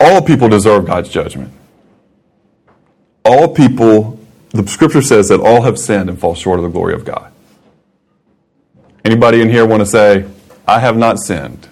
All 0.01 0.21
people 0.21 0.49
deserve 0.49 0.87
God's 0.87 1.09
judgment. 1.09 1.53
All 3.25 3.49
people, 3.49 4.21
the 4.51 4.67
scripture 4.67 5.03
says 5.03 5.29
that 5.29 5.41
all 5.41 5.63
have 5.63 5.79
sinned 5.79 6.09
and 6.09 6.19
fall 6.19 6.35
short 6.35 6.59
of 6.59 6.65
the 6.65 6.71
glory 6.71 6.95
of 6.95 7.05
God. 7.05 7.33
Anybody 9.05 9.41
in 9.41 9.49
here 9.49 9.65
want 9.65 9.81
to 9.81 9.87
say, 9.87 10.27
I 10.67 10.81
have 10.81 10.97
not 10.97 11.19
sinned? 11.19 11.69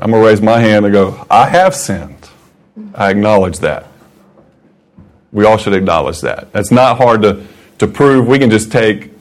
I'm 0.00 0.10
going 0.10 0.22
to 0.22 0.28
raise 0.28 0.40
my 0.40 0.58
hand 0.58 0.84
and 0.84 0.92
go, 0.92 1.26
I 1.30 1.48
have 1.48 1.74
sinned. 1.74 2.28
I 2.94 3.10
acknowledge 3.10 3.58
that. 3.58 3.86
We 5.32 5.44
all 5.44 5.56
should 5.56 5.74
acknowledge 5.74 6.20
that. 6.20 6.52
That's 6.52 6.70
not 6.70 6.98
hard 6.98 7.22
to, 7.22 7.46
to 7.78 7.86
prove. 7.86 8.26
We 8.26 8.38
can 8.38 8.50
just 8.50 8.70
take, 8.70 9.12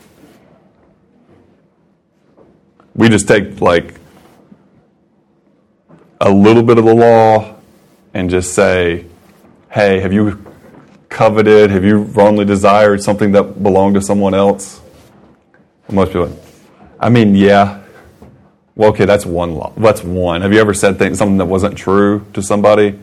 we 2.96 3.10
just 3.10 3.28
take 3.28 3.62
like 3.62 3.96
a 6.20 6.30
little 6.30 6.64
bit 6.64 6.78
of 6.78 6.86
the 6.86 6.94
law 6.94 7.56
and 8.14 8.30
just 8.30 8.54
say, 8.54 9.06
hey, 9.70 10.00
have 10.00 10.14
you 10.14 10.46
coveted, 11.10 11.72
have 11.72 11.84
you 11.84 11.98
wrongly 11.98 12.46
desired 12.46 13.02
something 13.02 13.32
that 13.32 13.64
belonged 13.64 13.96
to 13.96 14.02
someone 14.02 14.34
else? 14.34 14.82
Most 15.90 16.10
people, 16.10 16.38
I 17.00 17.10
mean, 17.10 17.36
yeah. 17.36 17.81
Well, 18.82 18.90
okay, 18.90 19.06
that's 19.06 19.28
one 19.28 19.54
law. 19.54 19.74
That's 19.78 20.04
one. 20.04 20.42
Have 20.42 20.54
you 20.54 20.60
ever 20.60 20.74
said 20.74 20.98
things, 20.98 21.20
something 21.20 21.38
that 21.38 21.46
wasn't 21.46 21.78
true 21.78 22.26
to 22.34 22.42
somebody? 22.42 22.98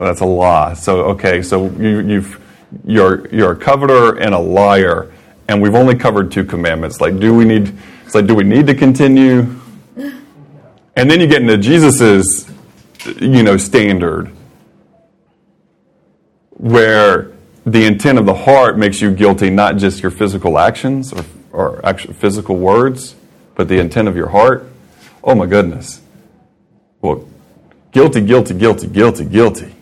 That's 0.00 0.18
a 0.18 0.24
lie. 0.24 0.74
So 0.74 1.04
okay, 1.10 1.40
so 1.40 1.66
you, 1.70 2.00
you've 2.00 2.40
you're 2.84 3.28
you're 3.28 3.52
a 3.52 3.56
coveter 3.56 4.18
and 4.18 4.34
a 4.34 4.38
liar, 4.40 5.12
and 5.46 5.62
we've 5.62 5.76
only 5.76 5.94
covered 5.94 6.32
two 6.32 6.44
commandments. 6.44 7.00
Like, 7.00 7.20
do 7.20 7.32
we 7.32 7.44
need? 7.44 7.72
It's 8.04 8.16
like, 8.16 8.26
do 8.26 8.34
we 8.34 8.42
need 8.42 8.66
to 8.66 8.74
continue? 8.74 9.54
And 10.96 11.08
then 11.08 11.20
you 11.20 11.28
get 11.28 11.42
into 11.42 11.58
Jesus's, 11.58 12.50
you 13.20 13.44
know, 13.44 13.56
standard, 13.56 14.32
where 16.50 17.30
the 17.64 17.84
intent 17.84 18.18
of 18.18 18.26
the 18.26 18.34
heart 18.34 18.78
makes 18.78 19.00
you 19.00 19.14
guilty, 19.14 19.48
not 19.48 19.76
just 19.76 20.02
your 20.02 20.10
physical 20.10 20.58
actions 20.58 21.12
or, 21.12 21.24
or 21.52 21.86
actual 21.86 22.14
physical 22.14 22.56
words, 22.56 23.14
but 23.54 23.68
the 23.68 23.78
intent 23.78 24.08
of 24.08 24.16
your 24.16 24.30
heart. 24.30 24.72
Oh 25.24 25.34
my 25.34 25.46
goodness. 25.46 26.02
Well, 27.00 27.26
guilty, 27.92 28.20
guilty, 28.20 28.54
guilty, 28.54 28.86
guilty, 28.86 29.24
guilty. 29.24 29.74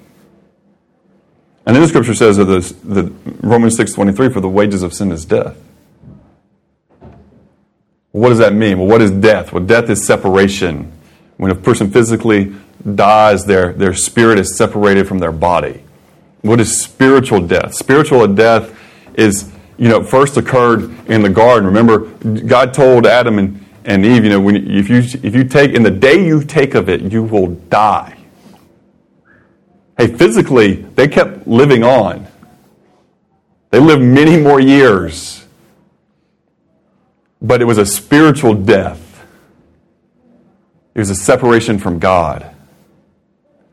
And 1.66 1.76
then 1.76 1.82
the 1.82 1.88
scripture 1.88 2.14
says 2.14 2.36
that, 2.36 2.45
this, 2.45 2.72
that 2.72 3.12
Romans 3.40 3.76
6.23, 3.76 4.32
for 4.32 4.40
the 4.40 4.49
wages 4.49 4.82
of 4.82 4.95
sin 4.95 5.11
is 5.12 5.24
death. 5.24 5.57
What 8.12 8.28
does 8.28 8.38
that 8.38 8.53
mean? 8.53 8.78
Well, 8.78 8.86
what 8.86 9.03
is 9.03 9.11
death? 9.11 9.53
Well, 9.53 9.64
death 9.64 9.90
is 9.90 10.05
separation. 10.05 10.93
When 11.38 11.51
a 11.51 11.55
person 11.55 11.90
physically 11.90 12.55
dies, 12.95 13.45
their, 13.45 13.72
their 13.72 13.95
spirit 13.95 14.38
is 14.38 14.57
separated 14.57 15.09
from 15.09 15.18
their 15.18 15.32
body. 15.32 15.82
What 16.43 16.61
is 16.61 16.80
spiritual 16.80 17.40
death? 17.40 17.74
Spiritual 17.74 18.26
death 18.28 18.76
is, 19.14 19.51
you 19.76 19.88
know, 19.88 20.03
first 20.03 20.36
occurred 20.36 20.82
in 21.09 21.22
the 21.22 21.30
garden. 21.30 21.66
Remember, 21.66 22.01
God 22.45 22.74
told 22.74 23.07
Adam 23.07 23.38
and, 23.38 23.62
and 23.85 24.05
Eve, 24.05 24.24
you 24.24 24.30
know, 24.30 24.41
when, 24.41 24.70
if, 24.70 24.89
you, 24.89 24.99
if 24.99 25.35
you 25.35 25.45
take, 25.45 25.72
in 25.72 25.83
the 25.83 25.91
day 25.91 26.24
you 26.24 26.43
take 26.45 26.74
of 26.74 26.89
it, 26.89 27.01
you 27.12 27.22
will 27.22 27.49
die. 27.49 28.16
Hey, 29.99 30.07
physically, 30.07 30.74
they 30.74 31.09
kept 31.09 31.47
living 31.47 31.85
on. 31.85 32.26
They 33.70 33.78
lived 33.78 34.03
many 34.03 34.37
more 34.39 34.61
years. 34.61 35.47
But 37.41 37.61
it 37.61 37.64
was 37.64 37.78
a 37.78 37.87
spiritual 37.87 38.55
death, 38.55 39.24
it 40.95 40.99
was 40.99 41.11
a 41.11 41.14
separation 41.14 41.78
from 41.78 41.99
God. 41.99 42.55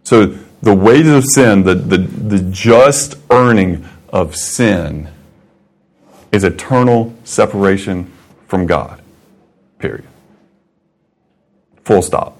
So, 0.03 0.37
the 0.61 0.73
wages 0.73 1.13
of 1.13 1.23
sin, 1.25 1.63
the, 1.63 1.75
the, 1.75 1.97
the 1.97 2.39
just 2.51 3.15
earning 3.29 3.87
of 4.09 4.35
sin, 4.35 5.09
is 6.31 6.43
eternal 6.43 7.15
separation 7.23 8.11
from 8.47 8.65
God. 8.65 8.98
Period. 9.79 10.05
Full 11.83 12.01
stop. 12.01 12.39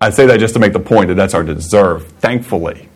I 0.00 0.10
say 0.10 0.26
that 0.26 0.40
just 0.40 0.54
to 0.54 0.60
make 0.60 0.72
the 0.72 0.80
point 0.80 1.08
that 1.08 1.14
that's 1.14 1.34
our 1.34 1.44
deserve, 1.44 2.06
thankfully. 2.06 2.88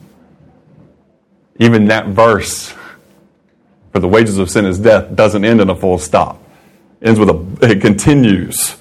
Even 1.58 1.86
that 1.86 2.08
verse, 2.08 2.74
for 3.92 4.00
the 4.00 4.08
wages 4.08 4.38
of 4.38 4.50
sin 4.50 4.64
is 4.64 4.78
death, 4.78 5.14
doesn't 5.14 5.44
end 5.44 5.60
in 5.60 5.70
a 5.70 5.76
full 5.76 5.98
stop. 5.98 6.42
It 7.00 7.08
ends 7.08 7.20
with 7.20 7.30
a, 7.30 7.70
it 7.70 7.80
continues. 7.80 8.76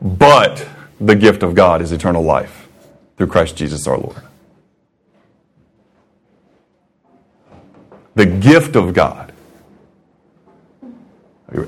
But 0.00 0.66
the 1.00 1.14
gift 1.14 1.42
of 1.42 1.54
God 1.54 1.82
is 1.82 1.92
eternal 1.92 2.22
life 2.22 2.68
through 3.16 3.26
Christ 3.26 3.56
Jesus 3.56 3.86
our 3.86 3.98
Lord. 3.98 4.22
The 8.14 8.26
gift 8.26 8.76
of 8.76 8.94
God. 8.94 9.32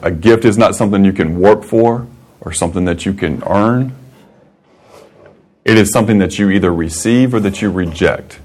A 0.02 0.10
gift 0.10 0.44
is 0.44 0.58
not 0.58 0.74
something 0.74 1.04
you 1.04 1.12
can 1.12 1.38
work 1.38 1.62
for 1.62 2.06
or 2.40 2.52
something 2.52 2.84
that 2.84 3.06
you 3.06 3.12
can 3.12 3.42
earn. 3.44 3.94
It 5.64 5.76
is 5.76 5.90
something 5.90 6.18
that 6.18 6.38
you 6.38 6.50
either 6.50 6.72
receive 6.72 7.34
or 7.34 7.40
that 7.40 7.60
you 7.60 7.70
reject. 7.70 8.40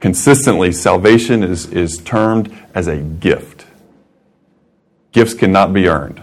Consistently, 0.00 0.72
salvation 0.72 1.44
is, 1.44 1.66
is 1.66 1.98
termed 1.98 2.52
as 2.74 2.88
a 2.88 2.96
gift. 2.96 3.66
Gifts 5.12 5.34
cannot 5.34 5.72
be 5.72 5.86
earned. 5.86 6.20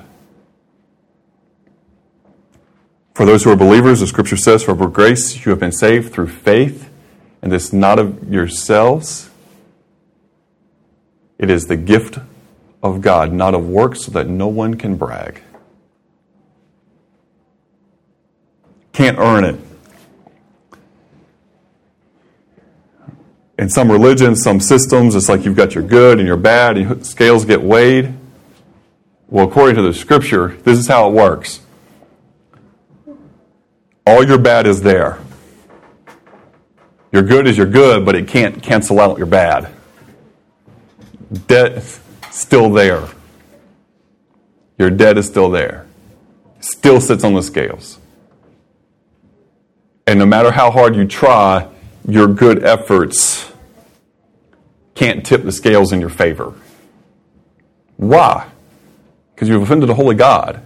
For 3.13 3.25
those 3.25 3.43
who 3.43 3.51
are 3.51 3.55
believers, 3.55 3.99
the 4.01 4.07
scripture 4.07 4.37
says, 4.37 4.63
For 4.63 4.75
grace 4.87 5.45
you 5.45 5.51
have 5.51 5.59
been 5.59 5.71
saved 5.71 6.11
through 6.11 6.27
faith, 6.27 6.89
and 7.41 7.51
this 7.51 7.71
not 7.71 7.99
of 7.99 8.31
yourselves. 8.31 9.28
It 11.39 11.49
is 11.49 11.65
the 11.65 11.75
gift 11.75 12.19
of 12.83 13.01
God, 13.01 13.33
not 13.33 13.55
of 13.55 13.67
works, 13.67 14.03
so 14.03 14.11
that 14.11 14.27
no 14.27 14.47
one 14.47 14.75
can 14.75 14.95
brag. 14.95 15.41
Can't 18.93 19.17
earn 19.17 19.43
it. 19.45 19.59
in 23.59 23.67
some 23.67 23.91
religions, 23.91 24.41
some 24.41 24.61
systems, 24.61 25.15
it's 25.15 25.27
like 25.27 25.43
you've 25.43 25.57
got 25.57 25.75
your 25.75 25.83
good 25.83 26.17
and 26.17 26.25
your 26.25 26.37
bad, 26.37 26.77
and 26.77 27.05
scales 27.05 27.43
get 27.43 27.61
weighed. 27.61 28.13
Well, 29.27 29.45
according 29.45 29.75
to 29.75 29.81
the 29.81 29.93
scripture, 29.93 30.55
this 30.63 30.79
is 30.79 30.87
how 30.87 31.09
it 31.09 31.13
works. 31.13 31.59
All 34.07 34.25
your 34.25 34.37
bad 34.37 34.65
is 34.65 34.81
there. 34.81 35.19
Your 37.11 37.21
good 37.21 37.47
is 37.47 37.57
your 37.57 37.65
good, 37.67 38.05
but 38.05 38.15
it 38.15 38.29
can't 38.29 38.63
cancel 38.63 38.97
out 39.01 39.17
your 39.17 39.27
bad. 39.27 39.69
Debt 41.47 41.83
still 42.31 42.71
there. 42.71 43.07
Your 44.77 44.89
debt 44.89 45.17
is 45.17 45.27
still 45.27 45.49
there. 45.49 45.85
Still 46.59 46.99
sits 47.01 47.23
on 47.23 47.33
the 47.33 47.43
scales. 47.43 47.99
And 50.07 50.17
no 50.17 50.25
matter 50.25 50.51
how 50.51 50.71
hard 50.71 50.95
you 50.95 51.05
try, 51.05 51.67
your 52.07 52.27
good 52.27 52.63
efforts 52.63 53.51
can't 54.95 55.25
tip 55.25 55.43
the 55.43 55.51
scales 55.51 55.91
in 55.91 55.99
your 55.99 56.09
favor. 56.09 56.53
Why? 57.97 58.49
Because 59.35 59.49
you've 59.49 59.61
offended 59.61 59.89
a 59.89 59.93
holy 59.93 60.15
God. 60.15 60.65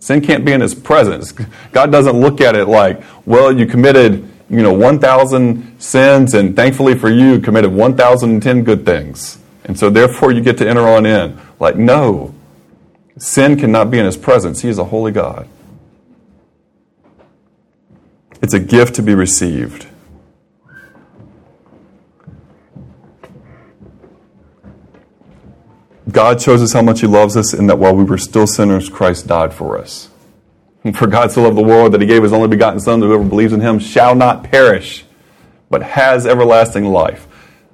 Sin 0.00 0.20
can't 0.20 0.44
be 0.44 0.52
in 0.52 0.60
his 0.60 0.74
presence. 0.74 1.32
God 1.72 1.92
doesn't 1.92 2.20
look 2.20 2.40
at 2.40 2.56
it 2.56 2.66
like, 2.66 3.02
well, 3.24 3.56
you 3.56 3.64
committed, 3.64 4.28
you 4.50 4.62
know, 4.62 4.72
1,000 4.72 5.80
sins, 5.80 6.34
and 6.34 6.56
thankfully 6.56 6.94
for 6.98 7.08
you, 7.08 7.38
committed 7.40 7.72
1,010 7.72 8.64
good 8.64 8.84
things. 8.84 9.38
And 9.64 9.78
so 9.78 9.90
therefore 9.90 10.32
you 10.32 10.40
get 10.40 10.58
to 10.58 10.68
enter 10.68 10.86
on 10.86 11.06
in. 11.06 11.38
Like, 11.58 11.76
no. 11.76 12.34
Sin 13.16 13.56
cannot 13.56 13.90
be 13.90 13.98
in 13.98 14.04
his 14.04 14.16
presence. 14.16 14.62
He 14.62 14.68
is 14.68 14.78
a 14.78 14.84
holy 14.84 15.12
God. 15.12 15.48
It's 18.42 18.52
a 18.52 18.60
gift 18.60 18.96
to 18.96 19.02
be 19.02 19.14
received. 19.14 19.86
God 26.10 26.40
shows 26.40 26.62
us 26.62 26.72
how 26.72 26.82
much 26.82 27.00
He 27.00 27.06
loves 27.06 27.36
us, 27.36 27.52
and 27.54 27.68
that 27.68 27.78
while 27.78 27.94
we 27.94 28.04
were 28.04 28.18
still 28.18 28.46
sinners, 28.46 28.88
Christ 28.88 29.26
died 29.26 29.54
for 29.54 29.78
us. 29.78 30.10
And 30.84 30.96
for 30.98 31.06
God 31.06 31.32
so 31.32 31.42
loved 31.42 31.56
the 31.56 31.62
world 31.62 31.92
that 31.92 32.00
He 32.00 32.06
gave 32.06 32.22
His 32.22 32.32
only 32.32 32.48
begotten 32.48 32.80
Son, 32.80 33.00
that 33.00 33.06
whoever 33.06 33.24
believes 33.24 33.52
in 33.52 33.60
Him 33.60 33.78
shall 33.78 34.14
not 34.14 34.44
perish, 34.44 35.04
but 35.70 35.82
has 35.82 36.26
everlasting 36.26 36.84
life. 36.84 37.26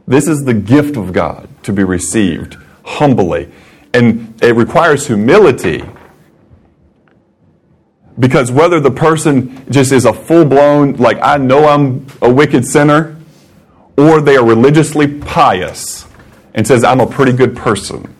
This 0.06 0.26
is 0.26 0.44
the 0.44 0.54
gift 0.54 0.96
of 0.96 1.12
God 1.12 1.48
to 1.64 1.72
be 1.72 1.84
received 1.84 2.56
humbly. 2.84 3.50
And 3.92 4.42
it 4.42 4.54
requires 4.54 5.06
humility. 5.06 5.84
Because 8.18 8.50
whether 8.50 8.80
the 8.80 8.90
person 8.90 9.70
just 9.70 9.92
is 9.92 10.04
a 10.04 10.12
full 10.12 10.44
blown, 10.44 10.94
like, 10.94 11.18
I 11.22 11.36
know 11.36 11.66
I'm 11.66 12.06
a 12.20 12.32
wicked 12.32 12.66
sinner, 12.66 13.16
or 13.96 14.20
they 14.20 14.36
are 14.36 14.44
religiously 14.44 15.06
pious 15.06 16.06
and 16.54 16.66
says, 16.66 16.84
I'm 16.84 17.00
a 17.00 17.06
pretty 17.06 17.32
good 17.32 17.56
person 17.56 18.14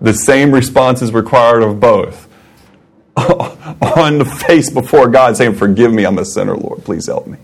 the 0.00 0.14
same 0.14 0.50
response 0.52 1.02
is 1.02 1.12
required 1.12 1.62
of 1.62 1.78
both. 1.78 2.28
On 3.16 4.18
the 4.18 4.24
face 4.24 4.70
before 4.70 5.08
God, 5.08 5.36
saying, 5.36 5.56
Forgive 5.56 5.92
me, 5.92 6.04
I'm 6.04 6.18
a 6.18 6.24
sinner, 6.24 6.56
Lord. 6.56 6.84
Please 6.84 7.06
help 7.06 7.26
me. 7.26 7.38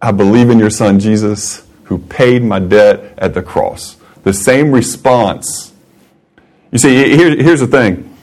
I 0.00 0.12
believe 0.12 0.50
in 0.50 0.58
your 0.58 0.70
Son, 0.70 1.00
Jesus, 1.00 1.66
who 1.84 1.98
paid 1.98 2.42
my 2.42 2.58
debt 2.58 3.14
at 3.18 3.34
the 3.34 3.42
cross. 3.42 3.96
The 4.22 4.32
same 4.32 4.72
response. 4.72 5.72
You 6.70 6.78
see, 6.78 7.16
here, 7.16 7.34
here's 7.36 7.60
the 7.60 7.66
thing 7.66 8.14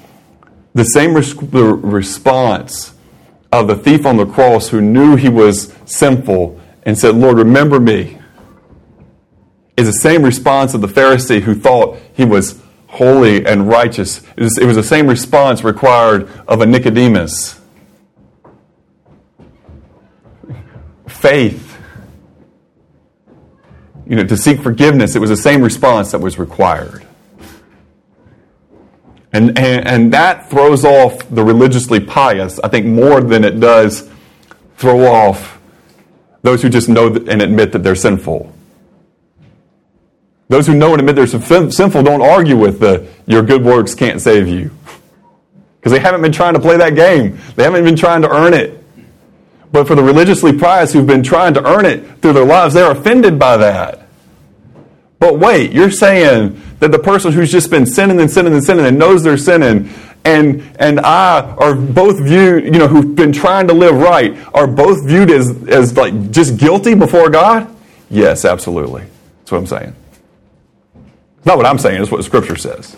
the 0.74 0.84
same 0.84 1.14
res- 1.14 1.34
the 1.34 1.64
response 1.64 2.94
of 3.52 3.68
the 3.68 3.76
thief 3.76 4.06
on 4.06 4.18
the 4.18 4.26
cross 4.26 4.70
who 4.70 4.82
knew 4.82 5.16
he 5.16 5.30
was 5.30 5.74
sinful 5.86 6.60
and 6.84 6.98
said, 6.98 7.16
Lord, 7.16 7.38
remember 7.38 7.80
me 7.80 8.20
is 9.78 9.88
the 9.88 9.94
same 9.94 10.24
response 10.24 10.74
of 10.74 10.82
the 10.82 10.88
Pharisee 10.88 11.42
who 11.42 11.56
thought 11.56 11.98
he 12.14 12.26
was 12.26 12.62
holy 12.88 13.46
and 13.46 13.68
righteous. 13.68 14.22
It 14.38 14.44
was, 14.44 14.58
it 14.58 14.66
was 14.66 14.76
the 14.76 14.84
same 14.84 15.08
response 15.08 15.64
required 15.64 16.30
of 16.48 16.62
a 16.62 16.66
Nicodemus. 16.66 17.60
Faith. 21.26 21.80
You 24.06 24.16
know, 24.16 24.26
to 24.26 24.38
seek 24.38 24.62
forgiveness, 24.62 25.16
it 25.16 25.20
was 25.20 25.32
the 25.32 25.38
same 25.38 25.64
response 25.64 26.12
that 26.12 26.20
was 26.20 26.38
required. 26.38 27.04
And, 29.34 29.58
and, 29.58 29.88
and 29.88 30.14
that 30.14 30.52
throws 30.52 30.86
off 30.86 31.28
the 31.32 31.44
religiously 31.44 32.00
pious, 32.00 32.60
I 32.60 32.68
think, 32.68 32.86
more 32.86 33.22
than 33.22 33.44
it 33.44 33.60
does 33.60 34.08
throw 34.78 35.08
off 35.08 35.60
those 36.44 36.62
who 36.62 36.70
just 36.70 36.90
know 36.90 37.08
and 37.08 37.42
admit 37.42 37.72
that 37.72 37.80
they're 37.80 37.96
sinful. 37.96 38.54
Those 40.48 40.68
who 40.68 40.76
know 40.76 40.92
and 40.92 41.00
admit 41.00 41.16
they're 41.16 41.26
sinful 41.72 42.04
don't 42.04 42.22
argue 42.22 42.56
with 42.56 42.80
the 42.80 43.08
your 43.26 43.42
good 43.42 43.66
works 43.66 43.96
can't 43.96 44.22
save 44.22 44.48
you. 44.48 44.70
Because 45.80 45.92
they 45.92 46.00
haven't 46.00 46.22
been 46.22 46.32
trying 46.32 46.54
to 46.54 46.60
play 46.60 46.78
that 46.78 46.94
game. 46.94 47.40
They 47.56 47.64
haven't 47.64 47.84
been 47.84 47.96
trying 47.96 48.22
to 48.22 48.30
earn 48.30 48.54
it. 48.54 48.85
But 49.76 49.88
for 49.88 49.96
the 49.96 50.04
religiously 50.04 50.58
pious 50.58 50.94
who've 50.94 51.06
been 51.06 51.22
trying 51.22 51.54
to 51.56 51.68
earn 51.68 51.84
it 51.84 52.22
through 52.22 52.32
their 52.32 52.46
lives, 52.46 52.74
they're 52.74 52.92
offended 52.92 53.38
by 53.38 53.58
that. 53.58 54.08
But 55.20 55.38
wait, 55.38 55.74
you're 55.74 55.92
saying 55.92 56.62
that 56.80 56.94
the 56.94 57.00
person 57.00 57.34
who's 57.34 57.52
just 57.52 57.70
been 57.70 57.86
sinning 57.86 58.22
and 58.22 58.32
sinning 58.32 58.54
and 58.54 58.64
sinning 58.64 58.86
and 58.86 58.98
knows 58.98 59.22
they're 59.22 59.36
sinning 59.36 59.90
and 60.24 60.64
and 60.80 61.02
I 61.02 61.42
are 61.42 61.76
both 61.76 62.22
viewed, 62.22 62.64
you 62.64 62.80
know, 62.80 62.88
who've 62.88 63.18
been 63.18 63.34
trying 63.34 63.68
to 63.68 63.74
live 63.74 63.98
right, 63.98 64.38
are 64.54 64.66
both 64.66 65.06
viewed 65.06 65.30
as, 65.30 65.50
as 65.68 65.98
like 65.98 66.32
just 66.32 66.56
guilty 66.56 66.96
before 66.96 67.30
God? 67.30 67.68
Yes, 68.10 68.46
absolutely. 68.46 69.04
That's 69.40 69.52
what 69.52 69.58
I'm 69.58 69.68
saying. 69.68 69.96
Not 71.44 71.58
what 71.58 71.66
I'm 71.66 71.80
saying, 71.80 72.02
it's 72.02 72.10
what 72.10 72.24
Scripture 72.24 72.56
says. 72.56 72.96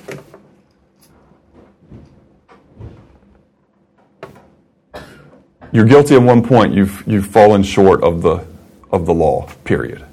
You're 5.78 5.86
guilty 5.86 6.16
at 6.16 6.24
one 6.24 6.42
point, 6.42 6.74
you've, 6.74 7.04
you've 7.06 7.28
fallen 7.28 7.62
short 7.62 8.02
of 8.02 8.24
the, 8.24 8.44
of 8.90 9.06
the 9.06 9.14
law, 9.14 9.48
period. 9.64 10.04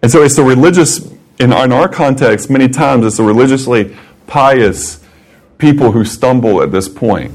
And 0.00 0.10
so 0.10 0.22
it's 0.22 0.36
the 0.36 0.42
religious, 0.42 1.12
in 1.38 1.52
our, 1.52 1.66
in 1.66 1.72
our 1.72 1.90
context, 1.90 2.48
many 2.48 2.66
times 2.66 3.04
it's 3.04 3.18
the 3.18 3.24
religiously 3.24 3.94
pious 4.26 5.04
people 5.58 5.92
who 5.92 6.02
stumble 6.02 6.62
at 6.62 6.72
this 6.72 6.88
point. 6.88 7.34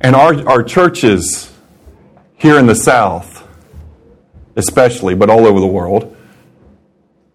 And 0.00 0.14
our, 0.14 0.48
our 0.48 0.62
churches 0.62 1.52
here 2.36 2.60
in 2.60 2.66
the 2.66 2.76
South 2.76 3.44
especially, 4.54 5.16
but 5.16 5.28
all 5.28 5.46
over 5.48 5.58
the 5.58 5.66
world, 5.66 6.16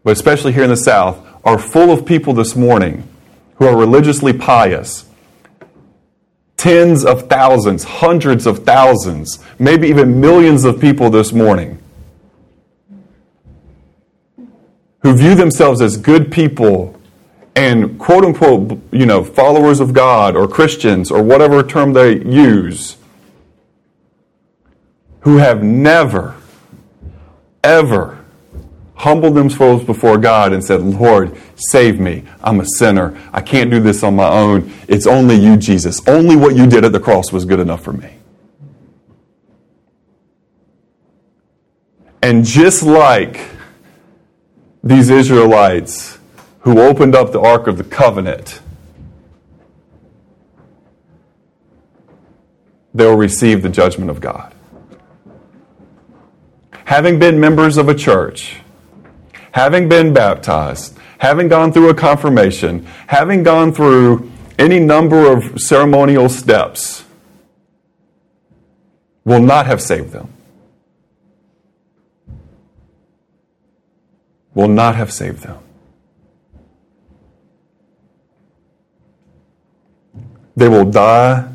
but 0.05 0.11
especially 0.11 0.53
here 0.53 0.63
in 0.63 0.69
the 0.69 0.77
South, 0.77 1.19
are 1.43 1.59
full 1.59 1.91
of 1.91 2.05
people 2.05 2.31
this 2.31 2.55
morning 2.55 3.05
who 3.55 3.65
are 3.65 3.75
religiously 3.75 4.31
pious. 4.31 5.03
Tens 6.57 7.05
of 7.05 7.29
thousands, 7.29 7.83
hundreds 7.83 8.45
of 8.45 8.65
thousands, 8.65 9.39
maybe 9.59 9.87
even 9.87 10.19
millions 10.19 10.65
of 10.65 10.81
people 10.81 11.09
this 11.09 11.31
morning 11.31 11.79
who 15.07 15.15
view 15.15 15.35
themselves 15.35 15.81
as 15.81 15.95
good 15.95 16.31
people 16.31 16.99
and 17.55 17.97
quote 17.97 18.25
unquote, 18.25 18.79
you 18.91 19.05
know, 19.05 19.23
followers 19.23 19.79
of 19.79 19.93
God 19.93 20.35
or 20.35 20.47
Christians 20.47 21.09
or 21.09 21.23
whatever 21.23 21.63
term 21.63 21.93
they 21.93 22.21
use, 22.23 22.97
who 25.21 25.37
have 25.37 25.63
never 25.63 26.35
ever 27.63 28.23
humbled 28.97 29.35
themselves 29.35 29.83
before 29.83 30.17
God 30.17 30.53
and 30.53 30.63
said, 30.63 30.81
Lord, 30.81 31.37
save 31.55 31.99
me. 31.99 32.23
I'm 32.43 32.59
a 32.59 32.65
sinner. 32.77 33.17
I 33.31 33.41
can't 33.41 33.71
do 33.71 33.79
this 33.79 34.03
on 34.03 34.15
my 34.15 34.27
own. 34.27 34.73
It's 34.87 35.07
only 35.07 35.35
you, 35.35 35.55
Jesus. 35.57 36.05
Only 36.07 36.35
what 36.35 36.55
you 36.55 36.67
did 36.67 36.83
at 36.83 36.91
the 36.91 36.99
cross 36.99 37.31
was 37.31 37.45
good 37.45 37.59
enough 37.59 37.83
for 37.83 37.93
me. 37.93 38.13
And 42.21 42.43
just 42.43 42.83
like 42.83 43.39
these 44.83 45.09
Israelites 45.09 46.17
who 46.61 46.81
opened 46.81 47.15
up 47.15 47.31
the 47.31 47.39
Ark 47.39 47.67
of 47.67 47.77
the 47.77 47.83
Covenant, 47.83 48.59
they'll 52.93 53.15
receive 53.15 53.61
the 53.61 53.69
judgment 53.69 54.09
of 54.09 54.19
God 54.19 54.53
having 56.87 57.19
been 57.19 57.37
members 57.37 57.75
of 57.75 57.89
a 57.89 57.93
church, 57.93 58.61
having 59.57 59.89
been 59.89 60.13
baptized, 60.13 60.95
having 61.17 61.47
gone 61.47 61.73
through 61.73 61.89
a 61.89 61.93
confirmation, 61.95 62.85
having 63.07 63.41
gone 63.41 63.73
through 63.73 64.31
any 64.59 64.79
number 64.79 65.31
of 65.31 65.59
ceremonial 65.59 66.29
steps, 66.29 67.03
will 69.25 69.41
not 69.41 69.65
have 69.65 69.81
saved 69.81 70.11
them. 70.11 70.31
Will 74.53 74.67
not 74.67 74.95
have 74.95 75.11
saved 75.11 75.41
them. 75.41 75.57
They 80.55 80.67
will 80.67 80.85
die 80.85 81.51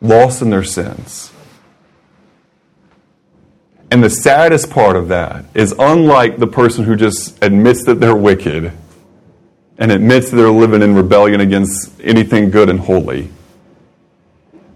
lost 0.00 0.40
in 0.40 0.48
their 0.48 0.64
sins. 0.64 1.33
And 3.94 4.02
the 4.02 4.10
saddest 4.10 4.70
part 4.70 4.96
of 4.96 5.06
that 5.06 5.44
is 5.54 5.72
unlike 5.78 6.38
the 6.38 6.48
person 6.48 6.84
who 6.84 6.96
just 6.96 7.40
admits 7.44 7.84
that 7.84 8.00
they're 8.00 8.16
wicked 8.16 8.72
and 9.78 9.92
admits 9.92 10.30
that 10.30 10.36
they're 10.36 10.50
living 10.50 10.82
in 10.82 10.96
rebellion 10.96 11.40
against 11.40 11.92
anything 12.00 12.50
good 12.50 12.68
and 12.68 12.80
holy, 12.80 13.30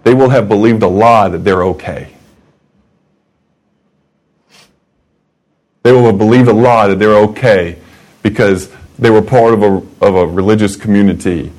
they 0.05 0.15
will 0.15 0.29
have 0.29 0.47
believed 0.47 0.85
a 0.85 0.87
lie 0.87 1.29
that 1.31 1.39
they're 1.39 1.65
okay. 1.65 2.11
They 5.83 5.91
will 5.91 6.07
have 6.07 6.19
believed 6.19 6.49
a 6.49 6.53
lie 6.53 6.87
that 6.87 7.01
they're 7.01 7.19
okay 7.31 7.77
because 8.23 8.73
they 9.01 9.11
were 9.11 9.21
part 9.21 9.53
of 9.53 9.65
a, 9.65 9.83
of 10.01 10.15
a 10.15 10.27
religious 10.29 10.77
community, 10.77 11.51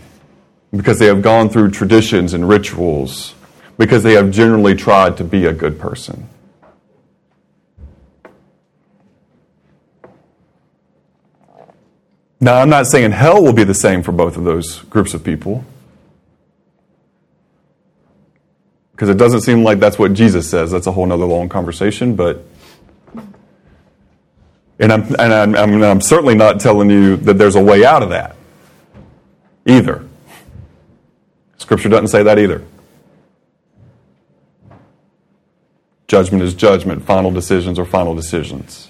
because 0.73 0.97
they 0.97 1.07
have 1.07 1.21
gone 1.21 1.49
through 1.49 1.71
traditions 1.71 2.33
and 2.33 2.47
rituals, 2.47 3.35
because 3.77 4.01
they 4.03 4.13
have 4.13 4.31
generally 4.31 4.75
tried 4.75 5.17
to 5.17 5.25
be 5.25 5.45
a 5.45 5.51
good 5.51 5.77
person. 5.77 6.29
Now, 12.39 12.61
I'm 12.61 12.69
not 12.69 12.87
saying 12.87 13.11
hell 13.11 13.43
will 13.43 13.53
be 13.53 13.63
the 13.65 13.73
same 13.73 14.01
for 14.01 14.11
both 14.11 14.37
of 14.37 14.43
those 14.45 14.79
groups 14.83 15.13
of 15.13 15.23
people. 15.23 15.65
Because 18.91 19.09
it 19.09 19.17
doesn't 19.17 19.41
seem 19.41 19.63
like 19.63 19.79
that's 19.79 19.99
what 19.99 20.13
Jesus 20.13 20.49
says. 20.49 20.71
That's 20.71 20.87
a 20.87 20.91
whole 20.91 21.11
other 21.11 21.25
long 21.25 21.49
conversation, 21.49 22.15
but. 22.15 22.43
And, 24.81 24.93
I'm, 24.93 25.03
and 25.19 25.33
I'm, 25.33 25.55
I'm, 25.55 25.83
I'm 25.83 26.01
certainly 26.01 26.35
not 26.35 26.61
telling 26.61 26.89
you 26.89 27.17
that 27.17 27.37
there's 27.37 27.55
a 27.55 27.63
way 27.63 27.83
out 27.83 28.03
of 28.03 28.09
that. 28.09 28.35
either. 29.65 30.05
Scripture 31.57 31.89
doesn't 31.89 32.07
say 32.07 32.23
that 32.23 32.39
either. 32.39 32.63
Judgment 36.07 36.41
is 36.41 36.53
judgment, 36.53 37.03
final 37.03 37.29
decisions 37.29 37.77
are 37.77 37.85
final 37.85 38.15
decisions. 38.15 38.89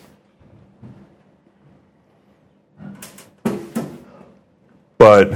But 4.99 5.33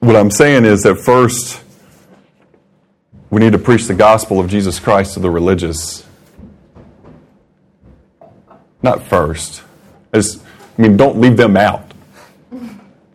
what 0.00 0.16
I'm 0.16 0.32
saying 0.32 0.64
is 0.64 0.82
that 0.82 0.96
first, 0.96 1.62
we 3.30 3.40
need 3.40 3.52
to 3.52 3.58
preach 3.58 3.86
the 3.86 3.94
gospel 3.94 4.40
of 4.40 4.50
Jesus 4.50 4.80
Christ 4.80 5.14
to 5.14 5.20
the 5.20 5.30
religious. 5.30 6.04
Not 8.82 9.04
first. 9.04 9.62
As, 10.12 10.42
I 10.76 10.82
mean, 10.82 10.96
don't 10.96 11.20
leave 11.20 11.36
them 11.36 11.56
out. 11.56 11.92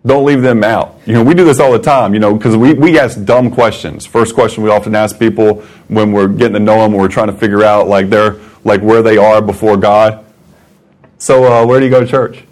Don't 0.05 0.23
leave 0.23 0.41
them 0.41 0.63
out. 0.63 0.97
You 1.05 1.15
know, 1.15 1.23
we 1.23 1.33
do 1.33 1.43
this 1.43 1.59
all 1.59 1.73
the 1.73 1.79
time, 1.79 2.13
you 2.13 2.21
know, 2.21 2.33
because 2.33 2.55
we, 2.55 2.73
we 2.73 2.97
ask 2.97 3.21
dumb 3.25 3.51
questions. 3.51 4.05
First 4.05 4.33
question 4.33 4.63
we 4.63 4.69
often 4.69 4.95
ask 4.95 5.19
people 5.19 5.63
when 5.89 6.13
we're 6.13 6.29
getting 6.29 6.53
to 6.53 6.59
know 6.59 6.79
them, 6.79 6.93
when 6.93 7.01
we're 7.01 7.09
trying 7.09 7.27
to 7.27 7.33
figure 7.33 7.63
out 7.63 7.89
like 7.89 8.09
their 8.09 8.37
like 8.63 8.81
where 8.81 9.01
they 9.01 9.17
are 9.17 9.41
before 9.41 9.75
God. 9.75 10.25
So, 11.17 11.43
uh, 11.43 11.65
where 11.65 11.81
do 11.81 11.85
you 11.85 11.91
go 11.91 11.99
to 11.99 12.07
church? 12.07 12.43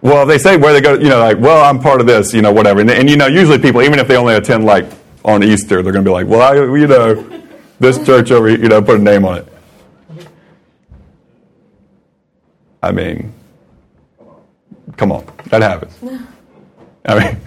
Well, 0.00 0.26
they 0.26 0.38
say 0.38 0.56
where 0.56 0.72
they 0.72 0.80
go, 0.80 0.94
you 0.94 1.08
know, 1.08 1.18
like, 1.18 1.38
well, 1.38 1.64
I'm 1.64 1.80
part 1.80 2.00
of 2.00 2.06
this, 2.06 2.32
you 2.32 2.40
know, 2.40 2.52
whatever. 2.52 2.80
And, 2.80 2.90
and 2.90 3.10
you 3.10 3.16
know, 3.16 3.26
usually 3.26 3.58
people, 3.58 3.82
even 3.82 3.98
if 3.98 4.06
they 4.06 4.16
only 4.16 4.34
attend 4.34 4.64
like 4.64 4.86
on 5.24 5.42
Easter, 5.42 5.82
they're 5.82 5.92
going 5.92 6.04
to 6.04 6.08
be 6.08 6.12
like, 6.12 6.26
well, 6.26 6.40
I, 6.40 6.54
you 6.54 6.86
know, 6.86 7.14
this 7.80 7.98
church 8.06 8.30
over, 8.30 8.48
here, 8.48 8.60
you 8.60 8.68
know, 8.68 8.80
put 8.80 9.00
a 9.00 9.02
name 9.02 9.24
on 9.24 9.38
it. 9.38 9.48
I 12.80 12.92
mean, 12.92 13.32
come 14.96 15.10
on, 15.10 15.26
that 15.46 15.62
happens. 15.62 15.98
I 17.04 17.18
mean, 17.18 17.40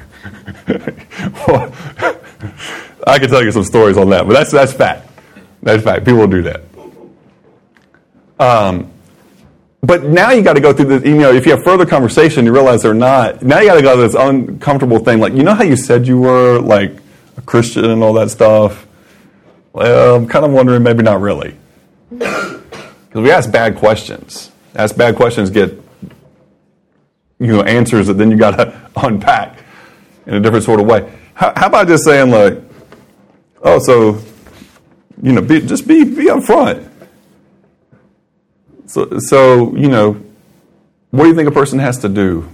well, 1.48 1.74
I 3.08 3.18
can 3.18 3.30
tell 3.30 3.44
you 3.44 3.52
some 3.52 3.64
stories 3.64 3.98
on 3.98 4.10
that, 4.10 4.28
but 4.28 4.34
that's 4.34 4.52
that's 4.52 4.74
fact. 4.74 5.08
That's 5.64 5.84
fact. 5.84 6.06
People 6.06 6.20
will 6.22 6.28
do 6.28 6.42
that. 6.44 6.62
Um, 8.40 8.92
but 9.82 10.04
now 10.04 10.30
you 10.32 10.44
got 10.44 10.54
to 10.54 10.62
go 10.62 10.74
through 10.74 11.00
the, 11.00 11.10
you 11.10 11.18
know, 11.18 11.34
if 11.34 11.46
you 11.46 11.54
have 11.54 11.64
further 11.64 11.88
conversation, 11.88 12.46
you 12.46 12.54
realize 12.54 12.84
they're 12.84 12.94
not. 12.94 13.42
Now 13.42 13.60
you 13.60 13.68
got 13.68 13.76
to 13.76 13.82
go 13.82 13.94
through 13.96 14.04
this 14.04 14.16
uncomfortable 14.16 15.00
thing, 15.00 15.20
like, 15.20 15.34
you 15.34 15.42
know 15.42 15.56
how 15.56 15.64
you 15.64 15.76
said 15.76 16.06
you 16.06 16.20
were, 16.20 16.60
like, 16.60 16.92
a 17.38 17.42
Christian 17.42 17.86
and 17.86 18.04
all 18.04 18.14
that 18.14 18.30
stuff? 18.30 18.88
Well, 19.74 20.16
I'm 20.16 20.28
kind 20.28 20.46
of 20.46 20.52
wondering, 20.52 20.84
maybe 20.84 21.04
not 21.04 21.20
really. 21.22 21.58
Because 23.12 23.24
we 23.24 23.32
ask 23.32 23.52
bad 23.52 23.76
questions. 23.76 24.52
Ask 24.74 24.96
bad 24.96 25.18
questions, 25.18 25.50
get, 25.50 25.72
you 27.40 27.48
know, 27.48 27.62
answers 27.62 28.08
that 28.08 28.14
then 28.14 28.32
you 28.32 28.38
got 28.38 28.52
to 28.52 28.90
unpack 28.96 29.66
in 30.26 30.36
a 30.36 30.40
different 30.40 30.64
sort 30.64 30.80
of 30.80 30.86
way. 30.86 31.12
How, 31.34 31.52
how, 31.58 31.68
about 31.68 31.90
just 31.90 32.06
saying, 32.06 32.32
like, 32.32 32.58
oh, 33.64 33.80
so, 33.80 34.22
you 35.22 35.34
know, 35.34 35.42
be, 35.42 35.60
just 35.60 35.86
be, 35.90 36.06
be 36.06 36.28
upfront 36.28 36.91
so, 38.92 39.20
so, 39.20 39.74
you 39.78 39.88
know, 39.88 40.22
what 41.12 41.24
do 41.24 41.30
you 41.30 41.36
think 41.36 41.48
a 41.48 41.52
person 41.54 41.80
has 41.80 42.00
to 42.00 42.10
do? 42.10 42.46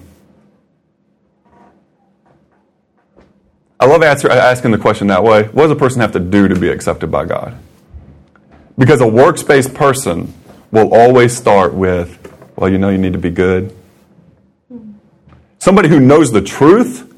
I 3.80 3.88
love 3.88 4.04
answer, 4.04 4.30
asking 4.30 4.70
the 4.70 4.78
question 4.78 5.08
that 5.08 5.24
way. 5.24 5.46
What 5.46 5.64
does 5.64 5.72
a 5.72 5.76
person 5.76 6.02
have 6.02 6.12
to 6.12 6.20
do 6.20 6.48
to 6.48 6.56
be 6.56 6.70
accepted 6.70 7.10
by 7.10 7.26
God? 7.26 7.58
Because 8.78 9.02
a 9.02 9.06
workspace 9.06 9.74
person 9.74 10.32
will 10.70 10.94
always 10.94 11.36
start 11.36 11.74
with, 11.74 12.32
well, 12.56 12.72
you 12.72 12.78
know, 12.78 12.90
you 12.90 13.00
need 13.00 13.14
to 13.14 13.20
be 13.20 13.32
good. 13.32 13.76
Somebody 15.58 15.90
who 15.90 16.00
knows 16.00 16.32
the 16.32 16.44
truth 16.44 17.12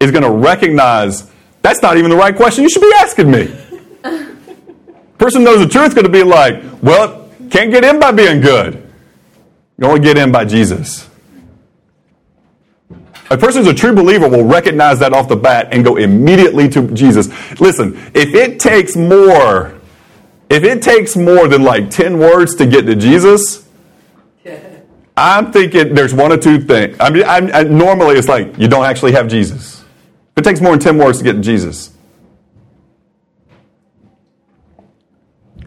is 0.00 0.10
going 0.10 0.24
to 0.24 0.30
recognize 0.32 1.30
that's 1.62 1.82
not 1.82 1.98
even 1.98 2.10
the 2.10 2.16
right 2.16 2.34
question 2.34 2.64
you 2.64 2.70
should 2.70 2.82
be 2.82 2.92
asking 2.96 3.30
me. 3.30 3.56
person 5.18 5.44
knows 5.44 5.60
the 5.60 5.68
truth 5.68 5.86
is 5.86 5.94
going 5.94 6.04
to 6.04 6.10
be 6.10 6.24
like, 6.24 6.60
well, 6.82 7.23
can't 7.50 7.70
get 7.70 7.84
in 7.84 7.98
by 7.98 8.12
being 8.12 8.40
good. 8.40 8.92
You 9.78 9.86
only 9.86 10.00
get 10.00 10.16
in 10.16 10.30
by 10.30 10.44
Jesus. 10.44 11.08
A 13.30 13.38
person 13.38 13.64
who's 13.64 13.72
a 13.72 13.74
true 13.74 13.94
believer 13.94 14.28
will 14.28 14.44
recognize 14.44 14.98
that 14.98 15.12
off 15.12 15.28
the 15.28 15.36
bat 15.36 15.68
and 15.72 15.84
go 15.84 15.96
immediately 15.96 16.68
to 16.68 16.86
Jesus. 16.88 17.28
Listen, 17.58 17.96
if 18.14 18.34
it 18.34 18.60
takes 18.60 18.96
more, 18.96 19.80
if 20.50 20.62
it 20.62 20.82
takes 20.82 21.16
more 21.16 21.48
than 21.48 21.62
like 21.62 21.90
10 21.90 22.18
words 22.18 22.54
to 22.56 22.66
get 22.66 22.82
to 22.86 22.94
Jesus, 22.94 23.66
I'm 25.16 25.52
thinking 25.52 25.94
there's 25.94 26.12
one 26.12 26.32
or 26.32 26.36
two 26.36 26.60
things. 26.60 26.96
I 27.00 27.10
mean, 27.10 27.24
I'm, 27.24 27.50
I, 27.54 27.62
normally 27.62 28.16
it's 28.16 28.28
like 28.28 28.58
you 28.58 28.68
don't 28.68 28.84
actually 28.84 29.12
have 29.12 29.28
Jesus. 29.28 29.80
If 29.80 30.38
it 30.38 30.44
takes 30.44 30.60
more 30.60 30.72
than 30.72 30.80
10 30.80 30.98
words 30.98 31.18
to 31.18 31.24
get 31.24 31.32
to 31.34 31.40
Jesus, 31.40 31.94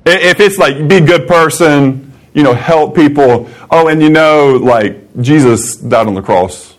If 0.07 0.39
it's 0.39 0.57
like, 0.57 0.87
be 0.87 0.97
a 0.97 1.01
good 1.01 1.27
person, 1.27 2.13
you 2.33 2.43
know, 2.43 2.53
help 2.53 2.95
people. 2.95 3.49
Oh, 3.69 3.87
and 3.87 4.01
you 4.01 4.09
know, 4.09 4.57
like, 4.61 5.21
Jesus 5.21 5.75
died 5.75 6.07
on 6.07 6.13
the 6.13 6.21
cross 6.21 6.75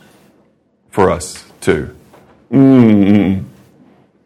for 0.91 1.11
us 1.11 1.45
too. 1.61 1.95
Mm-mm. 2.51 3.45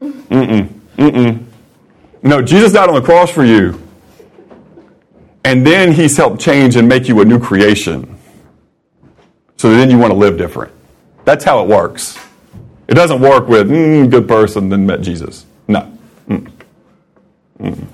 Mm-mm. 0.01 0.69
Mm-mm. 0.97 1.45
No, 2.23 2.43
Jesus 2.43 2.73
died 2.73 2.89
on 2.89 2.95
the 2.95 3.03
cross 3.03 3.31
for 3.31 3.45
you. 3.45 3.81
And 5.45 5.67
then 5.67 5.91
he's 5.91 6.17
helped 6.17 6.41
change 6.41 6.77
and 6.77 6.89
make 6.89 7.09
you 7.09 7.21
a 7.21 7.25
new 7.25 7.41
creation. 7.41 8.17
So 9.57 9.71
then 9.71 9.91
you 9.91 9.99
want 9.99 10.13
to 10.13 10.17
live 10.17 10.39
different. 10.39 10.73
That's 11.25 11.45
how 11.45 11.63
it 11.65 11.69
works. 11.69 12.17
It 12.87 12.95
doesn't 12.95 13.21
work 13.21 13.49
with, 13.49 13.69
mm, 13.69 14.09
good 14.11 14.29
person, 14.29 14.69
then 14.69 14.87
met 14.87 15.01
Jesus. 15.01 15.47
No. 15.67 15.99
Mm. 16.29 16.53
Mm 17.59 17.87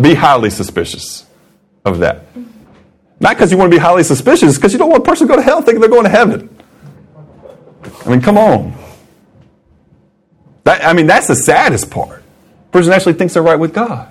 be 0.00 0.14
highly 0.14 0.50
suspicious 0.50 1.26
of 1.84 2.00
that. 2.00 2.24
Not 3.20 3.36
because 3.36 3.52
you 3.52 3.58
want 3.58 3.70
to 3.70 3.76
be 3.76 3.80
highly 3.80 4.02
suspicious, 4.02 4.56
because 4.56 4.72
you 4.72 4.78
don't 4.78 4.90
want 4.90 5.02
a 5.02 5.08
person 5.08 5.26
to 5.26 5.32
go 5.32 5.36
to 5.36 5.42
hell 5.42 5.60
thinking 5.60 5.80
they're 5.80 5.90
going 5.90 6.04
to 6.04 6.10
heaven. 6.10 6.48
I 8.04 8.08
mean, 8.08 8.20
come 8.20 8.38
on. 8.38 8.74
That, 10.64 10.84
I 10.84 10.92
mean, 10.92 11.06
that's 11.06 11.26
the 11.26 11.36
saddest 11.36 11.90
part. 11.90 12.22
The 12.66 12.78
person 12.78 12.92
actually 12.92 13.14
thinks 13.14 13.34
they're 13.34 13.42
right 13.42 13.58
with 13.58 13.74
God. 13.74 14.10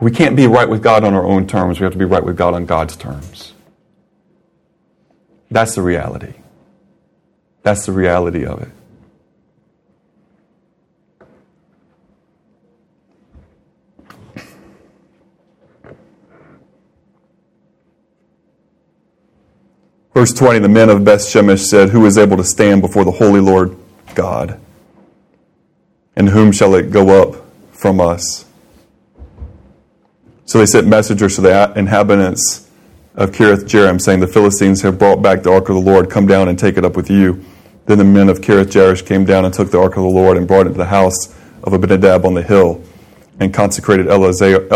We 0.00 0.12
can't 0.12 0.36
be 0.36 0.46
right 0.46 0.68
with 0.68 0.82
God 0.82 1.02
on 1.02 1.14
our 1.14 1.24
own 1.24 1.46
terms. 1.48 1.80
We 1.80 1.84
have 1.84 1.92
to 1.92 1.98
be 1.98 2.04
right 2.04 2.24
with 2.24 2.36
God 2.36 2.54
on 2.54 2.66
God's 2.66 2.96
terms. 2.96 3.52
That's 5.50 5.74
the 5.74 5.82
reality. 5.82 6.34
That's 7.62 7.86
the 7.86 7.92
reality 7.92 8.44
of 8.44 8.62
it. 8.62 8.68
Verse 20.18 20.32
20 20.32 20.58
The 20.58 20.68
men 20.68 20.90
of 20.90 21.04
Beth 21.04 21.20
Shemesh 21.20 21.66
said, 21.66 21.90
Who 21.90 22.04
is 22.04 22.18
able 22.18 22.36
to 22.38 22.42
stand 22.42 22.82
before 22.82 23.04
the 23.04 23.12
holy 23.12 23.38
Lord 23.38 23.76
God? 24.16 24.60
And 26.16 26.30
whom 26.30 26.50
shall 26.50 26.74
it 26.74 26.90
go 26.90 27.22
up 27.22 27.36
from 27.70 28.00
us? 28.00 28.44
So 30.44 30.58
they 30.58 30.66
sent 30.66 30.88
messengers 30.88 31.36
to 31.36 31.42
the 31.42 31.72
inhabitants 31.76 32.68
of 33.14 33.30
Kiriath 33.30 33.62
Jearim, 33.62 34.00
saying, 34.00 34.18
The 34.18 34.26
Philistines 34.26 34.82
have 34.82 34.98
brought 34.98 35.22
back 35.22 35.44
the 35.44 35.52
ark 35.52 35.68
of 35.68 35.76
the 35.76 35.80
Lord. 35.80 36.10
Come 36.10 36.26
down 36.26 36.48
and 36.48 36.58
take 36.58 36.76
it 36.76 36.84
up 36.84 36.96
with 36.96 37.08
you. 37.08 37.44
Then 37.86 37.98
the 37.98 38.04
men 38.04 38.28
of 38.28 38.40
Kiriath 38.40 38.72
Jearim 38.72 39.06
came 39.06 39.24
down 39.24 39.44
and 39.44 39.54
took 39.54 39.70
the 39.70 39.78
ark 39.78 39.96
of 39.96 40.02
the 40.02 40.08
Lord 40.08 40.36
and 40.36 40.48
brought 40.48 40.66
it 40.66 40.70
to 40.70 40.78
the 40.78 40.86
house 40.86 41.32
of 41.62 41.72
Abinadab 41.72 42.26
on 42.26 42.34
the 42.34 42.42
hill 42.42 42.82
and 43.38 43.54
consecrated 43.54 44.08
Eleazar 44.08 44.66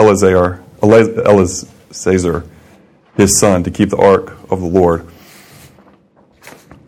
his 3.17 3.41
son, 3.41 3.65
to 3.65 3.71
keep 3.73 3.91
the 3.91 3.97
ark 3.97 4.39
of 4.49 4.61
the 4.61 4.69
Lord. 4.69 5.09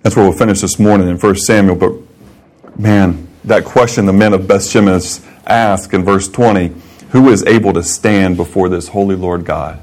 That's 0.05 0.17
where 0.17 0.29
we'll 0.29 0.37
finish 0.37 0.61
this 0.61 0.79
morning 0.79 1.09
in 1.09 1.17
1 1.17 1.37
Samuel. 1.37 1.77
But 1.77 2.79
man, 2.79 3.27
that 3.45 3.65
question 3.65 4.05
the 4.05 4.13
men 4.13 4.35
of 4.35 4.47
Beth 4.47 4.61
Shemesh 4.61 5.27
ask 5.47 5.95
in 5.95 6.05
verse 6.05 6.29
20 6.29 6.75
who 7.13 7.31
is 7.31 7.43
able 7.47 7.73
to 7.73 7.83
stand 7.83 8.37
before 8.37 8.69
this 8.69 8.89
holy 8.89 9.17
Lord 9.17 9.47
God? 9.47 9.81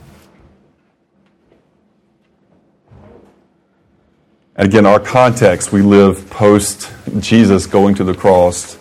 Again, 4.56 4.86
our 4.86 5.00
context, 5.00 5.72
we 5.72 5.82
live 5.82 6.30
post 6.30 6.92
Jesus 7.18 7.66
going 7.66 7.96
to 7.96 8.04
the 8.04 8.14
cross. 8.14 8.78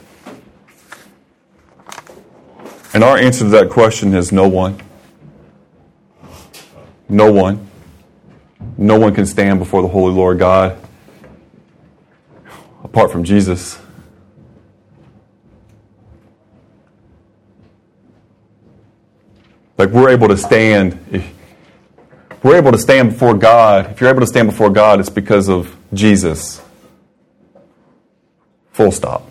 And 2.92 3.02
our 3.02 3.16
answer 3.16 3.44
to 3.44 3.50
that 3.50 3.70
question 3.70 4.12
is 4.14 4.30
no 4.30 4.46
one. 4.46 4.78
No 7.08 7.32
one. 7.32 7.66
No 8.76 8.98
one 8.98 9.14
can 9.14 9.24
stand 9.24 9.58
before 9.58 9.80
the 9.80 9.88
holy 9.88 10.12
Lord 10.12 10.38
God 10.38 10.76
apart 12.90 13.12
from 13.12 13.22
Jesus. 13.22 13.78
Like 19.78 19.90
we're 19.90 20.10
able 20.10 20.28
to 20.28 20.36
stand. 20.36 20.98
If 21.12 22.44
we're 22.44 22.56
able 22.56 22.72
to 22.72 22.78
stand 22.78 23.12
before 23.12 23.34
God, 23.34 23.92
if 23.92 24.00
you're 24.00 24.10
able 24.10 24.20
to 24.20 24.26
stand 24.26 24.48
before 24.50 24.70
God, 24.70 24.98
it's 24.98 25.08
because 25.08 25.48
of 25.48 25.74
Jesus. 25.94 26.60
Full 28.72 28.90
stop. 28.90 29.26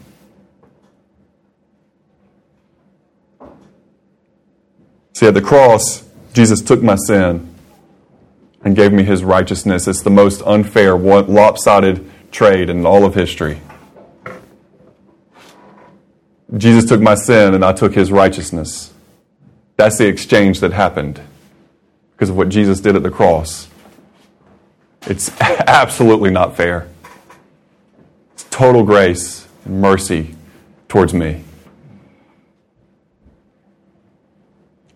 See, 5.13 5.27
at 5.27 5.33
the 5.33 5.41
cross, 5.41 6.07
Jesus 6.31 6.61
took 6.61 6.81
my 6.81 6.95
sin 6.95 7.53
and 8.63 8.75
gave 8.75 8.93
me 8.93 9.03
his 9.03 9.21
righteousness. 9.21 9.85
It's 9.85 10.01
the 10.01 10.09
most 10.09 10.41
unfair, 10.43 10.95
lopsided 10.95 12.08
trade 12.31 12.69
in 12.69 12.85
all 12.85 13.05
of 13.05 13.15
history. 13.15 13.61
Jesus 16.57 16.85
took 16.85 17.01
my 17.01 17.15
sin 17.15 17.53
and 17.53 17.63
I 17.63 17.73
took 17.73 17.93
his 17.93 18.11
righteousness. 18.11 18.91
That's 19.77 19.97
the 19.97 20.07
exchange 20.07 20.59
that 20.61 20.73
happened 20.73 21.21
because 22.11 22.29
of 22.29 22.35
what 22.35 22.49
Jesus 22.49 22.81
did 22.81 22.95
at 22.95 23.03
the 23.03 23.11
cross. 23.11 23.69
It's 25.03 25.31
absolutely 25.41 26.31
not 26.31 26.57
fair. 26.57 26.87
It's 28.33 28.43
total 28.45 28.83
grace 28.83 29.47
and 29.65 29.79
mercy 29.79 30.35
towards 30.87 31.13
me. 31.13 31.43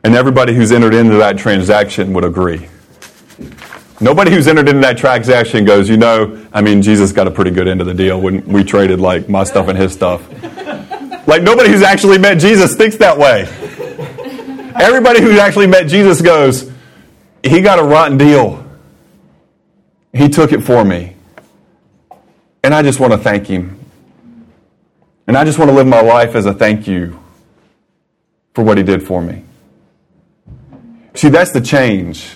And 0.03 0.15
everybody 0.15 0.53
who's 0.53 0.71
entered 0.71 0.93
into 0.93 1.15
that 1.17 1.37
transaction 1.37 2.13
would 2.13 2.25
agree. 2.25 2.67
Nobody 4.03 4.31
who's 4.31 4.49
entered 4.49 4.67
into 4.67 4.81
that 4.81 4.97
transaction 4.97 5.63
goes, 5.63 5.87
you 5.87 5.95
know, 5.95 6.45
I 6.51 6.61
mean, 6.61 6.81
Jesus 6.81 7.13
got 7.13 7.25
a 7.25 7.31
pretty 7.31 7.51
good 7.51 7.69
end 7.69 7.79
of 7.79 7.87
the 7.87 7.93
deal 7.93 8.19
when 8.19 8.45
we 8.45 8.65
traded 8.65 8.99
like 8.99 9.29
my 9.29 9.45
stuff 9.45 9.69
and 9.69 9.77
his 9.77 9.93
stuff. 9.93 10.21
Like 11.25 11.41
nobody 11.41 11.69
who's 11.69 11.83
actually 11.83 12.17
met 12.17 12.37
Jesus 12.37 12.75
thinks 12.75 12.97
that 12.97 13.17
way. 13.17 13.43
Everybody 14.75 15.21
who's 15.21 15.39
actually 15.39 15.67
met 15.67 15.87
Jesus 15.87 16.21
goes, 16.21 16.69
he 17.43 17.61
got 17.61 17.79
a 17.79 17.83
rotten 17.83 18.17
deal. 18.17 18.65
He 20.11 20.27
took 20.27 20.51
it 20.51 20.65
for 20.65 20.83
me. 20.83 21.15
And 22.61 22.73
I 22.73 22.81
just 22.81 22.99
want 22.99 23.13
to 23.13 23.17
thank 23.17 23.47
him. 23.47 23.79
And 25.27 25.37
I 25.37 25.45
just 25.45 25.57
want 25.57 25.71
to 25.71 25.75
live 25.75 25.87
my 25.87 26.01
life 26.01 26.35
as 26.35 26.45
a 26.45 26.53
thank 26.53 26.87
you 26.87 27.17
for 28.53 28.65
what 28.65 28.77
he 28.77 28.83
did 28.83 29.01
for 29.01 29.21
me. 29.21 29.45
See, 31.13 31.29
that's 31.29 31.53
the 31.53 31.61
change. 31.61 32.35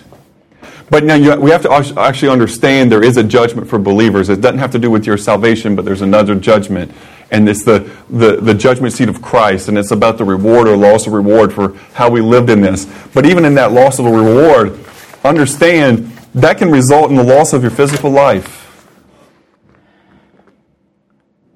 But 0.90 1.04
now 1.04 1.14
you, 1.14 1.34
we 1.36 1.50
have 1.50 1.62
to 1.62 1.94
actually 1.98 2.30
understand 2.30 2.90
there 2.90 3.04
is 3.04 3.16
a 3.16 3.22
judgment 3.22 3.68
for 3.68 3.78
believers. 3.78 4.28
It 4.28 4.40
doesn't 4.40 4.58
have 4.58 4.72
to 4.72 4.78
do 4.78 4.90
with 4.90 5.06
your 5.06 5.18
salvation, 5.18 5.76
but 5.76 5.84
there's 5.84 6.00
another 6.00 6.34
judgment. 6.34 6.92
And 7.30 7.48
it's 7.48 7.64
the, 7.64 7.90
the, 8.08 8.36
the 8.36 8.54
judgment 8.54 8.94
seat 8.94 9.08
of 9.08 9.20
Christ. 9.20 9.68
And 9.68 9.76
it's 9.76 9.90
about 9.90 10.16
the 10.16 10.24
reward 10.24 10.66
or 10.66 10.76
loss 10.76 11.06
of 11.06 11.12
reward 11.12 11.52
for 11.52 11.74
how 11.92 12.10
we 12.10 12.20
lived 12.20 12.48
in 12.48 12.62
this. 12.62 12.86
But 13.12 13.26
even 13.26 13.44
in 13.44 13.54
that 13.56 13.72
loss 13.72 13.98
of 13.98 14.06
a 14.06 14.10
reward, 14.10 14.78
understand 15.24 16.10
that 16.34 16.58
can 16.58 16.70
result 16.70 17.10
in 17.10 17.16
the 17.16 17.24
loss 17.24 17.52
of 17.52 17.62
your 17.62 17.70
physical 17.70 18.10
life. 18.10 18.64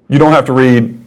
You 0.09 0.19
don't 0.19 0.31
have 0.31 0.45
to 0.45 0.53
read 0.53 1.03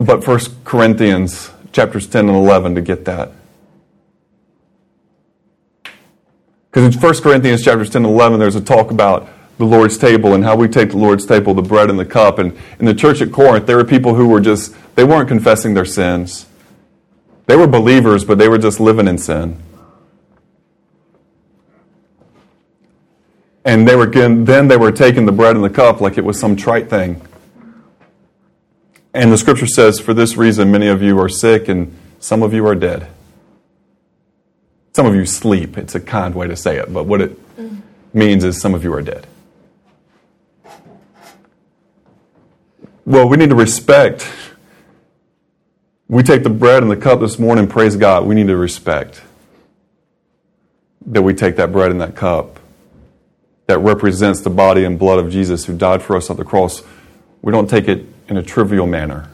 but 0.00 0.26
1 0.26 0.40
Corinthians 0.64 1.50
chapters 1.72 2.06
10 2.06 2.28
and 2.28 2.36
11 2.36 2.74
to 2.74 2.80
get 2.80 3.04
that. 3.04 3.32
Because 6.70 6.94
in 6.94 7.00
1 7.00 7.14
Corinthians 7.20 7.64
chapters 7.64 7.90
10 7.90 8.04
and 8.04 8.14
11, 8.14 8.38
there's 8.38 8.54
a 8.54 8.60
talk 8.60 8.90
about 8.90 9.28
the 9.58 9.64
Lord's 9.64 9.98
table 9.98 10.34
and 10.34 10.44
how 10.44 10.56
we 10.56 10.68
take 10.68 10.90
the 10.90 10.96
Lord's 10.96 11.26
table, 11.26 11.52
the 11.52 11.62
bread 11.62 11.90
and 11.90 11.98
the 11.98 12.04
cup. 12.04 12.38
And 12.38 12.56
in 12.78 12.86
the 12.86 12.94
church 12.94 13.20
at 13.20 13.32
Corinth, 13.32 13.66
there 13.66 13.76
were 13.76 13.84
people 13.84 14.14
who 14.14 14.28
were 14.28 14.40
just, 14.40 14.74
they 14.94 15.04
weren't 15.04 15.28
confessing 15.28 15.74
their 15.74 15.84
sins. 15.84 16.46
They 17.46 17.56
were 17.56 17.66
believers, 17.66 18.24
but 18.24 18.38
they 18.38 18.48
were 18.48 18.58
just 18.58 18.78
living 18.78 19.08
in 19.08 19.18
sin. 19.18 19.60
And 23.64 23.86
they 23.86 23.94
were 23.94 24.06
then 24.06 24.68
they 24.68 24.76
were 24.76 24.92
taking 24.92 25.26
the 25.26 25.32
bread 25.32 25.54
and 25.54 25.64
the 25.64 25.70
cup 25.70 26.00
like 26.00 26.16
it 26.16 26.24
was 26.24 26.40
some 26.40 26.56
trite 26.56 26.88
thing. 26.88 27.20
And 29.12 29.30
the 29.32 29.36
scripture 29.36 29.66
says, 29.66 30.00
For 30.00 30.14
this 30.14 30.36
reason, 30.36 30.70
many 30.70 30.86
of 30.86 31.02
you 31.02 31.20
are 31.20 31.28
sick 31.28 31.68
and 31.68 31.94
some 32.20 32.42
of 32.42 32.54
you 32.54 32.66
are 32.66 32.74
dead. 32.74 33.08
Some 35.00 35.06
of 35.06 35.14
you 35.14 35.24
sleep. 35.24 35.78
It's 35.78 35.94
a 35.94 36.00
kind 36.00 36.34
way 36.34 36.46
to 36.46 36.54
say 36.54 36.76
it, 36.76 36.92
but 36.92 37.04
what 37.04 37.22
it 37.22 37.56
mm. 37.56 37.80
means 38.12 38.44
is 38.44 38.60
some 38.60 38.74
of 38.74 38.84
you 38.84 38.92
are 38.92 39.00
dead. 39.00 39.26
Well, 43.06 43.26
we 43.26 43.38
need 43.38 43.48
to 43.48 43.54
respect. 43.54 44.30
We 46.06 46.22
take 46.22 46.42
the 46.42 46.50
bread 46.50 46.82
and 46.82 46.92
the 46.92 46.98
cup 46.98 47.20
this 47.20 47.38
morning, 47.38 47.66
praise 47.66 47.96
God. 47.96 48.26
We 48.26 48.34
need 48.34 48.48
to 48.48 48.58
respect 48.58 49.22
that 51.06 51.22
we 51.22 51.32
take 51.32 51.56
that 51.56 51.72
bread 51.72 51.90
and 51.90 52.00
that 52.02 52.14
cup 52.14 52.60
that 53.68 53.78
represents 53.78 54.42
the 54.42 54.50
body 54.50 54.84
and 54.84 54.98
blood 54.98 55.18
of 55.18 55.32
Jesus 55.32 55.64
who 55.64 55.74
died 55.74 56.02
for 56.02 56.14
us 56.14 56.28
on 56.28 56.36
the 56.36 56.44
cross. 56.44 56.82
We 57.40 57.52
don't 57.52 57.70
take 57.70 57.88
it 57.88 58.04
in 58.28 58.36
a 58.36 58.42
trivial 58.42 58.86
manner. 58.86 59.30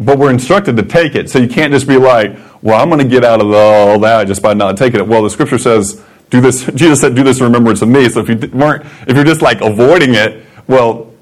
But 0.00 0.18
we're 0.18 0.30
instructed 0.30 0.78
to 0.78 0.82
take 0.82 1.14
it. 1.14 1.28
So 1.30 1.38
you 1.38 1.46
can't 1.46 1.72
just 1.72 1.86
be 1.86 1.98
like, 1.98 2.36
well, 2.62 2.80
I'm 2.80 2.88
going 2.88 3.02
to 3.02 3.08
get 3.08 3.22
out 3.22 3.40
of 3.42 3.52
all 3.52 3.98
that 4.00 4.26
just 4.26 4.42
by 4.42 4.54
not 4.54 4.78
taking 4.78 4.98
it. 4.98 5.06
Well, 5.06 5.22
the 5.22 5.28
scripture 5.30 5.58
says, 5.58 6.02
do 6.30 6.40
this. 6.40 6.64
Jesus 6.74 7.00
said, 7.00 7.14
do 7.14 7.22
this 7.22 7.38
in 7.38 7.44
remembrance 7.44 7.82
of 7.82 7.88
me. 7.88 8.08
So 8.08 8.20
if 8.20 8.28
you 8.28 8.50
weren't, 8.50 8.86
if 9.06 9.14
you're 9.14 9.24
just 9.24 9.42
like 9.42 9.60
avoiding 9.60 10.14
it, 10.14 10.44
well, 10.66 11.12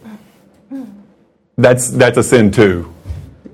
that's, 1.56 1.90
that's 1.90 2.18
a 2.18 2.22
sin 2.22 2.52
too. 2.52 2.94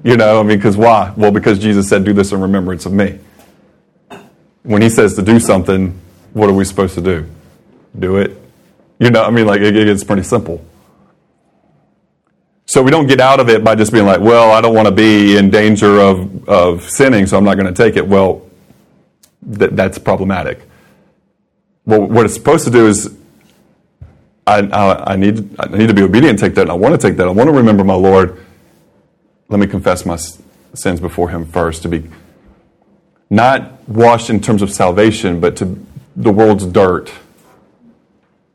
You 0.02 0.18
know, 0.18 0.38
I 0.38 0.42
mean, 0.42 0.58
because 0.58 0.76
why? 0.76 1.14
Well, 1.16 1.30
because 1.30 1.58
Jesus 1.58 1.88
said, 1.88 2.04
do 2.04 2.12
this 2.12 2.30
in 2.30 2.40
remembrance 2.40 2.84
of 2.84 2.92
me. 2.92 3.18
When 4.62 4.82
he 4.82 4.90
says 4.90 5.14
to 5.14 5.22
do 5.22 5.40
something, 5.40 5.98
what 6.34 6.50
are 6.50 6.52
we 6.52 6.64
supposed 6.66 6.94
to 6.96 7.00
do? 7.00 7.26
Do 7.98 8.18
it? 8.18 8.36
You 8.98 9.10
know, 9.10 9.24
I 9.24 9.30
mean, 9.30 9.46
like, 9.46 9.62
it, 9.62 9.74
it's 9.74 10.04
pretty 10.04 10.22
simple. 10.22 10.62
So 12.74 12.82
we 12.82 12.90
don't 12.90 13.06
get 13.06 13.20
out 13.20 13.38
of 13.38 13.48
it 13.48 13.62
by 13.62 13.76
just 13.76 13.92
being 13.92 14.04
like, 14.04 14.18
well, 14.18 14.50
I 14.50 14.60
don't 14.60 14.74
want 14.74 14.88
to 14.88 14.92
be 14.92 15.36
in 15.36 15.48
danger 15.48 16.00
of, 16.00 16.48
of 16.48 16.82
sinning, 16.82 17.24
so 17.24 17.38
I'm 17.38 17.44
not 17.44 17.54
going 17.54 17.72
to 17.72 17.82
take 17.84 17.94
it. 17.94 18.04
Well, 18.04 18.50
th- 19.48 19.70
that's 19.74 19.96
problematic. 19.96 20.60
Well, 21.86 22.00
what 22.00 22.24
it's 22.24 22.34
supposed 22.34 22.64
to 22.64 22.72
do 22.72 22.88
is, 22.88 23.16
I, 24.44 24.62
I, 24.62 25.12
I, 25.12 25.14
need, 25.14 25.54
I 25.60 25.68
need 25.68 25.86
to 25.86 25.94
be 25.94 26.02
obedient 26.02 26.40
take 26.40 26.56
that. 26.56 26.68
I 26.68 26.72
want 26.72 27.00
to 27.00 27.08
take 27.08 27.16
that. 27.18 27.28
I 27.28 27.30
want 27.30 27.46
to 27.46 27.54
remember 27.54 27.84
my 27.84 27.94
Lord. 27.94 28.44
Let 29.48 29.60
me 29.60 29.68
confess 29.68 30.04
my 30.04 30.16
sins 30.74 30.98
before 30.98 31.30
Him 31.30 31.46
first 31.46 31.82
to 31.82 31.88
be 31.88 32.10
not 33.30 33.88
washed 33.88 34.30
in 34.30 34.40
terms 34.40 34.62
of 34.62 34.72
salvation, 34.72 35.38
but 35.38 35.54
to 35.58 35.78
the 36.16 36.32
world's 36.32 36.66
dirt, 36.66 37.12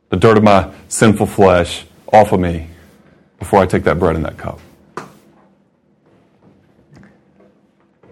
the 0.09 0.17
dirt 0.17 0.35
of 0.35 0.43
my 0.43 0.73
sinful 0.89 1.27
flesh 1.27 1.85
off 2.11 2.33
of 2.33 2.41
me 2.41 2.68
before 3.39 3.59
I 3.59 3.65
take 3.65 3.83
that 3.85 3.97
bread 3.97 4.15
and 4.15 4.25
that 4.25 4.37
cup. 4.37 4.59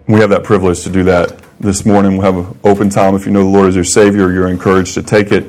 We 0.06 0.20
have 0.20 0.30
that 0.30 0.42
privilege 0.42 0.82
to 0.84 0.90
do 0.90 1.04
that 1.04 1.38
this 1.60 1.84
morning. 1.84 2.16
We'll 2.16 2.32
have 2.32 2.52
an 2.52 2.58
open 2.64 2.88
time. 2.88 3.14
If 3.14 3.26
you 3.26 3.32
know 3.32 3.44
the 3.44 3.50
Lord 3.50 3.68
as 3.68 3.74
your 3.74 3.84
Savior, 3.84 4.32
you're 4.32 4.48
encouraged 4.48 4.94
to 4.94 5.02
take 5.02 5.32
it. 5.32 5.44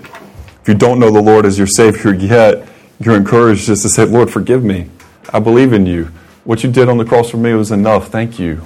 If 0.62 0.68
you 0.68 0.74
don't 0.74 1.00
know 1.00 1.10
the 1.12 1.22
Lord 1.22 1.46
as 1.46 1.58
your 1.58 1.68
Savior 1.68 2.14
yet, 2.14 2.68
you're 3.00 3.16
encouraged 3.16 3.68
just 3.68 3.84
to 3.84 3.90
say, 3.90 4.04
Lord, 4.04 4.30
forgive 4.30 4.64
me. 4.64 4.90
I 5.32 5.40
believe 5.40 5.72
in 5.72 5.86
you. 5.86 6.12
What 6.44 6.64
you 6.64 6.72
did 6.72 6.90
on 6.90 6.98
the 6.98 7.06
cross 7.06 7.30
for 7.30 7.38
me 7.38 7.54
was 7.54 7.72
enough. 7.72 8.10
Thank 8.10 8.38
you. 8.38 8.66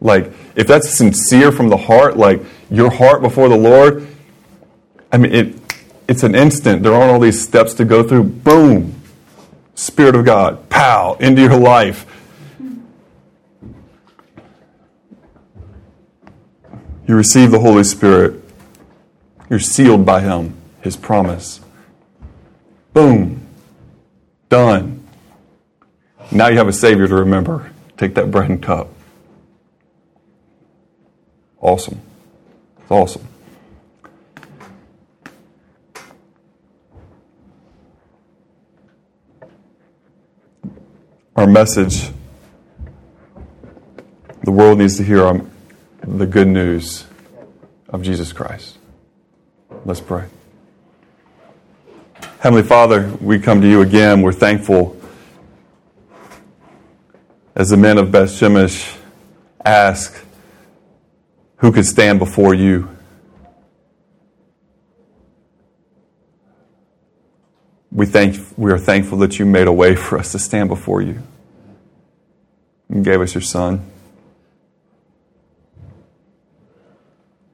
Like, 0.00 0.32
if 0.56 0.66
that's 0.66 0.96
sincere 0.96 1.52
from 1.52 1.68
the 1.68 1.76
heart, 1.76 2.16
like 2.16 2.40
your 2.70 2.90
heart 2.90 3.20
before 3.20 3.48
the 3.48 3.56
Lord, 3.56 4.06
I 5.12 5.18
mean, 5.18 5.34
it, 5.34 5.54
it's 6.08 6.22
an 6.22 6.34
instant. 6.34 6.82
There 6.82 6.94
aren't 6.94 7.10
all 7.10 7.20
these 7.20 7.42
steps 7.42 7.74
to 7.74 7.84
go 7.84 8.02
through. 8.02 8.24
Boom. 8.24 9.00
Spirit 9.74 10.14
of 10.14 10.24
God, 10.24 10.68
pow, 10.68 11.14
into 11.14 11.42
your 11.42 11.56
life. 11.56 12.06
You 17.06 17.16
receive 17.16 17.50
the 17.50 17.60
Holy 17.60 17.84
Spirit. 17.84 18.42
You're 19.50 19.58
sealed 19.58 20.06
by 20.06 20.20
Him, 20.20 20.56
His 20.80 20.96
promise. 20.96 21.60
Boom. 22.92 23.46
Done. 24.48 25.06
Now 26.30 26.48
you 26.48 26.56
have 26.56 26.68
a 26.68 26.72
Savior 26.72 27.06
to 27.06 27.14
remember. 27.16 27.72
Take 27.96 28.14
that 28.14 28.30
bread 28.30 28.50
and 28.50 28.62
cup. 28.62 28.88
Awesome. 31.60 32.00
It's 32.80 32.90
awesome. 32.90 33.26
Our 41.36 41.48
message. 41.48 42.10
The 44.44 44.52
world 44.52 44.78
needs 44.78 44.96
to 44.98 45.02
hear 45.02 45.24
our, 45.24 45.40
the 46.02 46.26
good 46.26 46.46
news 46.46 47.06
of 47.88 48.02
Jesus 48.02 48.32
Christ. 48.32 48.78
Let's 49.84 50.00
pray. 50.00 50.26
Heavenly 52.38 52.62
Father, 52.62 53.12
we 53.20 53.40
come 53.40 53.60
to 53.62 53.68
you 53.68 53.80
again. 53.80 54.22
We're 54.22 54.32
thankful 54.32 54.96
as 57.56 57.70
the 57.70 57.76
men 57.76 57.98
of 57.98 58.12
Beth 58.12 58.30
Shemesh 58.30 58.96
ask, 59.64 60.24
who 61.56 61.72
could 61.72 61.86
stand 61.86 62.20
before 62.20 62.54
you? 62.54 62.93
We, 67.94 68.06
thank, 68.06 68.36
we 68.56 68.72
are 68.72 68.78
thankful 68.78 69.18
that 69.18 69.38
you 69.38 69.46
made 69.46 69.68
a 69.68 69.72
way 69.72 69.94
for 69.94 70.18
us 70.18 70.32
to 70.32 70.38
stand 70.40 70.68
before 70.68 71.00
you 71.00 71.22
and 72.88 73.04
gave 73.04 73.20
us 73.20 73.34
your 73.34 73.40
Son. 73.40 73.88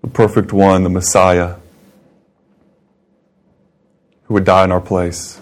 The 0.01 0.09
perfect 0.09 0.51
one, 0.51 0.83
the 0.83 0.89
Messiah, 0.89 1.57
who 4.25 4.35
would 4.35 4.45
die 4.45 4.65
in 4.65 4.73
our 4.73 4.81
place, 4.81 5.39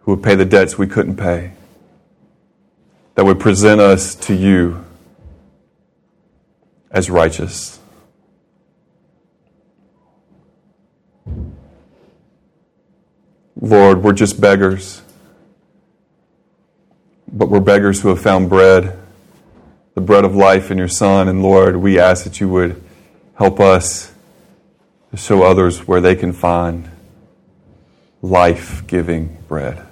who 0.00 0.14
would 0.14 0.22
pay 0.22 0.34
the 0.34 0.44
debts 0.44 0.76
we 0.76 0.86
couldn't 0.86 1.16
pay, 1.16 1.52
that 3.14 3.24
would 3.24 3.40
present 3.40 3.80
us 3.80 4.14
to 4.14 4.34
you 4.34 4.84
as 6.90 7.08
righteous. 7.08 7.79
Lord, 13.60 14.02
we're 14.02 14.14
just 14.14 14.40
beggars, 14.40 15.02
but 17.30 17.50
we're 17.50 17.60
beggars 17.60 18.00
who 18.00 18.08
have 18.08 18.20
found 18.20 18.48
bread, 18.48 18.98
the 19.94 20.00
bread 20.00 20.24
of 20.24 20.34
life 20.34 20.70
in 20.70 20.78
your 20.78 20.88
Son. 20.88 21.28
And 21.28 21.42
Lord, 21.42 21.76
we 21.76 21.98
ask 21.98 22.24
that 22.24 22.40
you 22.40 22.48
would 22.48 22.82
help 23.34 23.60
us 23.60 24.12
to 25.10 25.18
show 25.18 25.42
others 25.42 25.86
where 25.86 26.00
they 26.00 26.16
can 26.16 26.32
find 26.32 26.90
life 28.22 28.86
giving 28.86 29.36
bread. 29.46 29.86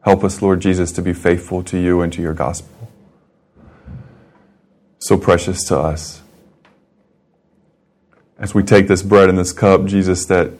Help 0.00 0.24
us, 0.24 0.42
Lord 0.42 0.60
Jesus, 0.60 0.90
to 0.92 1.02
be 1.02 1.12
faithful 1.12 1.62
to 1.64 1.78
you 1.78 2.00
and 2.00 2.12
to 2.12 2.22
your 2.22 2.34
gospel. 2.34 2.90
So 4.98 5.16
precious 5.16 5.62
to 5.64 5.78
us. 5.78 6.22
As 8.36 8.52
we 8.52 8.64
take 8.64 8.88
this 8.88 9.02
bread 9.02 9.28
and 9.28 9.38
this 9.38 9.52
cup, 9.52 9.84
Jesus, 9.84 10.26
that 10.26 10.50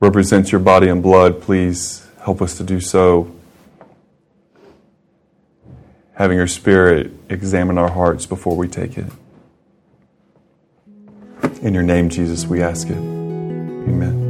represents 0.00 0.50
your 0.50 0.60
body 0.60 0.88
and 0.88 1.02
blood, 1.02 1.40
please 1.40 2.08
help 2.22 2.42
us 2.42 2.56
to 2.56 2.64
do 2.64 2.80
so. 2.80 3.30
Having 6.14 6.38
your 6.38 6.46
Spirit 6.46 7.12
examine 7.28 7.78
our 7.78 7.90
hearts 7.90 8.26
before 8.26 8.56
we 8.56 8.68
take 8.68 8.98
it. 8.98 9.06
In 11.62 11.74
your 11.74 11.82
name, 11.82 12.08
Jesus, 12.08 12.46
we 12.46 12.62
ask 12.62 12.88
it. 12.88 12.96
Amen. 12.96 14.29